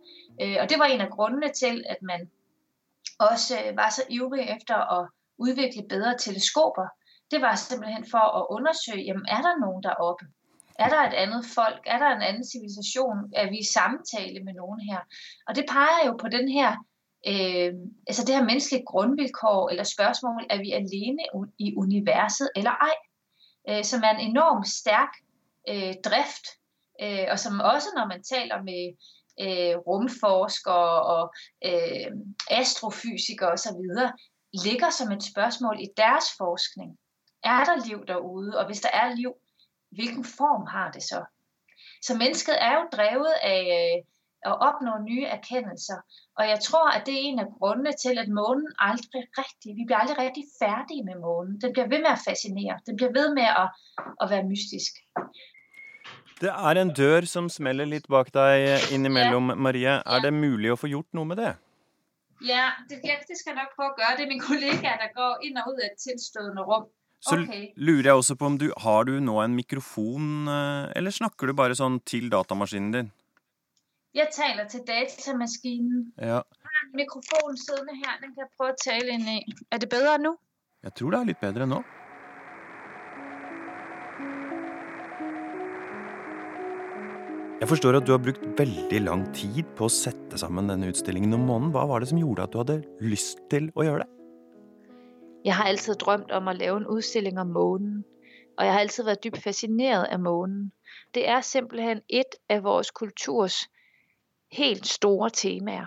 Øh, 0.42 0.56
og 0.60 0.70
det 0.70 0.78
var 0.78 0.84
en 0.84 1.00
af 1.00 1.10
grundene 1.10 1.52
til, 1.52 1.84
at 1.88 2.02
man 2.02 2.30
også 3.18 3.54
øh, 3.64 3.76
var 3.76 3.90
så 3.90 4.02
ivrig 4.08 4.44
efter 4.56 4.76
at 4.98 5.08
udvikle 5.38 5.82
bedre 5.88 6.18
teleskoper. 6.18 6.86
Det 7.30 7.40
var 7.40 7.54
simpelthen 7.54 8.04
for 8.10 8.24
at 8.38 8.46
undersøge, 8.50 9.04
jamen 9.08 9.26
er 9.28 9.40
der 9.46 9.60
nogen 9.64 9.82
deroppe? 9.82 10.24
Er 10.78 10.88
der 10.88 11.02
et 11.08 11.14
andet 11.24 11.44
folk? 11.54 11.82
Er 11.86 11.98
der 11.98 12.10
en 12.16 12.22
anden 12.22 12.44
civilisation? 12.52 13.18
Er 13.40 13.50
vi 13.50 13.58
i 13.58 13.72
samtale 13.78 14.44
med 14.44 14.54
nogen 14.54 14.80
her? 14.80 15.00
Og 15.48 15.56
det 15.56 15.64
peger 15.68 16.06
jo 16.06 16.12
på 16.22 16.28
den 16.28 16.48
her 16.48 16.70
øh, 17.26 17.72
altså 18.06 18.24
det 18.26 18.34
her 18.34 18.44
menneskelige 18.44 18.84
grundvilkår 18.86 19.70
eller 19.70 19.84
spørsmål, 19.84 20.46
er 20.50 20.58
vi 20.58 20.72
alene 20.72 21.22
i 21.58 21.76
universet 21.76 22.50
eller 22.56 22.70
ej, 22.70 22.96
øh, 23.68 23.84
som 23.84 24.02
er 24.02 24.10
en 24.10 24.30
enormt 24.30 24.68
stærk 24.68 25.12
øh, 25.68 25.94
drift, 26.04 26.46
øh, 27.02 27.26
og 27.30 27.38
som 27.38 27.60
også 27.60 27.88
når 27.96 28.06
man 28.06 28.22
taler 28.22 28.62
med 28.62 28.84
øh, 29.40 29.76
rumforskere 29.76 31.02
og 31.02 31.34
øh, 31.64 32.10
astrofysikere 32.50 33.52
osv. 33.52 33.82
ligger 34.64 34.90
som 34.90 35.12
et 35.12 35.22
spørsmål 35.22 35.76
i 35.80 35.88
deres 35.96 36.24
forskning. 36.38 36.98
Er 37.44 37.64
der 37.64 37.86
liv 37.86 38.06
derude? 38.06 38.58
Og 38.58 38.66
hvis 38.66 38.80
der 38.80 38.88
er 38.92 39.14
liv, 39.14 39.32
hvilken 39.90 40.24
form 40.24 40.66
har 40.66 40.90
det 40.90 41.02
så? 41.02 41.24
Så 42.02 42.16
mennesket 42.16 42.62
er 42.62 42.74
jo 42.74 42.88
drevet 42.92 43.34
af 43.42 44.02
øh, 44.46 44.52
opnår 44.68 44.98
nye 45.10 45.24
erkendelser. 45.36 45.98
Og 46.38 46.44
jeg 46.52 46.58
tror, 46.66 46.86
at 46.96 47.02
det 47.06 47.14
er 47.14 47.22
en 47.30 47.38
af 47.44 47.48
grundene 47.58 47.92
til, 48.04 48.18
at 48.18 48.28
månen 48.28 48.68
aldrig 48.78 49.22
rigtig, 49.42 49.70
vi 49.78 49.84
bliver 49.86 49.98
aldrig 50.02 50.18
rigtig 50.18 50.44
færdige 50.62 51.04
med 51.04 51.16
månen. 51.26 51.60
Den 51.60 51.72
bliver 51.72 51.88
ved 51.88 52.00
med 52.06 52.12
at 52.16 52.22
fascinere. 52.28 52.74
Den 52.86 52.96
bliver 52.96 53.12
ved 53.18 53.34
med 53.34 53.48
at, 53.62 53.68
at 54.22 54.30
være 54.30 54.44
mystisk. 54.52 54.92
Det 56.40 56.50
er 56.50 56.80
en 56.82 56.94
dør 56.94 57.20
som 57.30 57.48
smeller 57.48 57.86
litt 57.86 58.08
bak 58.10 58.32
deg 58.34 58.80
innimellom, 58.94 59.52
Marie. 59.56 59.92
Er 60.14 60.24
det 60.24 60.32
mulig 60.34 60.72
å 60.72 60.78
få 60.80 60.90
gjort 60.90 61.06
noe 61.14 61.28
med 61.30 61.38
det? 61.38 61.52
Ja, 62.42 62.72
det, 62.90 62.98
ja, 63.06 63.20
det 63.28 63.38
skal 63.38 63.52
jeg 63.52 63.60
nok 63.60 63.76
prøve 63.76 63.92
å 63.92 63.98
gøre. 64.00 64.16
Det 64.18 64.24
er 64.26 64.32
min 64.32 64.42
kollega, 64.42 64.96
der 64.98 65.12
går 65.14 65.46
inn 65.46 65.60
og 65.62 65.70
ut 65.70 65.78
av 65.78 65.86
et 65.86 66.00
tilstødende 66.02 66.66
rum. 66.66 66.90
Så 67.22 67.36
Okay. 67.38 67.68
lurer 67.76 68.08
jeg 68.10 68.18
også 68.18 68.34
på 68.34 68.46
om 68.46 68.58
du 68.58 68.72
Har 68.82 69.04
du 69.04 69.20
nå 69.20 69.36
en 69.44 69.54
mikrofon, 69.54 70.48
eh, 70.50 70.90
eller 70.96 71.14
snakker 71.14 71.46
du 71.46 71.52
bare 71.54 71.76
sånn 71.78 72.00
til 72.04 72.26
datamaskinen 72.30 72.90
din? 72.90 73.12
Jeg 74.12 74.28
taler 74.32 74.66
til 74.68 74.82
datamaskinen. 74.84 76.12
Ja. 76.20 76.42
Jeg 76.44 76.68
har 76.68 76.80
en 76.84 76.96
mikrofon 77.00 77.56
siddende 77.56 77.94
her, 77.96 78.18
den 78.20 78.34
kan 78.34 78.44
jeg 78.44 78.50
prøve 78.58 78.74
å 78.74 78.80
tale 78.84 79.14
inn 79.16 79.24
i. 79.24 79.36
Er 79.72 79.80
det 79.80 79.88
bedre 79.88 80.18
nå? 80.20 80.34
Jeg 80.84 80.92
tror 80.98 81.14
det 81.14 81.20
er 81.20 81.28
litt 81.30 81.40
bedre 81.40 81.68
nå. 81.70 81.78
Jeg 87.62 87.70
forstår 87.72 87.96
at 88.02 88.04
du 88.04 88.12
har 88.12 88.20
brukt 88.20 88.44
veldig 88.60 89.02
lang 89.06 89.24
tid 89.32 89.64
på 89.80 89.88
å 89.88 89.96
sette 89.96 90.36
sammen 90.44 90.68
denne 90.68 90.92
utstillingen 90.92 91.32
om 91.38 91.48
månen. 91.48 91.72
Hva 91.72 91.88
var 91.88 92.04
det 92.04 92.12
som 92.12 92.20
gjorde 92.20 92.44
at 92.44 92.52
du 92.52 92.60
hadde 92.60 92.80
lyst 93.00 93.40
til 93.48 93.72
å 93.72 93.88
gjøre 93.88 94.04
det? 94.04 94.10
Jeg 95.48 95.56
har 95.56 95.72
altid 95.72 96.02
drømt 96.04 96.36
om 96.36 96.52
å 96.52 96.58
lave 96.60 96.82
en 96.82 96.90
utstilling 96.98 97.40
om 97.40 97.56
månen, 97.56 98.00
og 98.58 98.66
jeg 98.66 98.76
har 98.76 98.84
altid 98.84 99.08
vært 99.08 99.24
dypt 99.24 99.44
fascineret 99.46 100.12
av 100.12 100.20
månen. 100.20 100.66
Det 101.16 101.24
er 101.24 101.40
simpelthen 101.40 102.04
et 102.12 102.36
av 102.52 102.66
vores 102.68 102.92
kulturs 102.92 103.62
helt 104.52 104.86
store 104.86 105.30
temaer. 105.30 105.86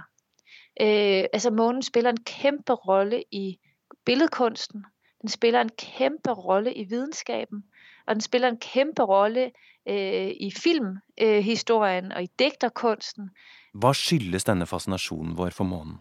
Øh, 0.82 1.26
altså 1.34 1.52
månen 1.52 1.82
spiller 1.82 2.10
en 2.10 2.24
kæmpe 2.24 2.74
rolle 2.74 3.24
i 3.32 3.58
billedkunsten, 4.06 4.86
den 5.22 5.30
spiller 5.30 5.62
en 5.62 5.70
kæmpe 5.78 6.32
rolle 6.32 6.74
i 6.74 6.84
videnskaben, 6.84 7.64
og 8.08 8.16
den 8.16 8.22
spiller 8.22 8.48
en 8.48 8.58
kæmpe 8.58 9.04
rolle 9.04 9.52
øh, 9.90 10.28
i 10.28 10.52
filmhistorien 10.64 12.06
øh, 12.06 12.12
og 12.16 12.24
i 12.24 12.28
digterkunsten. 12.40 13.30
Hva 13.74 13.94
skyldes 13.94 14.44
denne 14.44 14.66
fascinasjonen 14.66 15.38
vår 15.38 15.50
for 15.50 15.64
månen? 15.64 15.98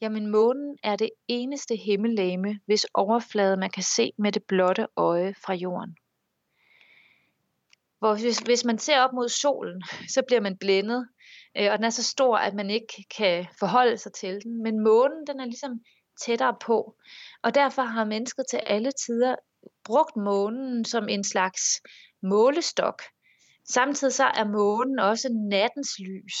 Jamen 0.00 0.26
månen 0.30 0.78
er 0.82 0.96
det 0.96 1.10
eneste 1.28 1.76
himmellegeme, 1.76 2.60
hvis 2.66 2.86
overflade 2.94 3.56
man 3.56 3.70
kan 3.70 3.82
se 3.82 4.12
med 4.18 4.32
det 4.32 4.42
blotte 4.48 4.86
øje 4.96 5.34
fra 5.44 5.54
jorden. 5.54 5.96
Hvor 8.02 8.14
hvis, 8.14 8.38
hvis 8.38 8.64
man 8.64 8.78
ser 8.78 9.00
op 9.00 9.12
mod 9.12 9.28
solen, 9.28 9.82
så 10.08 10.22
bliver 10.26 10.40
man 10.40 10.56
blændet, 10.56 11.08
øh, 11.58 11.68
og 11.72 11.78
den 11.78 11.84
er 11.84 11.90
så 11.90 12.02
stor, 12.02 12.36
at 12.36 12.54
man 12.54 12.70
ikke 12.70 13.04
kan 13.16 13.46
forholde 13.58 13.98
sig 13.98 14.12
til 14.12 14.34
den. 14.44 14.62
Men 14.62 14.84
månen, 14.84 15.26
den 15.26 15.40
er 15.40 15.44
ligesom 15.44 15.72
tættere 16.24 16.56
på, 16.60 16.94
og 17.42 17.54
derfor 17.54 17.82
har 17.82 18.04
mennesket 18.04 18.44
til 18.50 18.60
alle 18.66 18.90
tider 19.06 19.34
brugt 19.84 20.16
månen 20.16 20.84
som 20.84 21.08
en 21.08 21.24
slags 21.24 21.62
målestok. 22.22 23.02
Samtidig 23.68 24.12
så 24.12 24.24
er 24.24 24.44
månen 24.44 24.98
også 24.98 25.28
nattens 25.50 25.90
lys. 25.98 26.36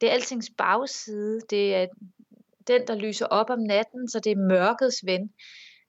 Det 0.00 0.08
er 0.08 0.12
altings 0.12 0.50
bagside. 0.58 1.40
Det 1.50 1.74
er 1.74 1.86
den, 2.66 2.86
der 2.86 2.94
lyser 2.94 3.26
op 3.26 3.50
om 3.50 3.58
natten, 3.58 4.08
så 4.08 4.20
det 4.24 4.32
er 4.32 4.48
mørkets 4.48 5.00
ven. 5.04 5.30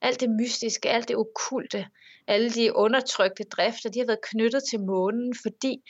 Alt 0.01 0.20
det 0.20 0.30
mystiske, 0.30 0.89
alt 0.89 1.07
det 1.07 1.16
okulte, 1.16 1.88
alle 2.28 2.49
de 2.49 2.76
undertrykte 2.76 3.43
drifter, 3.43 3.89
de 3.89 3.99
har 3.99 4.05
været 4.05 4.21
knyttet 4.21 4.63
til 4.69 4.80
månen, 4.80 5.36
fordi 5.41 5.84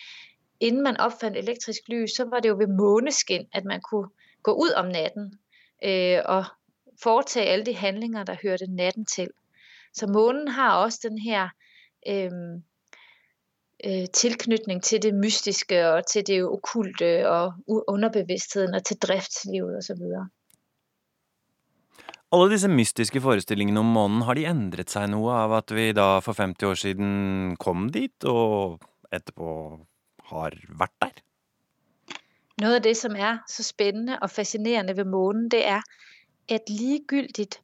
inden 0.59 0.83
man 0.83 0.97
opfandt 0.97 1.37
elektrisk 1.37 1.81
lys, 1.87 2.11
så 2.15 2.25
var 2.25 2.39
det 2.39 2.49
jo 2.49 2.55
ved 2.57 2.67
måneskin, 2.67 3.47
at 3.53 3.65
man 3.65 3.81
kunne 3.81 4.09
gå 4.43 4.51
ud 4.51 4.71
om 4.75 4.85
natten 4.85 5.39
øh, 5.83 6.19
og 6.25 6.45
foretage 7.03 7.45
alle 7.45 7.65
de 7.65 7.75
handlinger, 7.75 8.23
der 8.23 8.35
hørte 8.43 8.75
natten 8.75 9.05
til. 9.05 9.29
Så 9.93 10.07
månen 10.07 10.47
har 10.47 10.77
også 10.77 10.99
den 11.09 11.17
her 11.17 11.49
øh, 12.07 12.31
øh, 13.85 14.07
tilknytning 14.13 14.83
til 14.83 15.01
det 15.01 15.13
mystiske 15.13 15.89
og 15.89 16.07
til 16.07 16.27
det 16.27 16.43
okulte 16.43 17.29
og 17.29 17.53
underbevidstheden 17.67 18.73
og 18.73 18.85
til 18.85 18.97
driftslivet 18.97 19.77
osv. 19.77 20.03
Alle 22.33 22.49
disse 22.49 22.69
mystiske 22.71 23.21
forestillingene 23.21 23.81
om 23.83 23.91
månen, 23.93 24.23
har 24.25 24.33
de 24.33 24.47
endret 24.49 24.89
seg 24.89 25.05
noe 25.11 25.35
av 25.37 25.51
at 25.59 25.71
vi 25.75 25.91
da 25.93 26.17
for 26.25 26.33
50 26.33 26.65
år 26.65 26.79
siden 26.81 27.09
kom 27.61 27.91
dit, 27.93 28.25
og 28.25 28.81
etterpå 29.13 29.49
har 30.31 30.55
vært 30.79 30.95
der? 31.03 31.19
Noget 32.63 32.79
av 32.79 32.81
det, 32.87 32.93
som 32.97 33.13
er 33.13 33.43
så 33.49 33.65
spennende 33.65 34.17
og 34.21 34.31
fascinerende 34.33 34.95
ved 34.97 35.05
månen, 35.05 35.45
det 35.53 35.61
er, 35.75 35.85
at 36.49 36.69
ligegyldigt 36.69 37.59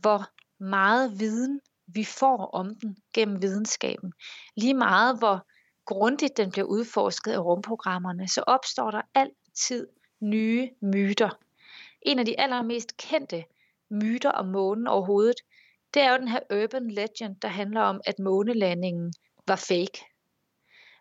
hvor 0.00 0.24
meget 0.58 1.20
viden 1.20 1.60
vi 1.86 2.04
får 2.04 2.46
om 2.56 2.72
den 2.80 2.96
gennem 3.14 3.42
videnskaben, 3.42 4.12
lige 4.56 4.74
meget 4.74 5.18
hvor 5.18 5.44
grundig 5.84 6.30
den 6.36 6.50
blir 6.50 6.64
udforsket 6.64 7.36
av 7.36 7.44
romprogrammene, 7.44 8.28
så 8.28 8.44
oppstår 8.46 8.90
der 8.90 9.02
altid 9.14 9.86
nye 10.20 10.70
myter. 10.80 11.36
En 12.02 12.18
av 12.18 12.24
de 12.24 12.40
allermest 12.40 12.96
kendte 12.96 13.44
myter 13.90 14.30
om 14.30 14.46
månen 14.46 14.86
overhovedet, 14.86 15.36
det 15.94 16.02
er 16.02 16.12
jo 16.12 16.18
den 16.18 16.28
her 16.28 16.40
urban 16.62 16.90
legend, 16.90 17.36
der 17.42 17.48
handler 17.48 17.80
om, 17.80 18.00
at 18.06 18.18
månelandingen 18.18 19.12
var 19.46 19.56
fake. 19.56 20.04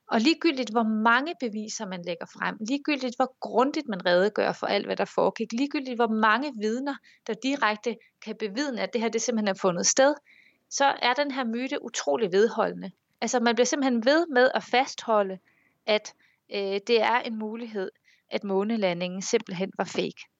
Og 0.07 0.21
ligegyldigt 0.21 0.71
hvor 0.71 0.83
mange 0.83 1.33
beviser 1.39 1.85
man 1.85 2.01
lægger 2.01 2.25
frem, 2.25 2.57
ligegyldigt 2.67 3.15
hvor 3.15 3.35
grundigt 3.39 3.87
man 3.87 4.05
redegør 4.05 4.51
for 4.51 4.67
alt, 4.67 4.85
hvad 4.85 4.95
der 4.95 5.05
foregik, 5.05 5.53
ligegyldigt 5.53 5.95
hvor 5.95 6.07
mange 6.07 6.53
vidner, 6.61 6.95
der 7.27 7.33
direkte 7.33 7.95
kan 8.25 8.35
bevidne, 8.39 8.81
at 8.81 8.93
det 8.93 9.01
her 9.01 9.09
det 9.09 9.21
simpelthen 9.21 9.55
er 9.55 9.59
fundet 9.61 9.85
sted, 9.85 10.15
så 10.69 10.85
er 10.85 11.13
den 11.13 11.31
her 11.31 11.43
myte 11.43 11.85
utrolig 11.85 12.31
vedholdende. 12.31 12.91
Altså 13.21 13.39
man 13.39 13.55
bliver 13.55 13.65
simpelthen 13.65 14.05
ved 14.05 14.27
med 14.27 14.49
at 14.55 14.63
fastholde, 14.63 15.39
at 15.85 16.13
øh, 16.53 16.79
det 16.87 17.01
er 17.01 17.19
en 17.19 17.39
mulighed, 17.39 17.91
at 18.29 18.43
månelandingen 18.43 19.21
simpelthen 19.21 19.71
var 19.77 19.85
fake. 19.85 20.34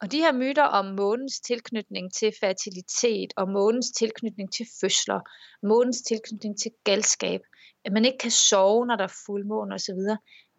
Og 0.00 0.12
de 0.12 0.18
her 0.18 0.32
myter 0.32 0.62
om 0.62 0.84
månens 0.84 1.40
tilknytning 1.40 2.12
til 2.14 2.32
fertilitet, 2.40 3.32
og 3.36 3.48
månens 3.48 3.90
tilknytning 3.90 4.52
til 4.52 4.66
fødsler, 4.80 5.20
månens 5.62 6.02
tilknytning 6.02 6.58
til 6.58 6.70
galskap, 6.84 7.40
at 7.84 7.92
man 7.92 8.04
ikke 8.04 8.18
kan 8.18 8.30
sove, 8.30 8.86
når 8.86 8.96
der 8.96 9.04
er 9.04 9.14
fullmåne 9.26 9.74
osv., 9.74 10.00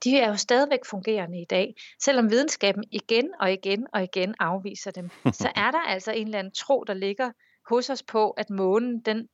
de 0.03 0.17
er 0.17 0.27
jo 0.27 0.35
stadigvæk 0.35 0.79
fungerende 0.89 1.41
i 1.41 1.45
dag. 1.49 1.75
Selvom 2.03 2.29
videnskaben 2.29 2.83
igjen 2.91 3.29
og 3.39 3.51
igjen 3.51 3.87
og 3.93 4.03
igjen 4.03 4.35
avviser 4.39 4.91
dem, 4.91 5.09
så 5.41 5.49
er 5.55 5.71
der 5.71 5.81
altså 5.87 6.11
en 6.11 6.27
eller 6.27 6.39
anden 6.39 6.53
tro, 6.53 6.83
der 6.87 6.93
ligger 6.93 7.31
hos 7.69 7.89
oss 7.89 8.03
på, 8.03 8.29
at 8.29 8.49
månen, 8.49 8.99
den, 8.99 9.27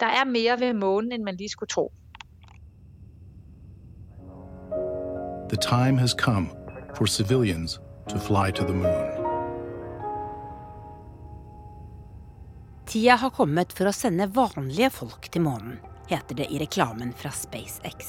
der 0.00 0.06
er 0.06 0.24
mere 0.24 0.60
ved 0.60 0.72
månen, 0.72 1.12
end 1.12 1.22
man 1.22 1.36
lige 1.36 1.48
skulle 1.48 1.68
tro. 1.68 1.92
The 5.48 5.58
time 5.62 5.98
has 5.98 6.10
come 6.10 6.48
for 6.96 7.06
civilians 7.06 7.80
to 8.08 8.18
fly 8.18 8.50
to 8.50 8.64
the 8.64 8.74
moon. 8.74 9.09
Tida 12.90 13.14
har 13.14 13.30
kommet 13.30 13.70
for 13.70 13.86
å 13.86 13.94
sende 13.94 14.26
vanlige 14.34 14.88
folk 14.90 15.28
til 15.30 15.44
månen, 15.44 15.76
heter 16.10 16.40
det 16.40 16.48
i 16.50 16.56
reklamen 16.58 17.12
fra 17.14 17.30
SpaceX. 17.30 18.08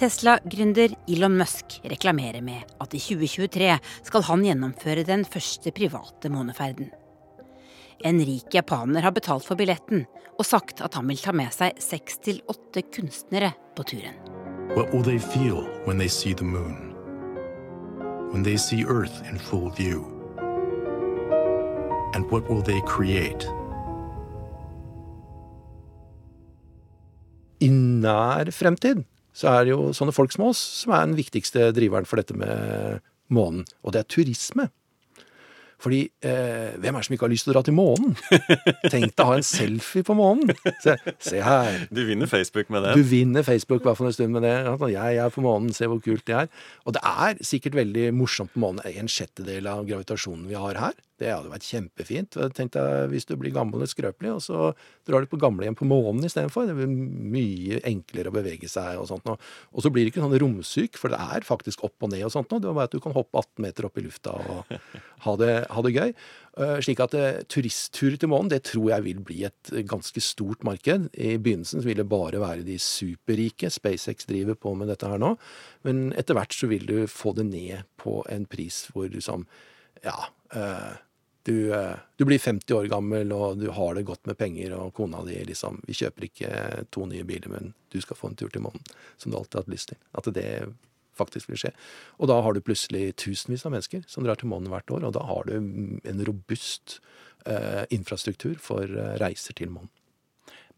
Tesla-gründer 0.00 0.94
Elon 1.12 1.36
Musk 1.36 1.76
reklamerer 1.84 2.40
med 2.40 2.64
at 2.80 2.96
i 2.96 3.00
2023 3.02 3.74
skal 4.06 4.24
han 4.30 4.46
gjennomføre 4.46 5.04
den 5.04 5.26
første 5.28 5.74
private 5.76 6.32
måneferden. 6.32 6.88
En 8.08 8.24
rik 8.24 8.56
japaner 8.56 9.04
har 9.04 9.12
betalt 9.12 9.44
for 9.44 9.60
billetten 9.60 10.06
og 10.38 10.48
sagt 10.48 10.80
at 10.80 10.96
han 10.96 11.12
vil 11.12 11.20
ta 11.20 11.36
med 11.36 11.52
seg 11.52 11.76
seks 11.76 12.22
til 12.24 12.40
åtte 12.48 12.86
kunstnere 12.88 13.52
på 13.76 13.84
turen. 13.92 14.16
What 14.78 14.94
will 14.94 15.04
they 15.04 15.20
feel 15.20 15.68
when 15.84 16.00
they 16.00 16.08
see 16.08 16.32
the 16.32 16.48
moon? 16.56 16.94
When 18.32 18.42
they 18.42 18.56
see 18.56 18.86
Earth 18.88 19.20
in 19.28 19.36
full 19.36 19.68
view? 19.76 20.08
And 22.14 22.24
what 22.32 22.48
will 22.48 22.62
they 22.62 22.80
create? 22.86 23.44
I 27.64 27.68
nær 27.72 28.52
fremtid 28.54 29.04
så 29.38 29.52
er 29.52 29.66
det 29.66 29.74
jo 29.74 29.92
sånne 29.94 30.14
folk 30.14 30.34
som 30.34 30.48
oss 30.48 30.60
som 30.82 30.94
er 30.96 31.06
den 31.06 31.18
viktigste 31.18 31.70
driveren 31.76 32.08
for 32.08 32.18
dette 32.18 32.34
med 32.34 33.04
månen, 33.30 33.64
og 33.84 33.94
det 33.94 34.02
er 34.02 34.10
turisme. 34.10 34.68
Fordi 35.78 36.00
eh, 36.26 36.74
hvem 36.74 36.96
er 36.96 36.98
det 36.98 37.06
som 37.06 37.14
ikke 37.14 37.26
har 37.28 37.30
lyst 37.30 37.46
til 37.46 37.52
å 37.52 37.54
dra 37.54 37.60
til 37.68 37.76
månen? 37.76 38.16
Tenk 38.90 39.12
deg 39.12 39.22
å 39.22 39.28
ha 39.28 39.36
en 39.38 39.46
selfie 39.46 40.02
på 40.06 40.16
månen! 40.18 40.50
Se, 40.82 40.96
se 41.22 41.42
her. 41.44 41.84
Du 41.94 42.00
vinner 42.08 42.26
Facebook 42.30 42.72
med 42.74 42.82
det. 42.82 42.96
Du 42.98 43.06
vinner 43.06 43.46
Facebook 43.46 43.86
hvert 43.86 44.00
fall 44.00 44.10
en 44.10 44.16
stund 44.16 44.34
med 44.34 44.42
det. 44.42 44.56
Jeg, 44.66 44.96
jeg 44.96 45.20
er 45.22 45.34
på 45.34 45.44
månen, 45.44 45.70
se 45.76 45.86
hvor 45.86 46.02
kult 46.02 46.26
det 46.26 46.34
er. 46.34 46.50
Og 46.82 46.98
det 46.98 47.04
er 47.06 47.38
sikkert 47.46 47.78
veldig 47.78 48.08
morsomt 48.18 48.50
på 48.56 48.64
månen. 48.64 48.82
En 48.90 49.12
sjettedel 49.12 49.70
av 49.70 49.86
gravitasjonen 49.86 50.50
vi 50.50 50.58
har 50.58 50.82
her. 50.82 50.98
Det 51.18 51.32
hadde 51.32 51.50
vært 51.50 51.66
kjempefint. 51.66 52.36
Tenk 52.54 52.76
deg 52.76 53.08
hvis 53.12 53.26
du 53.26 53.34
blir 53.40 53.54
gammel 53.54 53.82
og 53.82 53.90
skrøpelig, 53.90 54.36
og 54.36 54.42
så 54.44 54.68
drar 55.08 55.24
du 55.24 55.30
på 55.30 55.40
gamlehjem 55.40 55.74
på 55.78 55.88
månen 55.88 56.26
istedenfor. 56.28 56.68
Det 56.68 56.76
blir 56.78 56.88
mye 56.88 57.80
enklere 57.88 58.30
å 58.30 58.36
bevege 58.36 58.70
seg 58.70 59.00
og 59.00 59.08
sånt 59.10 59.26
noe. 59.26 59.40
Og 59.74 59.82
så 59.82 59.90
blir 59.90 60.06
det 60.06 60.12
ikke 60.12 60.22
sånn 60.22 60.38
romsyk, 60.38 60.98
for 61.00 61.10
det 61.10 61.18
er 61.18 61.46
faktisk 61.46 61.82
opp 61.88 62.06
og 62.06 62.12
ned 62.12 62.22
og 62.28 62.34
sånt 62.34 62.52
noe. 62.52 62.62
Det 62.62 62.70
er 62.70 62.76
bare 62.78 62.90
at 62.90 62.94
du 62.94 63.02
kan 63.02 63.16
hoppe 63.16 63.40
18 63.40 63.64
meter 63.66 63.88
opp 63.88 63.98
i 63.98 64.04
lufta 64.06 64.36
og 64.38 64.76
ha 65.26 65.34
det, 65.42 65.54
ha 65.74 65.84
det 65.86 65.94
gøy. 65.96 66.14
Uh, 66.58 66.76
slik 66.82 67.02
at 67.02 67.14
uh, 67.18 67.40
turistturer 67.50 68.18
til 68.18 68.30
månen, 68.30 68.52
det 68.54 68.64
tror 68.70 68.88
jeg 68.90 69.06
vil 69.08 69.24
bli 69.26 69.40
et 69.46 69.72
ganske 69.90 70.22
stort 70.22 70.62
marked. 70.66 71.10
I 71.18 71.34
begynnelsen 71.38 71.82
vil 71.86 71.98
det 71.98 72.06
bare 72.10 72.42
være 72.42 72.66
de 72.66 72.78
superrike. 72.82 73.70
SpaceX 73.74 74.30
driver 74.30 74.58
på 74.58 74.76
med 74.78 74.90
dette 74.90 75.10
her 75.10 75.18
nå. 75.22 75.34
Men 75.86 76.08
etter 76.18 76.38
hvert 76.38 76.54
så 76.54 76.70
vil 76.70 76.86
du 76.86 76.96
få 77.10 77.34
det 77.38 77.46
ned 77.50 77.86
på 77.98 78.20
en 78.30 78.46
pris 78.50 78.86
hvor 78.94 79.10
du 79.10 79.18
som 79.24 79.48
Ja. 80.06 80.30
Uh, 80.54 80.94
du, 81.48 81.58
du, 82.20 82.24
blir 82.28 82.38
50 82.38 82.76
år 82.76 82.90
gammel, 82.92 83.32
og 83.34 83.58
du 83.60 83.68
har 83.74 83.96
det 83.96 84.06
godt 84.08 84.28
med 84.28 84.38
penger, 84.38 84.74
og 84.76 84.92
kona 84.96 85.24
di 85.26 85.38
liksom 85.48 85.80
Vi 85.88 85.96
kjøper 85.96 86.28
ikke 86.28 86.50
to 86.94 87.06
nye 87.08 87.26
biler, 87.28 87.50
men 87.52 87.72
du 87.92 87.98
skal 88.04 88.18
få 88.18 88.30
en 88.30 88.38
tur 88.38 88.52
til 88.52 88.64
månen, 88.64 88.84
som 89.16 89.32
du 89.32 89.38
alltid 89.38 89.58
har 89.58 89.66
hatt 89.66 89.74
lyst 89.74 89.92
til. 89.92 90.00
At 90.18 90.30
det 90.36 90.48
faktisk 91.18 91.50
vil 91.50 91.58
skje. 91.58 91.72
Og 92.22 92.30
da 92.30 92.38
har 92.44 92.54
du 92.54 92.62
plutselig 92.62 93.16
tusenvis 93.18 93.66
av 93.66 93.74
mennesker 93.74 94.04
som 94.06 94.26
drar 94.26 94.38
til 94.38 94.52
månen 94.52 94.70
hvert 94.70 94.92
år, 94.94 95.08
og 95.08 95.16
da 95.16 95.24
har 95.26 95.48
du 95.48 95.56
en 95.58 96.24
robust 96.28 97.00
eh, 97.48 97.84
infrastruktur 97.94 98.60
for 98.62 98.86
reiser 99.18 99.56
til 99.58 99.72
månen. 99.74 99.90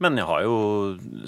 Men 0.01 0.17
jeg 0.17 0.25
har 0.31 0.45
jo 0.47 0.55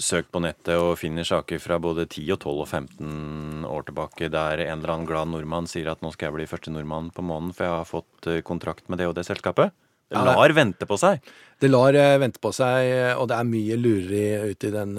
søkt 0.01 0.31
på 0.33 0.41
nettet 0.41 0.73
og 0.81 0.95
finner 0.97 1.27
saker 1.27 1.61
fra 1.61 1.77
både 1.81 2.07
10 2.07 2.23
og 2.33 2.39
12 2.41 2.61
og 2.63 2.67
15 2.67 3.67
år 3.69 3.85
tilbake 3.85 4.31
der 4.33 4.63
en 4.65 4.79
eller 4.79 4.95
annen 4.95 5.09
glad 5.09 5.29
nordmann 5.29 5.69
sier 5.69 5.91
at 5.91 6.01
nå 6.01 6.09
skal 6.15 6.31
jeg 6.31 6.37
bli 6.39 6.49
første 6.49 6.73
nordmann 6.73 7.11
på 7.13 7.21
månen, 7.21 7.53
for 7.53 7.67
jeg 7.67 7.75
har 7.77 7.89
fått 7.89 8.29
kontrakt 8.49 8.89
med 8.89 8.97
det 8.97 9.11
og 9.11 9.13
det 9.19 9.27
selskapet. 9.29 9.75
Det 10.13 10.27
lar 10.29 10.53
vente 10.55 10.87
på 10.89 10.99
seg. 11.01 11.33
Det 11.63 11.69
lar 11.69 11.95
vente 12.19 12.41
på 12.43 12.49
seg, 12.51 12.89
og 13.15 13.29
det 13.31 13.35
er 13.37 13.47
mye 13.47 13.75
lureri 13.79 14.51
ute 14.51 14.67
i 14.67 14.71
den 14.73 14.97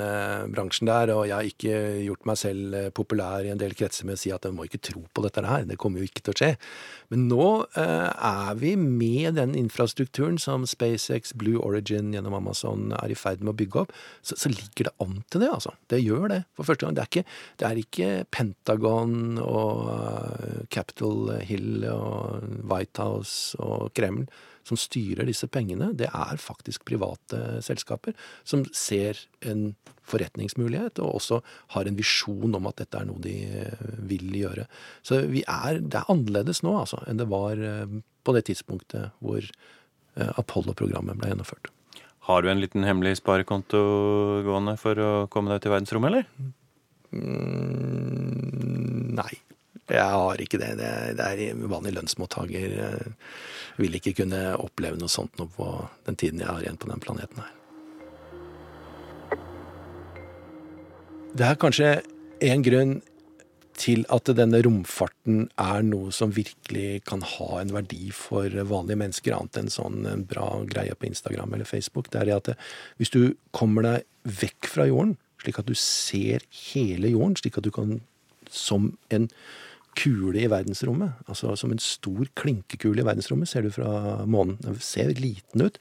bransjen 0.54 0.88
der. 0.88 1.10
Og 1.12 1.26
jeg 1.28 1.34
har 1.34 1.48
ikke 1.48 1.80
gjort 2.06 2.28
meg 2.30 2.38
selv 2.40 2.76
populær 2.96 3.44
i 3.44 3.50
en 3.52 3.60
del 3.60 3.74
kretser 3.76 4.08
med 4.08 4.16
å 4.16 4.20
si 4.22 4.32
at 4.32 4.46
en 4.48 4.54
må 4.56 4.64
ikke 4.64 4.80
tro 4.88 5.02
på 5.12 5.24
dette 5.26 5.44
her. 5.44 5.66
Det 5.68 5.76
kommer 5.80 6.00
jo 6.00 6.08
ikke 6.08 6.22
til 6.24 6.32
å 6.32 6.38
skje. 6.40 6.48
Men 7.12 7.26
nå 7.28 7.48
er 7.76 8.56
vi 8.62 8.72
med 8.80 9.36
den 9.36 9.52
infrastrukturen 9.60 10.38
som 10.40 10.64
SpaceX, 10.70 11.34
Blue 11.36 11.60
Origin 11.60 12.14
gjennom 12.16 12.38
Amazon 12.38 12.94
er 12.96 13.12
i 13.12 13.18
ferd 13.18 13.44
med 13.44 13.52
å 13.52 13.58
bygge 13.60 13.84
opp. 13.84 13.92
Så, 14.24 14.38
så 14.40 14.54
ligger 14.54 14.88
det 14.88 14.94
an 15.04 15.20
til 15.28 15.44
det, 15.44 15.52
altså. 15.58 15.74
Det 15.92 16.00
gjør 16.00 16.30
det. 16.32 16.40
For 16.56 16.70
første 16.70 16.86
gang. 16.86 16.96
Det 16.96 17.04
er 17.04 17.12
ikke, 17.12 17.26
det 17.60 17.68
er 17.68 17.84
ikke 17.84 18.10
Pentagon 18.32 19.36
og 19.42 20.64
Capitol 20.72 21.34
Hill 21.44 21.84
og 21.92 22.48
White 22.72 23.04
House 23.04 23.60
og 23.60 23.92
Kreml 23.98 24.24
som 24.64 24.78
styrer 24.80 25.28
disse 25.28 25.48
pengene, 25.52 25.90
det 25.96 26.08
er 26.08 26.40
faktisk 26.40 26.86
private 26.88 27.60
selskaper 27.64 28.16
som 28.48 28.64
ser 28.74 29.20
en 29.44 29.74
forretningsmulighet, 30.04 31.00
og 31.04 31.20
også 31.20 31.40
har 31.76 31.88
en 31.88 31.96
visjon 31.96 32.56
om 32.56 32.66
at 32.68 32.80
dette 32.82 32.98
er 33.00 33.06
noe 33.08 33.20
de 33.24 33.36
vil 34.08 34.34
gjøre. 34.40 34.66
Så 35.04 35.22
er, 35.22 35.80
det 35.80 36.00
er 36.00 36.10
annerledes 36.12 36.60
nå 36.64 36.74
altså, 36.80 37.00
enn 37.08 37.20
det 37.20 37.28
var 37.32 37.60
på 38.24 38.36
det 38.36 38.44
tidspunktet 38.50 39.04
hvor 39.24 39.44
Apollo-programmet 40.14 41.18
ble 41.18 41.32
gjennomført. 41.32 41.72
Har 42.24 42.40
du 42.40 42.48
en 42.48 42.60
liten 42.60 42.84
hemmelig 42.88 43.18
sparekonto 43.20 43.80
gående 44.46 44.78
for 44.80 44.96
å 44.96 45.28
komme 45.32 45.52
deg 45.52 45.60
til 45.64 45.72
verdensrommet, 45.74 46.08
eller? 46.08 46.24
Mm, 47.12 49.12
nei. 49.18 49.34
Jeg 49.92 50.04
har 50.16 50.40
ikke 50.40 50.60
det. 50.60 50.70
Det, 50.80 50.92
det 51.18 51.26
er 51.28 51.66
vanlig 51.68 51.92
lønnsmottaker. 51.98 52.76
Jeg 52.78 53.14
vil 53.76 53.98
ikke 53.98 54.14
kunne 54.22 54.54
oppleve 54.56 55.00
noe 55.00 55.12
sånt 55.12 55.36
noe 55.40 55.50
på 55.52 55.68
den 56.08 56.16
tiden 56.20 56.40
jeg 56.40 56.48
har 56.48 56.64
igjen 56.64 56.80
på 56.80 56.88
den 56.88 57.02
planeten 57.04 57.42
her. 57.44 57.52
Det 61.34 61.48
er 61.48 61.58
kanskje 61.58 61.88
en 62.46 62.62
grunn 62.62 62.94
til 63.74 64.04
at 64.14 64.30
denne 64.38 64.60
romfarten 64.62 65.48
er 65.58 65.82
noe 65.82 66.12
som 66.14 66.32
virkelig 66.34 67.02
kan 67.08 67.24
ha 67.26 67.48
en 67.58 67.72
verdi 67.74 68.12
for 68.14 68.46
vanlige 68.70 69.00
mennesker, 69.00 69.34
annet 69.34 69.58
enn 69.58 69.72
sånn 69.72 70.26
bra 70.30 70.46
greie 70.70 70.94
på 70.94 71.08
Instagram 71.08 71.56
eller 71.56 71.68
Facebook. 71.68 72.10
Det 72.12 72.22
er 72.22 72.36
at 72.36 72.52
hvis 73.00 73.10
du 73.10 73.34
kommer 73.56 73.86
deg 73.86 74.06
vekk 74.44 74.70
fra 74.70 74.86
jorden, 74.88 75.16
slik 75.42 75.58
at 75.60 75.68
du 75.68 75.74
ser 75.76 76.46
hele 76.70 77.10
jorden, 77.12 77.34
slik 77.40 77.58
at 77.58 77.66
du 77.66 77.72
kan 77.74 77.98
som 78.50 78.92
en 79.10 79.28
kule 79.98 80.40
i 80.42 80.48
verdensrommet, 80.50 81.20
altså 81.30 81.54
som 81.58 81.72
en 81.72 81.82
stor 81.82 82.26
klinkekule 82.38 83.02
i 83.02 83.06
verdensrommet, 83.06 83.50
ser 83.50 83.64
du 83.64 83.70
fra 83.74 84.24
månen. 84.26 84.58
Den 84.64 84.78
ser 84.82 85.12
liten 85.18 85.64
ut. 85.64 85.78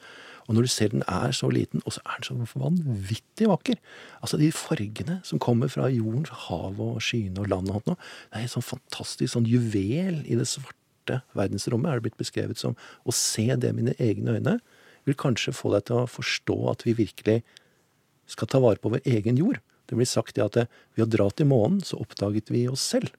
Og 0.47 0.57
når 0.57 0.66
du 0.66 0.72
ser 0.74 0.91
den 0.91 1.05
er 1.07 1.32
så 1.36 1.47
liten, 1.53 1.82
og 1.86 1.95
så 1.95 2.03
er 2.03 2.20
den 2.20 2.28
så 2.28 2.59
vanvittig 2.59 3.47
vakker 3.47 3.78
Altså 4.20 4.39
de 4.41 4.49
fargene 4.51 5.22
som 5.24 5.39
kommer 5.39 5.72
fra 5.72 5.88
jordens 5.91 6.34
hav 6.49 6.82
og 6.84 6.99
skyene 7.03 7.43
og 7.43 7.49
land 7.51 7.72
og 7.72 7.80
alt 7.80 7.91
noe, 7.91 7.99
det 8.28 8.41
er 8.41 8.47
en 8.47 8.53
sånn 8.57 8.68
fantastisk 8.74 9.34
sånn 9.36 9.47
juvel 9.47 10.20
i 10.28 10.39
det 10.39 10.49
svarte 10.51 11.22
verdensrommet, 11.38 11.89
er 11.89 11.99
det 11.99 12.07
blitt 12.09 12.20
beskrevet 12.20 12.59
som. 12.59 12.76
Å 13.07 13.16
se 13.16 13.47
det 13.55 13.72
med 13.72 13.80
mine 13.82 13.97
egne 14.03 14.36
øyne 14.36 14.57
vil 15.07 15.20
kanskje 15.20 15.55
få 15.55 15.74
deg 15.74 15.88
til 15.88 16.03
å 16.03 16.11
forstå 16.11 16.57
at 16.72 16.86
vi 16.88 16.95
virkelig 16.99 17.41
skal 18.32 18.49
ta 18.51 18.61
vare 18.64 18.80
på 18.84 18.91
vår 18.91 19.03
egen 19.16 19.39
jord. 19.39 19.59
Det 19.88 19.99
blir 19.99 20.07
sagt 20.07 20.39
at 20.39 20.55
ved 20.95 21.05
å 21.05 21.11
dra 21.11 21.28
til 21.32 21.49
månen, 21.51 21.82
så 21.84 21.99
oppdaget 22.03 22.51
vi 22.53 22.68
oss 22.72 22.84
selv. 22.93 23.11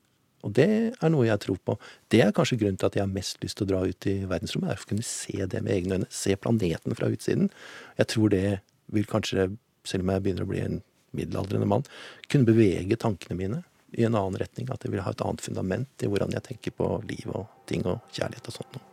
Og 0.44 0.52
det 0.56 0.68
er 0.92 1.12
noe 1.12 1.26
jeg 1.26 1.40
tror 1.40 1.60
på. 1.64 1.76
Det 2.12 2.20
er 2.20 2.32
kanskje 2.36 2.58
grunnen 2.60 2.78
til 2.80 2.90
at 2.90 2.98
jeg 2.98 3.04
har 3.06 3.12
mest 3.12 3.40
lyst 3.42 3.58
til 3.58 3.66
å 3.66 3.70
dra 3.72 3.82
ut 3.88 4.08
i 4.10 4.16
verdensrommet. 4.28 4.70
er 4.70 4.82
å 4.82 4.90
kunne 4.90 5.06
se 5.08 5.46
det 5.46 5.62
med 5.64 5.72
egne 5.72 5.98
øyne. 5.98 6.10
Se 6.12 6.36
planeten 6.36 6.96
fra 6.98 7.08
utsiden. 7.08 7.50
Jeg 7.98 8.10
tror 8.12 8.28
det 8.34 8.60
vil 8.92 9.08
kanskje, 9.08 9.48
selv 9.88 10.04
om 10.04 10.12
jeg 10.12 10.24
begynner 10.24 10.44
å 10.44 10.50
bli 10.50 10.60
en 10.60 10.82
middelaldrende 11.16 11.68
mann, 11.70 11.86
kunne 12.28 12.48
bevege 12.48 12.98
tankene 13.00 13.38
mine 13.38 13.62
i 13.96 14.04
en 14.04 14.18
annen 14.18 14.36
retning. 14.40 14.68
At 14.70 14.84
jeg 14.84 14.92
vil 14.92 15.04
ha 15.06 15.14
et 15.14 15.24
annet 15.24 15.44
fundament 15.44 16.04
i 16.04 16.10
hvordan 16.10 16.34
jeg 16.36 16.46
tenker 16.50 16.76
på 16.76 16.90
liv 17.08 17.30
og 17.32 17.46
ting 17.70 17.86
og 17.86 18.04
kjærlighet 18.12 18.50
og 18.50 18.58
sånt 18.58 18.76
noe. 18.76 18.90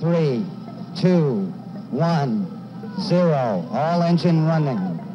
Three, 0.00 0.42
two, 0.98 1.52
one, 1.92 2.46
zero. 3.06 3.62
All 3.70 4.02
engine 4.02 4.46
running. 4.48 5.13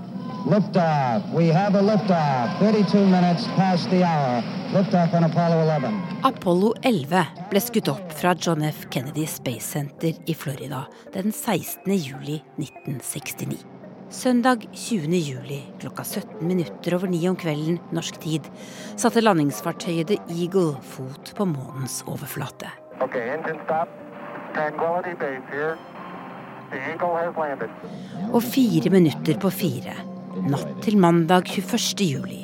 Liftoff. 0.49 1.31
We 1.31 1.47
have 1.53 1.75
a 1.75 1.81
liftoff. 1.81 2.59
32 2.59 3.05
minutes 3.05 3.45
past 3.55 3.89
the 3.91 4.03
hour. 4.03 4.41
Liftoff 4.73 5.13
on 5.13 5.23
Apollo 5.23 5.61
11. 5.61 5.93
Apollo 6.23 6.73
11 6.81 7.25
ble 7.51 7.61
skutt 7.61 7.91
opp 7.93 8.15
fra 8.17 8.33
John 8.33 8.63
F. 8.65 8.87
Kennedy 8.89 9.27
Space 9.29 9.67
Center 9.77 10.17
i 10.25 10.33
Florida 10.33 10.87
den 11.13 11.29
16. 11.31 11.93
juli 11.93 12.39
1969. 12.57 13.61
Søndag 14.09 14.65
20. 14.73 15.21
juli 15.21 15.61
klokka 15.83 16.03
17 16.03 16.41
minutter 16.41 16.97
over 16.97 17.13
ni 17.13 17.21
om 17.29 17.37
kvelden 17.37 17.77
norsk 17.93 18.17
tid 18.25 18.49
satte 18.97 19.21
landingsfartøyet 19.21 20.09
The 20.09 20.17
Eagle 20.33 20.79
fot 20.81 21.29
på 21.37 21.45
månens 21.45 22.01
overflate. 22.09 22.73
Okay, 23.05 23.35
engine 23.37 23.61
stop. 23.69 23.93
Tranquility 24.57 25.13
Base 25.13 25.45
here. 25.53 25.77
The 26.71 26.81
Eagle 26.89 27.13
has 27.21 27.37
landed. 27.37 27.69
Og 28.33 28.43
fire 28.43 28.89
minutter 28.89 29.37
på 29.37 29.49
fire, 29.49 29.93
natt 30.49 30.81
til 30.83 30.97
mandag 31.01 31.49
21. 31.49 32.05
juli, 32.05 32.39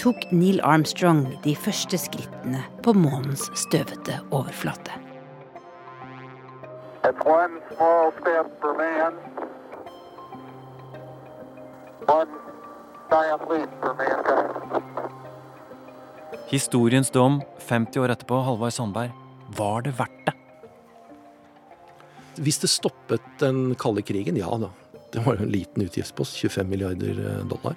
tok 0.00 0.26
Neil 0.32 0.60
Armstrong 0.64 1.26
de 1.44 1.54
første 1.56 1.98
skrittene 2.00 2.62
på 2.84 2.94
månens 2.96 3.46
støvete 3.58 4.20
overflate. 4.34 5.00
One 7.24 7.60
small 7.70 8.12
step 8.20 8.48
for 8.60 8.76
man, 8.78 9.18
one 12.08 12.38
giant 13.10 13.48
leap 13.50 13.74
for 13.80 13.96
mankind. 14.00 14.64
Historiens 16.50 17.10
dom 17.10 17.40
50 17.68 18.00
år 18.02 18.12
etterpå, 18.14 18.40
Halvard 18.44 18.72
Sandberg. 18.76 19.12
Var 19.56 19.84
det 19.86 19.92
verdt 19.98 20.24
det? 20.26 20.34
Hvis 22.44 22.58
det 22.62 22.70
stoppet 22.72 23.22
den 23.40 23.74
kalde 23.78 24.02
krigen, 24.02 24.36
ja 24.36 24.50
da. 24.58 24.72
Det 25.14 25.22
var 25.22 25.38
en 25.38 25.50
liten 25.52 25.84
utgiftspost, 25.84 26.36
25 26.42 26.66
milliarder 26.68 27.18
dollar. 27.46 27.76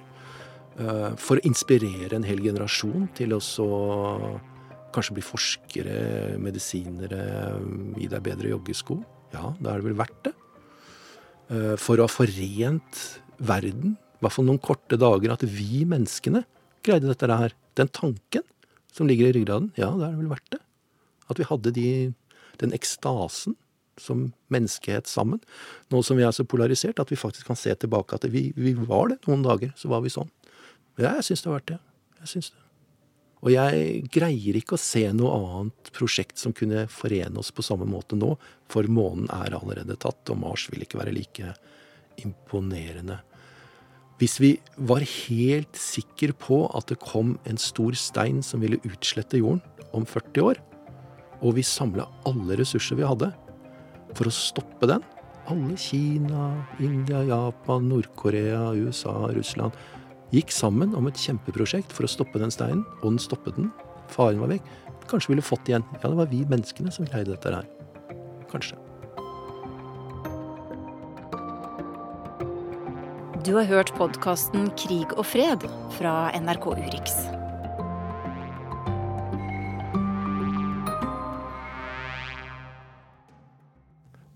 For 1.22 1.38
å 1.38 1.46
inspirere 1.46 2.18
en 2.18 2.26
hel 2.26 2.42
generasjon 2.42 3.08
til 3.18 3.36
å 3.38 3.42
kanskje 4.96 5.18
bli 5.18 5.26
forskere, 5.26 5.98
medisinere, 6.42 7.22
gi 7.98 8.10
deg 8.10 8.26
bedre 8.26 8.50
joggesko. 8.56 8.98
Ja, 9.36 9.52
da 9.62 9.76
er 9.76 9.82
det 9.82 9.90
vel 9.92 10.00
verdt 10.00 10.22
det. 10.26 10.34
For 11.82 12.00
å 12.00 12.08
ha 12.08 12.12
forent 12.12 13.04
verden, 13.38 13.98
i 14.18 14.26
hvert 14.26 14.34
fall 14.34 14.48
noen 14.50 14.62
korte 14.64 14.98
dager, 14.98 15.36
at 15.36 15.46
vi 15.46 15.84
menneskene 15.86 16.42
greide 16.86 17.12
dette 17.12 17.30
her. 17.30 17.54
Den 17.78 17.92
tanken 17.94 18.46
som 18.90 19.06
ligger 19.06 19.30
i 19.30 19.36
ryggraden, 19.38 19.70
ja, 19.78 19.92
da 19.94 20.08
er 20.08 20.16
det 20.16 20.24
vel 20.24 20.34
verdt 20.34 20.56
det. 20.56 20.62
At 21.30 21.38
vi 21.38 21.46
hadde 21.46 21.76
de 21.76 21.90
den 22.58 22.74
ekstasen 22.74 23.54
som 24.02 24.28
menneskehet 24.54 25.10
sammen. 25.10 25.42
Nå 25.94 26.04
som 26.06 26.20
vi 26.20 26.26
er 26.28 26.36
så 26.36 26.46
polarisert 26.48 27.00
at 27.02 27.12
vi 27.12 27.20
faktisk 27.20 27.50
kan 27.50 27.60
se 27.60 27.74
tilbake 27.76 28.18
at 28.18 28.28
vi, 28.32 28.50
vi 28.56 28.74
var 28.78 29.14
det 29.14 29.22
noen 29.28 29.46
dager. 29.46 29.74
Så 29.80 29.92
var 29.92 30.06
vi 30.06 30.14
sånn. 30.14 30.32
Ja, 30.98 31.16
jeg 31.20 31.28
syns 31.30 31.44
det 31.44 31.52
har 31.52 31.60
vært 31.60 31.74
det. 31.76 31.82
Jeg 32.24 32.34
syns 32.34 32.52
det. 32.54 32.64
Og 33.46 33.54
jeg 33.54 34.08
greier 34.10 34.58
ikke 34.58 34.76
å 34.78 34.82
se 34.82 35.04
noe 35.14 35.36
annet 35.38 35.92
prosjekt 35.94 36.42
som 36.42 36.56
kunne 36.58 36.88
forene 36.90 37.38
oss 37.38 37.52
på 37.54 37.66
samme 37.66 37.86
måte 37.90 38.18
nå, 38.18 38.34
for 38.72 38.90
månen 38.90 39.30
er 39.30 39.54
allerede 39.56 39.98
tatt, 40.02 40.24
og 40.34 40.42
Mars 40.42 40.66
vil 40.72 40.82
ikke 40.84 41.00
være 41.04 41.14
like 41.14 41.54
imponerende. 42.24 43.20
Hvis 44.18 44.40
vi 44.42 44.56
var 44.90 45.06
helt 45.06 45.78
sikre 45.78 46.34
på 46.34 46.64
at 46.74 46.90
det 46.90 46.98
kom 47.04 47.36
en 47.46 47.62
stor 47.62 47.94
stein 47.94 48.42
som 48.42 48.64
ville 48.66 48.82
utslette 48.90 49.38
jorden 49.38 49.62
om 49.94 50.08
40 50.10 50.48
år, 50.50 50.62
og 51.46 51.54
vi 51.60 51.66
samla 51.66 52.08
alle 52.26 52.58
ressurser 52.58 52.98
vi 52.98 53.06
hadde 53.06 53.30
for 54.16 54.30
å 54.30 54.34
stoppe 54.34 54.90
den 54.90 55.04
Alle 55.48 55.78
Kina, 55.80 56.50
India, 56.84 57.24
Japan, 57.24 57.88
Nord-Korea, 57.90 58.74
USA, 58.76 59.16
Russland 59.36 59.76
gikk 60.36 60.52
sammen 60.52 60.96
om 60.98 61.08
et 61.08 61.20
kjempeprosjekt 61.20 61.94
for 61.96 62.08
å 62.08 62.12
stoppe 62.12 62.42
den 62.42 62.52
steinen, 62.52 62.84
og 63.00 63.14
den 63.14 63.22
stoppet 63.22 63.56
den. 63.56 63.72
Faren 64.12 64.42
var 64.44 64.52
vekk. 64.52 64.68
Kanskje 65.08 65.32
ville 65.32 65.46
fått 65.46 65.72
igjen. 65.72 65.86
Ja, 66.02 66.10
det 66.10 66.20
var 66.20 66.28
vi 66.32 66.44
menneskene 66.44 66.92
som 66.92 67.08
greide 67.08 67.32
dette 67.32 67.54
her. 67.56 67.70
Kanskje. 68.52 68.76
Du 73.48 73.54
har 73.56 73.64
hørt 73.64 73.94
podkasten 73.96 74.68
Krig 74.76 75.16
og 75.16 75.24
fred 75.32 75.64
fra 75.96 76.20
NRK 76.36 76.72
Urix. 76.76 77.37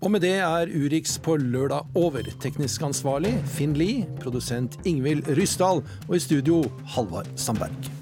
Og 0.02 0.10
med 0.10 0.24
det 0.24 0.34
er 0.42 0.70
Urix 0.74 1.14
på 1.22 1.36
lørdag 1.38 1.86
over. 1.94 2.26
Teknisk 2.42 2.82
ansvarlig 2.82 3.36
Finn 3.46 3.76
Lie, 3.78 4.08
produsent 4.20 4.74
Ingvild 4.84 5.30
Ryssdal 5.38 5.84
og 6.08 6.16
i 6.16 6.24
studio 6.26 6.64
Halvard 6.96 7.30
Sandberg. 7.38 8.01